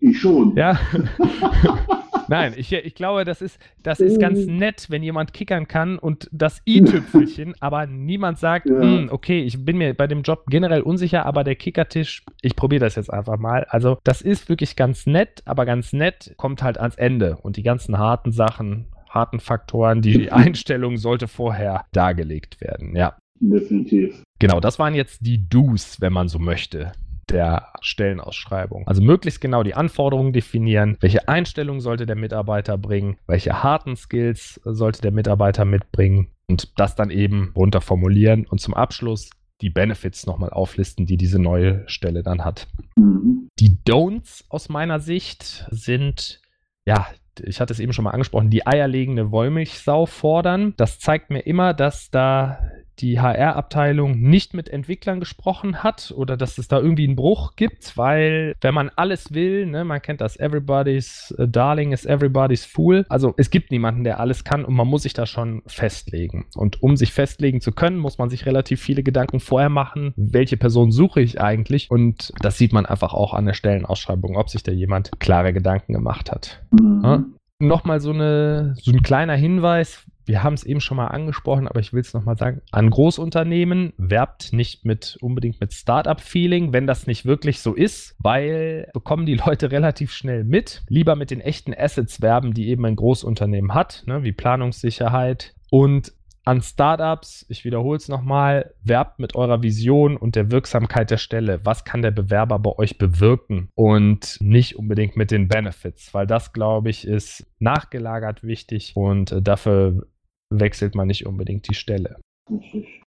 Ich 0.04 0.20
schon. 0.20 0.54
Ja. 0.54 0.78
Nein, 2.28 2.54
ich, 2.56 2.72
ich 2.72 2.94
glaube, 2.94 3.24
das 3.24 3.40
ist, 3.40 3.58
das 3.82 4.00
ist 4.00 4.20
ganz 4.20 4.46
nett, 4.46 4.86
wenn 4.90 5.02
jemand 5.02 5.32
kickern 5.32 5.66
kann 5.66 5.98
und 5.98 6.28
das 6.30 6.60
i-Tüpfelchen, 6.66 7.54
aber 7.60 7.86
niemand 7.86 8.38
sagt, 8.38 8.68
ja. 8.68 8.80
hm, 8.80 9.08
okay, 9.10 9.42
ich 9.42 9.64
bin 9.64 9.78
mir 9.78 9.94
bei 9.94 10.06
dem 10.06 10.22
Job 10.22 10.44
generell 10.48 10.82
unsicher, 10.82 11.24
aber 11.24 11.42
der 11.42 11.54
Kickertisch, 11.54 12.22
ich 12.42 12.54
probiere 12.54 12.84
das 12.84 12.96
jetzt 12.96 13.10
einfach 13.10 13.38
mal. 13.38 13.64
Also, 13.70 13.98
das 14.04 14.20
ist 14.20 14.48
wirklich 14.48 14.76
ganz 14.76 15.06
nett, 15.06 15.42
aber 15.46 15.64
ganz 15.64 15.92
nett 15.92 16.34
kommt 16.36 16.62
halt 16.62 16.78
ans 16.78 16.96
Ende 16.96 17.36
und 17.36 17.56
die 17.56 17.62
ganzen 17.62 17.98
harten 17.98 18.32
Sachen, 18.32 18.86
harten 19.08 19.40
Faktoren, 19.40 20.02
die 20.02 20.32
Einstellung 20.32 20.98
sollte 20.98 21.28
vorher 21.28 21.84
dargelegt 21.92 22.60
werden, 22.60 22.94
ja. 22.94 23.16
Definitiv. 23.50 24.22
Genau, 24.38 24.60
das 24.60 24.78
waren 24.78 24.94
jetzt 24.94 25.26
die 25.26 25.48
Do's, 25.48 26.00
wenn 26.00 26.12
man 26.12 26.28
so 26.28 26.38
möchte 26.38 26.92
der 27.30 27.68
Stellenausschreibung. 27.80 28.86
Also 28.86 29.02
möglichst 29.02 29.40
genau 29.40 29.62
die 29.62 29.74
Anforderungen 29.74 30.32
definieren, 30.32 30.96
welche 31.00 31.28
Einstellungen 31.28 31.80
sollte 31.80 32.06
der 32.06 32.16
Mitarbeiter 32.16 32.76
bringen, 32.76 33.16
welche 33.26 33.62
harten 33.62 33.96
Skills 33.96 34.60
sollte 34.64 35.00
der 35.00 35.12
Mitarbeiter 35.12 35.64
mitbringen 35.64 36.28
und 36.48 36.78
das 36.78 36.96
dann 36.96 37.10
eben 37.10 37.52
runter 37.56 37.80
formulieren 37.80 38.46
und 38.46 38.60
zum 38.60 38.74
Abschluss 38.74 39.30
die 39.60 39.70
Benefits 39.70 40.26
nochmal 40.26 40.50
auflisten, 40.50 41.06
die 41.06 41.16
diese 41.16 41.38
neue 41.38 41.88
Stelle 41.88 42.22
dann 42.22 42.44
hat. 42.44 42.66
Mhm. 42.96 43.48
Die 43.58 43.78
Don'ts 43.86 44.44
aus 44.48 44.68
meiner 44.68 45.00
Sicht 45.00 45.66
sind, 45.70 46.42
ja, 46.86 47.06
ich 47.42 47.60
hatte 47.60 47.72
es 47.72 47.80
eben 47.80 47.92
schon 47.92 48.04
mal 48.04 48.10
angesprochen, 48.10 48.50
die 48.50 48.66
eierlegende 48.66 49.30
Wollmilchsau 49.30 50.06
fordern. 50.06 50.74
Das 50.76 50.98
zeigt 50.98 51.30
mir 51.30 51.40
immer, 51.40 51.72
dass 51.72 52.10
da 52.10 52.58
die 52.98 53.20
HR-Abteilung 53.20 54.20
nicht 54.20 54.54
mit 54.54 54.68
Entwicklern 54.68 55.20
gesprochen 55.20 55.82
hat 55.82 56.12
oder 56.16 56.36
dass 56.36 56.58
es 56.58 56.68
da 56.68 56.78
irgendwie 56.78 57.06
einen 57.06 57.16
Bruch 57.16 57.56
gibt, 57.56 57.96
weil 57.96 58.54
wenn 58.60 58.74
man 58.74 58.90
alles 58.96 59.34
will, 59.34 59.66
ne, 59.66 59.84
man 59.84 60.00
kennt 60.02 60.20
das, 60.20 60.36
everybody's 60.38 61.34
darling 61.38 61.92
is 61.92 62.06
everybody's 62.06 62.64
fool. 62.64 63.04
Also 63.08 63.34
es 63.36 63.50
gibt 63.50 63.70
niemanden, 63.70 64.04
der 64.04 64.20
alles 64.20 64.44
kann 64.44 64.64
und 64.64 64.74
man 64.74 64.86
muss 64.86 65.02
sich 65.02 65.12
da 65.12 65.26
schon 65.26 65.62
festlegen. 65.66 66.46
Und 66.54 66.82
um 66.82 66.96
sich 66.96 67.12
festlegen 67.12 67.60
zu 67.60 67.72
können, 67.72 67.98
muss 67.98 68.18
man 68.18 68.30
sich 68.30 68.46
relativ 68.46 68.80
viele 68.80 69.02
Gedanken 69.02 69.40
vorher 69.40 69.70
machen, 69.70 70.12
welche 70.16 70.56
Person 70.56 70.90
suche 70.90 71.20
ich 71.20 71.40
eigentlich 71.40 71.90
und 71.90 72.32
das 72.40 72.58
sieht 72.58 72.72
man 72.72 72.86
einfach 72.86 73.14
auch 73.14 73.34
an 73.34 73.46
der 73.46 73.54
Stellenausschreibung, 73.54 74.36
ob 74.36 74.48
sich 74.50 74.62
da 74.62 74.72
jemand 74.72 75.18
klare 75.20 75.52
Gedanken 75.52 75.92
gemacht 75.92 76.30
hat. 76.30 76.62
Mhm. 76.70 77.00
Ja? 77.02 77.24
Nochmal 77.60 78.00
so, 78.00 78.10
eine, 78.10 78.74
so 78.80 78.90
ein 78.90 79.02
kleiner 79.02 79.36
Hinweis, 79.36 80.04
wir 80.26 80.42
haben 80.42 80.54
es 80.54 80.64
eben 80.64 80.80
schon 80.80 80.96
mal 80.96 81.08
angesprochen, 81.08 81.68
aber 81.68 81.80
ich 81.80 81.92
will 81.92 82.00
es 82.00 82.14
nochmal 82.14 82.36
sagen, 82.36 82.62
an 82.70 82.90
Großunternehmen 82.90 83.92
werbt 83.96 84.52
nicht 84.52 84.84
mit 84.84 85.18
unbedingt 85.20 85.60
mit 85.60 85.72
Startup-Feeling, 85.72 86.72
wenn 86.72 86.86
das 86.86 87.06
nicht 87.06 87.24
wirklich 87.24 87.60
so 87.60 87.74
ist, 87.74 88.16
weil 88.18 88.88
bekommen 88.92 89.26
die 89.26 89.34
Leute 89.34 89.70
relativ 89.70 90.12
schnell 90.12 90.44
mit. 90.44 90.82
Lieber 90.88 91.16
mit 91.16 91.30
den 91.30 91.40
echten 91.40 91.74
Assets 91.74 92.20
werben, 92.20 92.54
die 92.54 92.68
eben 92.68 92.84
ein 92.86 92.96
Großunternehmen 92.96 93.74
hat, 93.74 94.04
ne, 94.06 94.22
wie 94.22 94.32
Planungssicherheit. 94.32 95.54
Und 95.70 96.12
an 96.44 96.60
Startups, 96.60 97.46
ich 97.48 97.64
wiederhole 97.64 97.96
es 97.96 98.08
nochmal, 98.08 98.74
werbt 98.82 99.18
mit 99.18 99.34
eurer 99.34 99.62
Vision 99.62 100.16
und 100.16 100.36
der 100.36 100.50
Wirksamkeit 100.50 101.10
der 101.10 101.16
Stelle. 101.16 101.60
Was 101.64 101.84
kann 101.84 102.02
der 102.02 102.10
Bewerber 102.10 102.58
bei 102.58 102.70
euch 102.72 102.98
bewirken? 102.98 103.70
Und 103.74 104.36
nicht 104.40 104.76
unbedingt 104.76 105.16
mit 105.16 105.30
den 105.30 105.48
Benefits, 105.48 106.12
weil 106.12 106.26
das, 106.26 106.52
glaube 106.52 106.90
ich, 106.90 107.06
ist 107.06 107.46
nachgelagert 107.60 108.42
wichtig 108.42 108.92
und 108.94 109.32
äh, 109.32 109.42
dafür 109.42 110.06
wechselt 110.60 110.94
man 110.94 111.06
nicht 111.06 111.26
unbedingt 111.26 111.68
die 111.68 111.74
Stelle. 111.74 112.16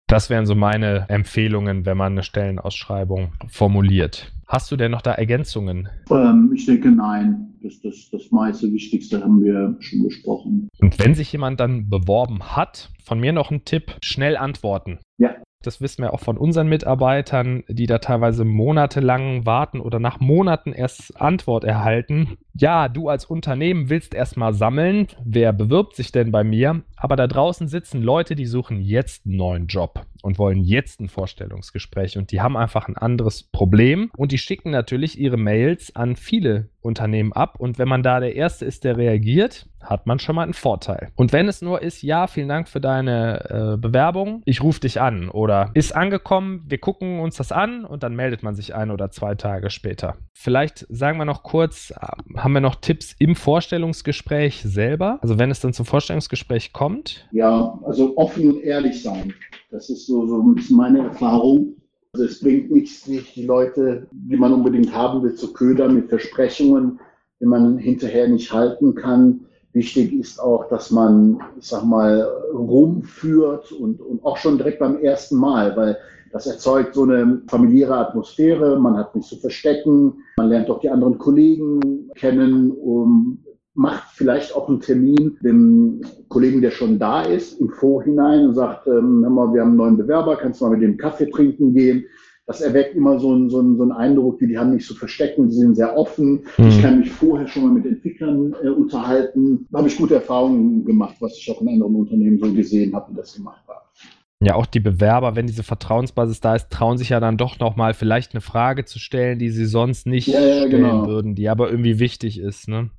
Das 0.07 0.29
wären 0.29 0.45
so 0.45 0.55
meine 0.55 1.05
Empfehlungen, 1.09 1.85
wenn 1.85 1.97
man 1.97 2.13
eine 2.13 2.23
Stellenausschreibung 2.23 3.33
formuliert. 3.49 4.31
Hast 4.47 4.71
du 4.71 4.77
denn 4.77 4.91
noch 4.91 5.01
da 5.01 5.11
Ergänzungen? 5.11 5.89
Ähm, 6.09 6.51
ich 6.55 6.65
denke 6.65 6.89
nein. 6.89 7.43
Das, 7.61 7.81
das, 7.81 8.09
das 8.11 8.31
meiste 8.31 8.71
Wichtigste 8.71 9.21
haben 9.21 9.43
wir 9.43 9.75
schon 9.79 10.03
besprochen. 10.03 10.69
Und 10.79 10.97
wenn 10.99 11.15
sich 11.15 11.31
jemand 11.33 11.59
dann 11.59 11.89
beworben 11.89 12.55
hat, 12.55 12.91
von 13.03 13.19
mir 13.19 13.33
noch 13.33 13.51
ein 13.51 13.65
Tipp, 13.65 13.97
schnell 14.01 14.37
antworten. 14.37 14.99
Ja. 15.17 15.35
Das 15.63 15.81
wissen 15.81 16.03
wir 16.03 16.13
auch 16.13 16.19
von 16.19 16.37
unseren 16.37 16.69
Mitarbeitern, 16.69 17.63
die 17.67 17.87
da 17.87 17.97
teilweise 17.97 18.45
monatelang 18.45 19.45
warten 19.45 19.79
oder 19.79 19.99
nach 19.99 20.19
Monaten 20.19 20.71
erst 20.71 21.19
Antwort 21.19 21.63
erhalten. 21.63 22.37
Ja, 22.53 22.89
du 22.89 23.09
als 23.09 23.25
Unternehmen 23.25 23.89
willst 23.89 24.13
erstmal 24.13 24.53
sammeln, 24.53 25.07
wer 25.23 25.53
bewirbt 25.53 25.95
sich 25.95 26.11
denn 26.11 26.31
bei 26.31 26.43
mir? 26.43 26.83
Aber 26.95 27.15
da 27.15 27.27
draußen 27.27 27.67
sitzen 27.67 28.01
Leute, 28.01 28.35
die 28.35 28.45
suchen 28.45 28.81
jetzt 28.81 29.25
einen 29.25 29.37
neuen 29.37 29.67
Job 29.67 30.05
und 30.21 30.37
wollen 30.37 30.63
jetzt 30.63 31.01
ein 31.01 31.09
Vorstellungsgespräch 31.09 32.17
und 32.17 32.31
die 32.31 32.41
haben 32.41 32.55
einfach 32.55 32.87
ein 32.87 32.97
anderes 32.97 33.43
Problem 33.43 34.11
und 34.15 34.31
die 34.31 34.37
schicken 34.37 34.71
natürlich 34.71 35.19
ihre 35.19 35.37
Mails 35.37 35.95
an 35.95 36.15
viele 36.15 36.69
Unternehmen 36.81 37.33
ab 37.33 37.59
und 37.59 37.77
wenn 37.79 37.87
man 37.87 38.03
da 38.03 38.19
der 38.19 38.35
Erste 38.35 38.65
ist, 38.65 38.83
der 38.83 38.97
reagiert, 38.97 39.67
hat 39.89 40.05
man 40.05 40.19
schon 40.19 40.35
mal 40.35 40.43
einen 40.43 40.53
Vorteil. 40.53 41.11
Und 41.15 41.33
wenn 41.33 41.47
es 41.47 41.61
nur 41.61 41.81
ist, 41.81 42.01
ja, 42.01 42.27
vielen 42.27 42.49
Dank 42.49 42.67
für 42.67 42.81
deine 42.81 43.73
äh, 43.73 43.77
Bewerbung, 43.77 44.41
ich 44.45 44.61
rufe 44.61 44.81
dich 44.81 45.01
an 45.01 45.29
oder 45.29 45.71
ist 45.73 45.95
angekommen, 45.95 46.63
wir 46.67 46.77
gucken 46.77 47.19
uns 47.19 47.37
das 47.37 47.51
an 47.51 47.85
und 47.85 48.03
dann 48.03 48.15
meldet 48.15 48.43
man 48.43 48.55
sich 48.55 48.75
ein 48.75 48.91
oder 48.91 49.09
zwei 49.11 49.35
Tage 49.35 49.69
später. 49.69 50.15
Vielleicht 50.33 50.85
sagen 50.89 51.17
wir 51.17 51.25
noch 51.25 51.43
kurz, 51.43 51.91
äh, 51.91 52.37
haben 52.37 52.53
wir 52.53 52.61
noch 52.61 52.75
Tipps 52.75 53.15
im 53.19 53.35
Vorstellungsgespräch 53.35 54.61
selber? 54.63 55.19
Also 55.21 55.39
wenn 55.39 55.51
es 55.51 55.61
dann 55.61 55.73
zum 55.73 55.85
Vorstellungsgespräch 55.85 56.73
kommt? 56.73 57.27
Ja, 57.31 57.79
also 57.85 58.17
offen 58.17 58.51
und 58.51 58.63
ehrlich 58.63 59.01
sein. 59.01 59.33
Das 59.71 59.89
ist 59.89 60.07
so, 60.07 60.25
so 60.27 60.41
ein 60.41 60.55
bisschen 60.55 60.77
meine 60.77 60.99
Erfahrung. 60.99 61.75
Also 62.13 62.25
es 62.25 62.39
bringt 62.39 62.71
nichts, 62.71 63.07
nicht 63.07 63.35
die 63.35 63.45
Leute, 63.45 64.07
die 64.11 64.37
man 64.37 64.53
unbedingt 64.53 64.93
haben 64.93 65.23
will, 65.23 65.35
zu 65.35 65.53
ködern 65.53 65.95
mit 65.95 66.09
Versprechungen, 66.09 66.99
die 67.39 67.45
man 67.45 67.77
hinterher 67.77 68.27
nicht 68.27 68.51
halten 68.51 68.95
kann. 68.95 69.46
Wichtig 69.73 70.13
ist 70.13 70.39
auch, 70.39 70.67
dass 70.69 70.91
man, 70.91 71.39
ich 71.59 71.67
sag 71.67 71.83
mal, 71.83 72.21
rumführt 72.53 73.71
und, 73.71 74.01
und 74.01 74.23
auch 74.25 74.37
schon 74.37 74.57
direkt 74.57 74.79
beim 74.79 74.97
ersten 74.97 75.35
Mal, 75.37 75.75
weil 75.77 75.97
das 76.31 76.47
erzeugt 76.47 76.95
so 76.95 77.03
eine 77.03 77.41
familiäre 77.47 77.95
Atmosphäre. 77.95 78.79
Man 78.79 78.97
hat 78.97 79.15
nichts 79.15 79.29
zu 79.29 79.37
verstecken. 79.37 80.23
Man 80.37 80.49
lernt 80.49 80.69
auch 80.69 80.79
die 80.79 80.89
anderen 80.89 81.17
Kollegen 81.17 82.09
kennen. 82.15 82.71
Um, 82.71 83.43
macht 83.77 84.07
vielleicht 84.15 84.55
auch 84.55 84.67
einen 84.67 84.81
Termin 84.81 85.37
dem 85.41 86.01
Kollegen, 86.29 86.61
der 86.61 86.71
schon 86.71 86.97
da 86.97 87.21
ist, 87.21 87.61
im 87.61 87.69
Vorhinein 87.69 88.47
und 88.47 88.55
sagt, 88.55 88.87
ähm, 88.87 89.21
hör 89.21 89.29
mal, 89.29 89.53
wir 89.53 89.61
haben 89.61 89.69
einen 89.69 89.77
neuen 89.77 89.97
Bewerber, 89.97 90.35
kannst 90.35 90.59
du 90.59 90.65
mal 90.65 90.71
mit 90.71 90.81
dem 90.81 90.97
Kaffee 90.97 91.29
trinken 91.29 91.75
gehen? 91.75 92.03
Das 92.47 92.61
erweckt 92.61 92.95
immer 92.95 93.19
so 93.19 93.33
einen, 93.33 93.49
so 93.49 93.59
einen, 93.59 93.75
so 93.75 93.83
einen 93.83 93.91
Eindruck, 93.91 94.39
wie 94.39 94.47
die 94.47 94.57
haben 94.57 94.73
nicht 94.73 94.87
zu 94.87 94.95
verstecken, 94.95 95.49
die 95.49 95.55
sind 95.55 95.75
sehr 95.75 95.97
offen. 95.97 96.45
Mhm. 96.57 96.67
Ich 96.69 96.81
kann 96.81 96.99
mich 96.99 97.11
vorher 97.11 97.45
schon 97.45 97.63
mal 97.63 97.71
mit 97.71 97.85
Entwicklern 97.85 98.55
äh, 98.63 98.69
unterhalten. 98.69 99.67
Da 99.69 99.79
habe 99.79 99.89
ich 99.89 99.97
gute 99.97 100.15
Erfahrungen 100.15 100.85
gemacht, 100.85 101.17
was 101.19 101.37
ich 101.37 101.51
auch 101.51 101.61
in 101.61 101.67
anderen 101.67 101.95
Unternehmen 101.95 102.39
so 102.39 102.51
gesehen 102.53 102.95
habe, 102.95 103.11
wie 103.11 103.17
das 103.17 103.35
gemacht 103.35 103.61
war. 103.67 103.91
Ja, 104.39 104.55
auch 104.55 104.65
die 104.65 104.79
Bewerber, 104.79 105.35
wenn 105.35 105.47
diese 105.47 105.63
Vertrauensbasis 105.63 106.39
da 106.39 106.55
ist, 106.55 106.69
trauen 106.69 106.97
sich 106.97 107.09
ja 107.09 107.19
dann 107.19 107.37
doch 107.37 107.59
nochmal 107.59 107.93
vielleicht 107.93 108.33
eine 108.33 108.41
Frage 108.41 108.85
zu 108.85 108.97
stellen, 108.97 109.39
die 109.39 109.49
sie 109.49 109.65
sonst 109.65 110.07
nicht 110.07 110.27
ja, 110.27 110.39
ja, 110.39 110.67
stellen 110.67 110.71
genau. 110.71 111.07
würden, 111.07 111.35
die 111.35 111.49
aber 111.49 111.69
irgendwie 111.69 111.99
wichtig 111.99 112.39
ist, 112.39 112.69
ne? 112.69 112.91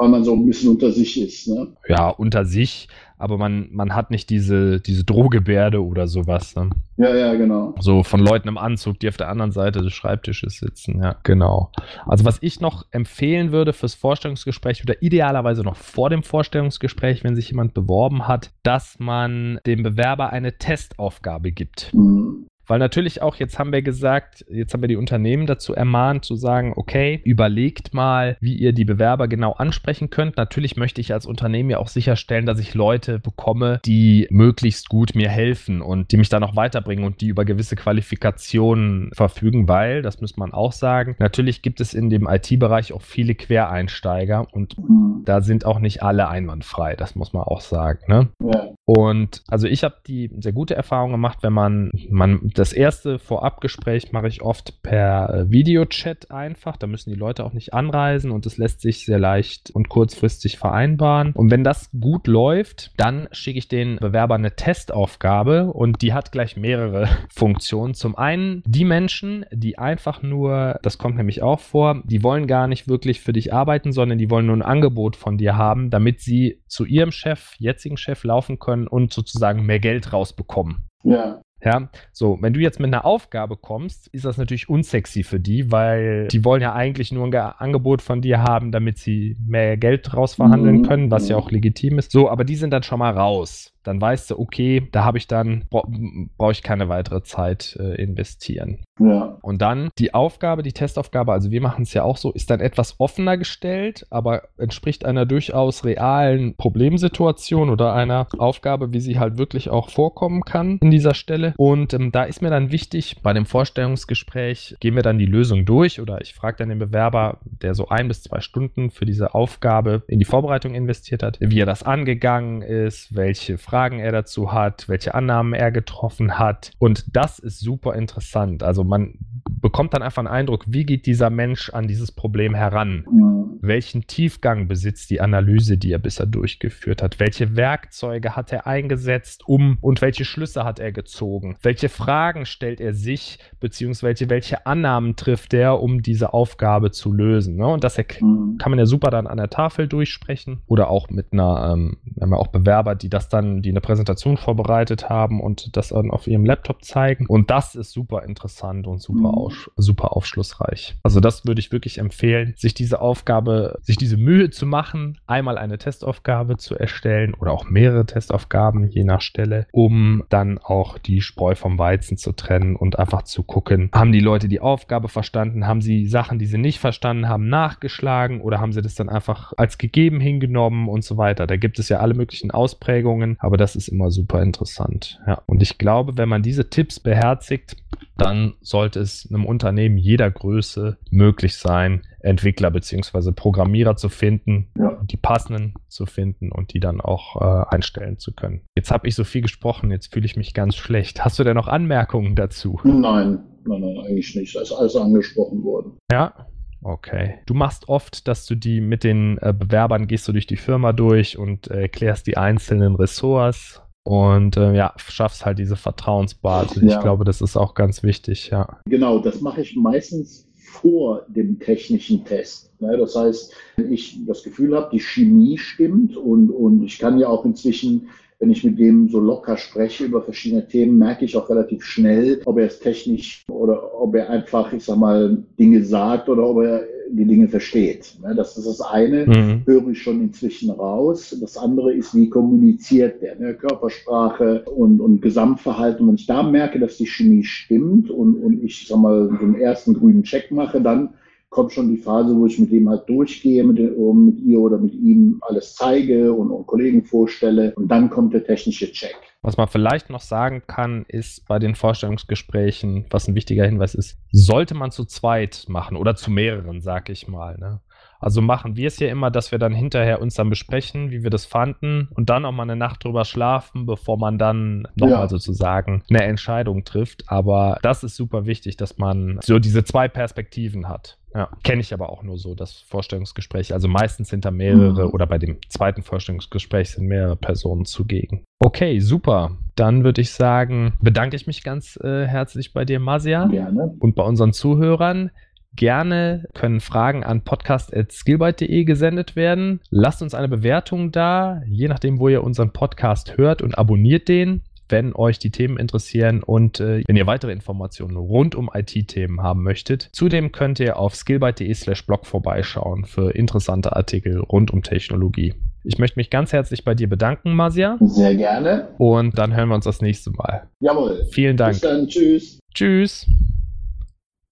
Weil 0.00 0.08
man 0.08 0.24
so 0.24 0.34
ein 0.34 0.46
bisschen 0.46 0.70
unter 0.70 0.90
sich 0.90 1.20
ist. 1.20 1.46
Ne? 1.46 1.68
Ja, 1.86 2.08
unter 2.08 2.46
sich, 2.46 2.88
aber 3.18 3.36
man, 3.36 3.68
man 3.70 3.94
hat 3.94 4.10
nicht 4.10 4.30
diese, 4.30 4.80
diese 4.80 5.04
Drohgebärde 5.04 5.84
oder 5.84 6.08
sowas. 6.08 6.56
Ne? 6.56 6.70
Ja, 6.96 7.14
ja, 7.14 7.34
genau. 7.34 7.74
So 7.78 8.02
von 8.02 8.18
Leuten 8.18 8.48
im 8.48 8.56
Anzug, 8.56 8.98
die 8.98 9.08
auf 9.08 9.18
der 9.18 9.28
anderen 9.28 9.52
Seite 9.52 9.82
des 9.82 9.92
Schreibtisches 9.92 10.58
sitzen. 10.58 11.02
Ja, 11.02 11.16
genau. 11.22 11.70
Also 12.06 12.24
was 12.24 12.38
ich 12.40 12.60
noch 12.60 12.86
empfehlen 12.92 13.52
würde 13.52 13.74
fürs 13.74 13.94
Vorstellungsgespräch 13.94 14.82
oder 14.82 15.02
idealerweise 15.02 15.62
noch 15.62 15.76
vor 15.76 16.08
dem 16.08 16.22
Vorstellungsgespräch, 16.22 17.22
wenn 17.22 17.36
sich 17.36 17.50
jemand 17.50 17.74
beworben 17.74 18.26
hat, 18.26 18.52
dass 18.62 18.98
man 18.98 19.60
dem 19.66 19.82
Bewerber 19.82 20.30
eine 20.30 20.56
Testaufgabe 20.56 21.52
gibt. 21.52 21.92
Mhm 21.92 22.46
Weil 22.70 22.78
natürlich 22.78 23.20
auch, 23.20 23.34
jetzt 23.34 23.58
haben 23.58 23.72
wir 23.72 23.82
gesagt, 23.82 24.44
jetzt 24.48 24.72
haben 24.72 24.80
wir 24.80 24.88
die 24.88 24.94
Unternehmen 24.94 25.46
dazu 25.46 25.74
ermahnt, 25.74 26.24
zu 26.24 26.36
sagen, 26.36 26.72
okay, 26.76 27.20
überlegt 27.24 27.94
mal, 27.94 28.36
wie 28.40 28.54
ihr 28.54 28.72
die 28.72 28.84
Bewerber 28.84 29.26
genau 29.26 29.54
ansprechen 29.54 30.08
könnt. 30.08 30.36
Natürlich 30.36 30.76
möchte 30.76 31.00
ich 31.00 31.12
als 31.12 31.26
Unternehmen 31.26 31.70
ja 31.70 31.78
auch 31.78 31.88
sicherstellen, 31.88 32.46
dass 32.46 32.60
ich 32.60 32.74
Leute 32.74 33.18
bekomme, 33.18 33.80
die 33.84 34.28
möglichst 34.30 34.88
gut 34.88 35.16
mir 35.16 35.28
helfen 35.28 35.82
und 35.82 36.12
die 36.12 36.16
mich 36.16 36.28
dann 36.28 36.44
auch 36.44 36.54
weiterbringen 36.54 37.04
und 37.04 37.20
die 37.20 37.26
über 37.26 37.44
gewisse 37.44 37.74
Qualifikationen 37.74 39.10
verfügen, 39.14 39.66
weil, 39.66 40.02
das 40.02 40.20
muss 40.20 40.36
man 40.36 40.52
auch 40.52 40.70
sagen, 40.70 41.16
natürlich 41.18 41.62
gibt 41.62 41.80
es 41.80 41.92
in 41.92 42.08
dem 42.08 42.28
IT-Bereich 42.28 42.92
auch 42.92 43.02
viele 43.02 43.34
Quereinsteiger 43.34 44.46
und 44.52 44.78
mhm. 44.78 45.22
da 45.24 45.40
sind 45.40 45.66
auch 45.66 45.80
nicht 45.80 46.04
alle 46.04 46.28
einwandfrei, 46.28 46.94
das 46.94 47.16
muss 47.16 47.32
man 47.32 47.42
auch 47.42 47.62
sagen. 47.62 47.98
Ne? 48.06 48.28
Ja. 48.40 48.68
Und 48.84 49.42
also 49.48 49.66
ich 49.66 49.84
habe 49.84 49.96
die 50.06 50.30
sehr 50.40 50.52
gute 50.52 50.74
Erfahrung 50.74 51.12
gemacht, 51.12 51.38
wenn 51.42 51.52
man, 51.52 51.90
man 52.08 52.50
das 52.60 52.74
erste 52.74 53.18
Vorabgespräch 53.18 54.12
mache 54.12 54.28
ich 54.28 54.42
oft 54.42 54.82
per 54.82 55.32
äh, 55.32 55.50
Videochat 55.50 56.30
einfach. 56.30 56.76
Da 56.76 56.86
müssen 56.86 57.08
die 57.08 57.18
Leute 57.18 57.42
auch 57.42 57.54
nicht 57.54 57.72
anreisen 57.72 58.30
und 58.30 58.44
es 58.44 58.58
lässt 58.58 58.82
sich 58.82 59.06
sehr 59.06 59.18
leicht 59.18 59.70
und 59.70 59.88
kurzfristig 59.88 60.58
vereinbaren. 60.58 61.32
Und 61.32 61.50
wenn 61.50 61.64
das 61.64 61.90
gut 61.98 62.26
läuft, 62.26 62.92
dann 62.98 63.28
schicke 63.32 63.58
ich 63.58 63.68
den 63.68 63.96
Bewerber 63.96 64.34
eine 64.34 64.56
Testaufgabe 64.56 65.72
und 65.72 66.02
die 66.02 66.12
hat 66.12 66.32
gleich 66.32 66.58
mehrere 66.58 67.08
Funktionen. 67.34 67.94
Zum 67.94 68.14
einen 68.14 68.62
die 68.66 68.84
Menschen, 68.84 69.46
die 69.50 69.78
einfach 69.78 70.20
nur, 70.20 70.78
das 70.82 70.98
kommt 70.98 71.16
nämlich 71.16 71.40
auch 71.40 71.60
vor, 71.60 72.02
die 72.04 72.22
wollen 72.22 72.46
gar 72.46 72.68
nicht 72.68 72.88
wirklich 72.88 73.22
für 73.22 73.32
dich 73.32 73.54
arbeiten, 73.54 73.92
sondern 73.92 74.18
die 74.18 74.28
wollen 74.28 74.44
nur 74.44 74.56
ein 74.56 74.60
Angebot 74.60 75.16
von 75.16 75.38
dir 75.38 75.56
haben, 75.56 75.88
damit 75.88 76.20
sie 76.20 76.60
zu 76.66 76.84
ihrem 76.84 77.10
Chef, 77.10 77.54
jetzigen 77.56 77.96
Chef 77.96 78.22
laufen 78.22 78.58
können 78.58 78.86
und 78.86 79.14
sozusagen 79.14 79.64
mehr 79.64 79.80
Geld 79.80 80.12
rausbekommen. 80.12 80.90
Ja. 81.04 81.40
Ja, 81.62 81.90
so, 82.12 82.38
wenn 82.40 82.52
du 82.52 82.60
jetzt 82.60 82.80
mit 82.80 82.88
einer 82.88 83.04
Aufgabe 83.04 83.56
kommst, 83.56 84.08
ist 84.08 84.24
das 84.24 84.38
natürlich 84.38 84.68
unsexy 84.68 85.22
für 85.22 85.40
die, 85.40 85.70
weil 85.70 86.28
die 86.28 86.44
wollen 86.44 86.62
ja 86.62 86.72
eigentlich 86.72 87.12
nur 87.12 87.26
ein 87.26 87.34
Angebot 87.34 88.00
von 88.00 88.22
dir 88.22 88.42
haben, 88.42 88.72
damit 88.72 88.98
sie 88.98 89.36
mehr 89.46 89.76
Geld 89.76 90.14
rausverhandeln 90.14 90.78
mhm. 90.78 90.86
können, 90.86 91.10
was 91.10 91.28
ja 91.28 91.36
auch 91.36 91.50
legitim 91.50 91.98
ist. 91.98 92.12
So, 92.12 92.30
aber 92.30 92.44
die 92.44 92.56
sind 92.56 92.70
dann 92.70 92.82
schon 92.82 92.98
mal 92.98 93.12
raus 93.12 93.74
dann 93.82 94.00
weißt 94.00 94.30
du, 94.30 94.38
okay, 94.38 94.88
da 94.92 95.04
habe 95.04 95.18
ich 95.18 95.26
dann, 95.26 95.64
brauche 95.70 96.52
ich 96.52 96.62
keine 96.62 96.88
weitere 96.88 97.22
Zeit 97.22 97.76
äh, 97.80 97.94
investieren. 98.00 98.80
Ja. 98.98 99.38
Und 99.40 99.62
dann 99.62 99.88
die 99.98 100.12
Aufgabe, 100.12 100.62
die 100.62 100.72
Testaufgabe, 100.72 101.32
also 101.32 101.50
wir 101.50 101.62
machen 101.62 101.82
es 101.82 101.94
ja 101.94 102.02
auch 102.02 102.18
so, 102.18 102.32
ist 102.32 102.50
dann 102.50 102.60
etwas 102.60 103.00
offener 103.00 103.38
gestellt, 103.38 104.06
aber 104.10 104.42
entspricht 104.58 105.06
einer 105.06 105.24
durchaus 105.24 105.84
realen 105.84 106.54
Problemsituation 106.56 107.70
oder 107.70 107.94
einer 107.94 108.28
Aufgabe, 108.36 108.92
wie 108.92 109.00
sie 109.00 109.18
halt 109.18 109.38
wirklich 109.38 109.70
auch 109.70 109.88
vorkommen 109.88 110.42
kann 110.42 110.78
in 110.82 110.90
dieser 110.90 111.14
Stelle. 111.14 111.54
Und 111.56 111.94
ähm, 111.94 112.12
da 112.12 112.24
ist 112.24 112.42
mir 112.42 112.50
dann 112.50 112.72
wichtig, 112.72 113.16
bei 113.22 113.32
dem 113.32 113.46
Vorstellungsgespräch 113.46 114.76
gehen 114.80 114.96
wir 114.96 115.02
dann 115.02 115.18
die 115.18 115.26
Lösung 115.26 115.64
durch 115.64 116.00
oder 116.00 116.20
ich 116.20 116.34
frage 116.34 116.58
dann 116.58 116.68
den 116.68 116.78
Bewerber, 116.78 117.38
der 117.44 117.74
so 117.74 117.88
ein 117.88 118.08
bis 118.08 118.22
zwei 118.22 118.40
Stunden 118.40 118.90
für 118.90 119.06
diese 119.06 119.34
Aufgabe 119.34 120.02
in 120.06 120.18
die 120.18 120.24
Vorbereitung 120.26 120.74
investiert 120.74 121.22
hat, 121.22 121.38
wie 121.40 121.60
er 121.60 121.66
das 121.66 121.82
angegangen 121.82 122.60
ist, 122.60 123.14
welche 123.16 123.56
Fragen 123.56 123.69
er 123.72 124.12
dazu 124.12 124.52
hat, 124.52 124.88
welche 124.88 125.14
Annahmen 125.14 125.52
er 125.52 125.70
getroffen 125.70 126.38
hat. 126.38 126.72
Und 126.78 127.04
das 127.16 127.38
ist 127.38 127.60
super 127.60 127.94
interessant. 127.94 128.62
Also 128.62 128.84
man 128.84 129.14
bekommt 129.60 129.94
dann 129.94 130.02
einfach 130.02 130.20
einen 130.20 130.28
Eindruck, 130.28 130.64
wie 130.66 130.84
geht 130.84 131.06
dieser 131.06 131.30
Mensch 131.30 131.70
an 131.70 131.86
dieses 131.86 132.12
Problem 132.12 132.54
heran? 132.54 133.06
Mhm. 133.10 133.58
Welchen 133.62 134.06
Tiefgang 134.06 134.68
besitzt 134.68 135.10
die 135.10 135.20
Analyse, 135.20 135.76
die 135.76 135.92
er 135.92 135.98
bisher 135.98 136.26
durchgeführt 136.26 137.02
hat? 137.02 137.20
Welche 137.20 137.56
Werkzeuge 137.56 138.34
hat 138.36 138.52
er 138.52 138.66
eingesetzt, 138.66 139.42
um 139.46 139.76
und 139.82 140.00
welche 140.00 140.24
Schlüsse 140.24 140.64
hat 140.64 140.78
er 140.78 140.92
gezogen? 140.92 141.56
Welche 141.62 141.90
Fragen 141.90 142.46
stellt 142.46 142.80
er 142.80 142.94
sich, 142.94 143.38
beziehungsweise 143.60 144.30
welche 144.30 144.66
Annahmen 144.66 145.16
trifft 145.16 145.52
er, 145.52 145.82
um 145.82 146.02
diese 146.02 146.32
Aufgabe 146.32 146.90
zu 146.90 147.12
lösen? 147.12 147.56
Ne? 147.56 147.66
Und 147.66 147.84
das 147.84 147.98
mhm. 147.98 148.56
kann 148.58 148.70
man 148.70 148.78
ja 148.78 148.86
super 148.86 149.10
dann 149.10 149.26
an 149.26 149.36
der 149.36 149.50
Tafel 149.50 149.88
durchsprechen 149.88 150.62
oder 150.66 150.88
auch 150.88 151.10
mit 151.10 151.32
einer, 151.32 151.72
ähm, 151.74 151.98
wir 152.04 152.22
haben 152.22 152.32
ja 152.32 152.38
auch 152.38 152.48
Bewerber, 152.48 152.94
die 152.94 153.10
das 153.10 153.28
dann, 153.28 153.59
die 153.60 153.70
eine 153.70 153.80
Präsentation 153.80 154.36
vorbereitet 154.36 155.08
haben 155.08 155.40
und 155.40 155.76
das 155.76 155.88
dann 155.88 156.10
auf 156.10 156.26
ihrem 156.26 156.44
Laptop 156.44 156.84
zeigen. 156.84 157.26
Und 157.26 157.50
das 157.50 157.74
ist 157.74 157.92
super 157.92 158.22
interessant 158.22 158.86
und 158.86 159.00
super, 159.00 159.28
mhm. 159.28 159.34
auf, 159.34 159.70
super 159.76 160.16
aufschlussreich. 160.16 160.96
Also 161.02 161.20
das 161.20 161.46
würde 161.46 161.60
ich 161.60 161.72
wirklich 161.72 161.98
empfehlen, 161.98 162.54
sich 162.56 162.74
diese 162.74 163.00
Aufgabe, 163.00 163.78
sich 163.82 163.96
diese 163.96 164.16
Mühe 164.16 164.50
zu 164.50 164.66
machen, 164.66 165.18
einmal 165.26 165.58
eine 165.58 165.78
Testaufgabe 165.78 166.56
zu 166.56 166.74
erstellen 166.76 167.34
oder 167.34 167.52
auch 167.52 167.68
mehrere 167.68 168.06
Testaufgaben, 168.06 168.88
je 168.88 169.04
nach 169.04 169.20
Stelle, 169.20 169.66
um 169.72 170.24
dann 170.28 170.58
auch 170.58 170.98
die 170.98 171.20
Spreu 171.20 171.54
vom 171.54 171.78
Weizen 171.78 172.16
zu 172.16 172.32
trennen 172.32 172.76
und 172.76 172.98
einfach 172.98 173.22
zu 173.22 173.42
gucken, 173.42 173.90
haben 173.92 174.12
die 174.12 174.20
Leute 174.20 174.48
die 174.48 174.60
Aufgabe 174.60 175.08
verstanden, 175.08 175.66
haben 175.66 175.80
sie 175.80 176.06
Sachen, 176.06 176.38
die 176.38 176.46
sie 176.46 176.58
nicht 176.58 176.78
verstanden 176.78 177.28
haben, 177.28 177.48
nachgeschlagen 177.48 178.40
oder 178.40 178.60
haben 178.60 178.72
sie 178.72 178.82
das 178.82 178.94
dann 178.94 179.08
einfach 179.08 179.52
als 179.56 179.78
gegeben 179.78 180.20
hingenommen 180.20 180.88
und 180.88 181.04
so 181.04 181.16
weiter. 181.16 181.46
Da 181.46 181.56
gibt 181.56 181.78
es 181.78 181.88
ja 181.88 181.98
alle 181.98 182.14
möglichen 182.14 182.50
Ausprägungen, 182.50 183.36
aber 183.50 183.56
das 183.56 183.74
ist 183.74 183.88
immer 183.88 184.12
super 184.12 184.40
interessant. 184.44 185.18
Ja, 185.26 185.42
und 185.46 185.60
ich 185.60 185.76
glaube, 185.76 186.16
wenn 186.16 186.28
man 186.28 186.40
diese 186.40 186.70
Tipps 186.70 187.00
beherzigt, 187.00 187.76
dann 188.16 188.54
sollte 188.60 189.00
es 189.00 189.28
einem 189.28 189.44
Unternehmen 189.44 189.98
jeder 189.98 190.30
Größe 190.30 190.98
möglich 191.10 191.56
sein, 191.56 192.02
Entwickler 192.20 192.70
bzw. 192.70 193.32
Programmierer 193.32 193.96
zu 193.96 194.08
finden, 194.08 194.68
ja. 194.78 195.00
die 195.02 195.16
passenden 195.16 195.74
zu 195.88 196.06
finden 196.06 196.52
und 196.52 196.74
die 196.74 196.78
dann 196.78 197.00
auch 197.00 197.40
äh, 197.40 197.74
einstellen 197.74 198.18
zu 198.18 198.32
können. 198.32 198.60
Jetzt 198.76 198.92
habe 198.92 199.08
ich 199.08 199.16
so 199.16 199.24
viel 199.24 199.42
gesprochen, 199.42 199.90
jetzt 199.90 200.12
fühle 200.12 200.26
ich 200.26 200.36
mich 200.36 200.54
ganz 200.54 200.76
schlecht. 200.76 201.24
Hast 201.24 201.40
du 201.40 201.42
denn 201.42 201.56
noch 201.56 201.66
Anmerkungen 201.66 202.36
dazu? 202.36 202.78
Nein, 202.84 203.40
nein, 203.64 203.80
nein, 203.80 203.98
eigentlich 204.06 204.36
nicht. 204.36 204.54
Da 204.54 204.60
ist 204.60 204.70
alles 204.70 204.94
angesprochen 204.94 205.64
worden. 205.64 205.98
Ja, 206.12 206.46
Okay. 206.82 207.40
Du 207.46 207.54
machst 207.54 207.88
oft, 207.88 208.26
dass 208.26 208.46
du 208.46 208.54
die 208.54 208.80
mit 208.80 209.04
den 209.04 209.38
äh, 209.38 209.52
Bewerbern 209.56 210.06
gehst 210.06 210.26
du 210.28 210.32
durch 210.32 210.46
die 210.46 210.56
Firma 210.56 210.92
durch 210.92 211.36
und 211.36 211.70
äh, 211.70 211.88
klärst 211.88 212.26
die 212.26 212.36
einzelnen 212.36 212.94
Ressorts 212.94 213.82
und 214.02 214.56
äh, 214.56 214.74
ja, 214.74 214.94
schaffst 214.96 215.44
halt 215.44 215.58
diese 215.58 215.76
Vertrauensbasis. 215.76 216.82
Ja. 216.82 216.96
Ich 216.96 217.00
glaube, 217.00 217.24
das 217.24 217.40
ist 217.40 217.56
auch 217.56 217.74
ganz 217.74 218.02
wichtig, 218.02 218.50
ja. 218.50 218.78
Genau, 218.86 219.18
das 219.18 219.40
mache 219.40 219.60
ich 219.60 219.76
meistens 219.76 220.48
vor 220.70 221.26
dem 221.28 221.58
technischen 221.58 222.24
Test. 222.24 222.72
Ne? 222.80 222.96
Das 222.96 223.14
heißt, 223.14 223.52
wenn 223.76 223.92
ich 223.92 224.24
das 224.26 224.42
Gefühl 224.42 224.74
habe, 224.74 224.88
die 224.92 225.00
Chemie 225.00 225.58
stimmt 225.58 226.16
und, 226.16 226.50
und 226.50 226.82
ich 226.84 226.98
kann 226.98 227.18
ja 227.18 227.28
auch 227.28 227.44
inzwischen 227.44 228.08
wenn 228.40 228.50
ich 228.50 228.64
mit 228.64 228.78
dem 228.78 229.08
so 229.08 229.20
locker 229.20 229.58
spreche 229.58 230.04
über 230.04 230.22
verschiedene 230.22 230.66
Themen, 230.66 230.98
merke 230.98 231.26
ich 231.26 231.36
auch 231.36 231.48
relativ 231.50 231.84
schnell, 231.84 232.40
ob 232.46 232.58
er 232.58 232.66
es 232.66 232.80
technisch 232.80 233.44
oder 233.48 234.00
ob 234.00 234.14
er 234.14 234.30
einfach, 234.30 234.72
ich 234.72 234.84
sag 234.84 234.96
mal, 234.96 235.44
Dinge 235.58 235.84
sagt 235.84 236.28
oder 236.30 236.48
ob 236.48 236.62
er 236.62 236.84
die 237.12 237.26
Dinge 237.26 237.48
versteht. 237.48 238.16
Ne, 238.22 238.34
das 238.34 238.56
ist 238.56 238.66
das 238.66 238.80
eine, 238.80 239.26
mhm. 239.26 239.62
höre 239.66 239.88
ich 239.88 240.00
schon 240.00 240.22
inzwischen 240.22 240.70
raus. 240.70 241.36
Das 241.40 241.58
andere 241.58 241.92
ist, 241.92 242.14
wie 242.14 242.30
kommuniziert 242.30 243.20
der, 243.20 243.38
ne? 243.38 243.54
Körpersprache 243.54 244.62
und, 244.62 245.00
und 245.00 245.20
Gesamtverhalten. 245.20 246.06
Wenn 246.06 246.14
ich 246.14 246.26
da 246.26 246.42
merke, 246.42 246.78
dass 246.78 246.96
die 246.96 247.06
Chemie 247.06 247.44
stimmt 247.44 248.10
und, 248.10 248.36
und 248.36 248.64
ich, 248.64 248.86
sag 248.86 248.98
mal, 248.98 249.28
so 249.28 249.44
einen 249.44 249.60
ersten 249.60 249.94
grünen 249.94 250.22
Check 250.22 250.50
mache, 250.50 250.80
dann 250.80 251.10
kommt 251.50 251.72
schon 251.72 251.88
die 251.88 251.96
Phase, 251.96 252.34
wo 252.34 252.46
ich 252.46 252.58
mit 252.58 252.70
dem 252.70 252.88
halt 252.88 253.08
durchgehe, 253.08 253.64
mit, 253.64 253.76
mit 253.78 254.38
ihr 254.38 254.60
oder 254.60 254.78
mit 254.78 254.94
ihm 254.94 255.40
alles 255.42 255.74
zeige 255.74 256.32
und, 256.32 256.50
und 256.50 256.66
Kollegen 256.66 257.04
vorstelle. 257.04 257.74
Und 257.74 257.88
dann 257.88 258.08
kommt 258.08 258.32
der 258.32 258.44
technische 258.44 258.90
Check. 258.92 259.16
Was 259.42 259.56
man 259.56 259.68
vielleicht 259.68 260.10
noch 260.10 260.20
sagen 260.20 260.62
kann, 260.66 261.04
ist 261.08 261.48
bei 261.48 261.58
den 261.58 261.74
Vorstellungsgesprächen, 261.74 263.06
was 263.10 263.26
ein 263.26 263.34
wichtiger 263.34 263.64
Hinweis 263.64 263.94
ist, 263.94 264.18
sollte 264.30 264.74
man 264.74 264.90
zu 264.90 265.04
zweit 265.04 265.64
machen 265.66 265.96
oder 265.96 266.14
zu 266.14 266.30
mehreren, 266.30 266.82
sag 266.82 267.08
ich 267.08 267.26
mal. 267.26 267.58
Ne? 267.58 267.80
Also 268.20 268.42
machen 268.42 268.76
wir 268.76 268.86
es 268.86 268.98
ja 268.98 269.08
immer, 269.08 269.30
dass 269.30 269.50
wir 269.50 269.58
dann 269.58 269.74
hinterher 269.74 270.20
uns 270.20 270.34
dann 270.34 270.50
besprechen, 270.50 271.10
wie 271.10 271.22
wir 271.22 271.30
das 271.30 271.46
fanden 271.46 272.08
und 272.14 272.30
dann 272.30 272.44
auch 272.44 272.52
mal 272.52 272.64
eine 272.64 272.76
Nacht 272.76 273.04
drüber 273.04 273.24
schlafen, 273.24 273.86
bevor 273.86 274.18
man 274.18 274.38
dann 274.38 274.86
nochmal 274.94 275.22
ja. 275.22 275.28
sozusagen 275.28 276.02
eine 276.08 276.22
Entscheidung 276.22 276.84
trifft. 276.84 277.24
Aber 277.26 277.78
das 277.82 278.04
ist 278.04 278.16
super 278.16 278.46
wichtig, 278.46 278.76
dass 278.76 278.98
man 278.98 279.38
so 279.42 279.58
diese 279.58 279.84
zwei 279.84 280.08
Perspektiven 280.08 280.88
hat. 280.88 281.18
Ja, 281.34 281.48
kenne 281.62 281.80
ich 281.80 281.94
aber 281.94 282.10
auch 282.10 282.24
nur 282.24 282.38
so, 282.38 282.54
das 282.54 282.80
Vorstellungsgespräch. 282.88 283.72
Also 283.72 283.86
meistens 283.86 284.28
sind 284.28 284.44
da 284.44 284.50
mehrere 284.50 285.06
mhm. 285.06 285.12
oder 285.12 285.26
bei 285.26 285.38
dem 285.38 285.58
zweiten 285.68 286.02
Vorstellungsgespräch 286.02 286.90
sind 286.90 287.06
mehrere 287.06 287.36
Personen 287.36 287.84
zugegen. 287.84 288.44
Okay, 288.58 288.98
super. 288.98 289.56
Dann 289.76 290.02
würde 290.02 290.20
ich 290.20 290.32
sagen, 290.32 290.94
bedanke 291.00 291.36
ich 291.36 291.46
mich 291.46 291.62
ganz 291.62 291.96
äh, 292.02 292.26
herzlich 292.26 292.72
bei 292.72 292.84
dir, 292.84 292.98
Masia. 292.98 293.46
Gerne. 293.46 293.94
Und 294.00 294.16
bei 294.16 294.24
unseren 294.24 294.52
Zuhörern. 294.52 295.30
Gerne 295.76 296.44
können 296.54 296.80
Fragen 296.80 297.24
an 297.24 297.42
podcast.skillbyte.de 297.42 298.84
gesendet 298.84 299.36
werden. 299.36 299.80
Lasst 299.90 300.22
uns 300.22 300.34
eine 300.34 300.48
Bewertung 300.48 301.12
da, 301.12 301.62
je 301.66 301.88
nachdem, 301.88 302.18
wo 302.18 302.28
ihr 302.28 302.44
unseren 302.44 302.72
Podcast 302.72 303.36
hört 303.36 303.62
und 303.62 303.78
abonniert 303.78 304.28
den 304.28 304.62
wenn 304.90 305.14
euch 305.14 305.38
die 305.38 305.50
Themen 305.50 305.78
interessieren 305.78 306.42
und 306.42 306.80
äh, 306.80 307.02
wenn 307.06 307.16
ihr 307.16 307.26
weitere 307.26 307.52
Informationen 307.52 308.16
rund 308.16 308.54
um 308.54 308.70
IT-Themen 308.72 309.42
haben 309.42 309.62
möchtet. 309.62 310.08
Zudem 310.12 310.52
könnt 310.52 310.80
ihr 310.80 310.98
auf 310.98 311.14
skillbyte.de 311.14 311.72
slash 311.74 312.06
blog 312.06 312.26
vorbeischauen 312.26 313.04
für 313.04 313.30
interessante 313.30 313.94
Artikel 313.96 314.40
rund 314.40 314.72
um 314.72 314.82
Technologie. 314.82 315.54
Ich 315.82 315.98
möchte 315.98 316.18
mich 316.18 316.28
ganz 316.28 316.52
herzlich 316.52 316.84
bei 316.84 316.94
dir 316.94 317.08
bedanken, 317.08 317.54
Masia. 317.54 317.96
Sehr 318.00 318.34
gerne. 318.34 318.88
Und 318.98 319.38
dann 319.38 319.56
hören 319.56 319.68
wir 319.68 319.76
uns 319.76 319.86
das 319.86 320.02
nächste 320.02 320.30
Mal. 320.30 320.68
Jawohl. 320.80 321.24
Vielen 321.30 321.56
Dank. 321.56 321.72
Bis 321.72 321.80
dann. 321.80 322.06
Tschüss. 322.06 322.58
Tschüss. 322.74 323.26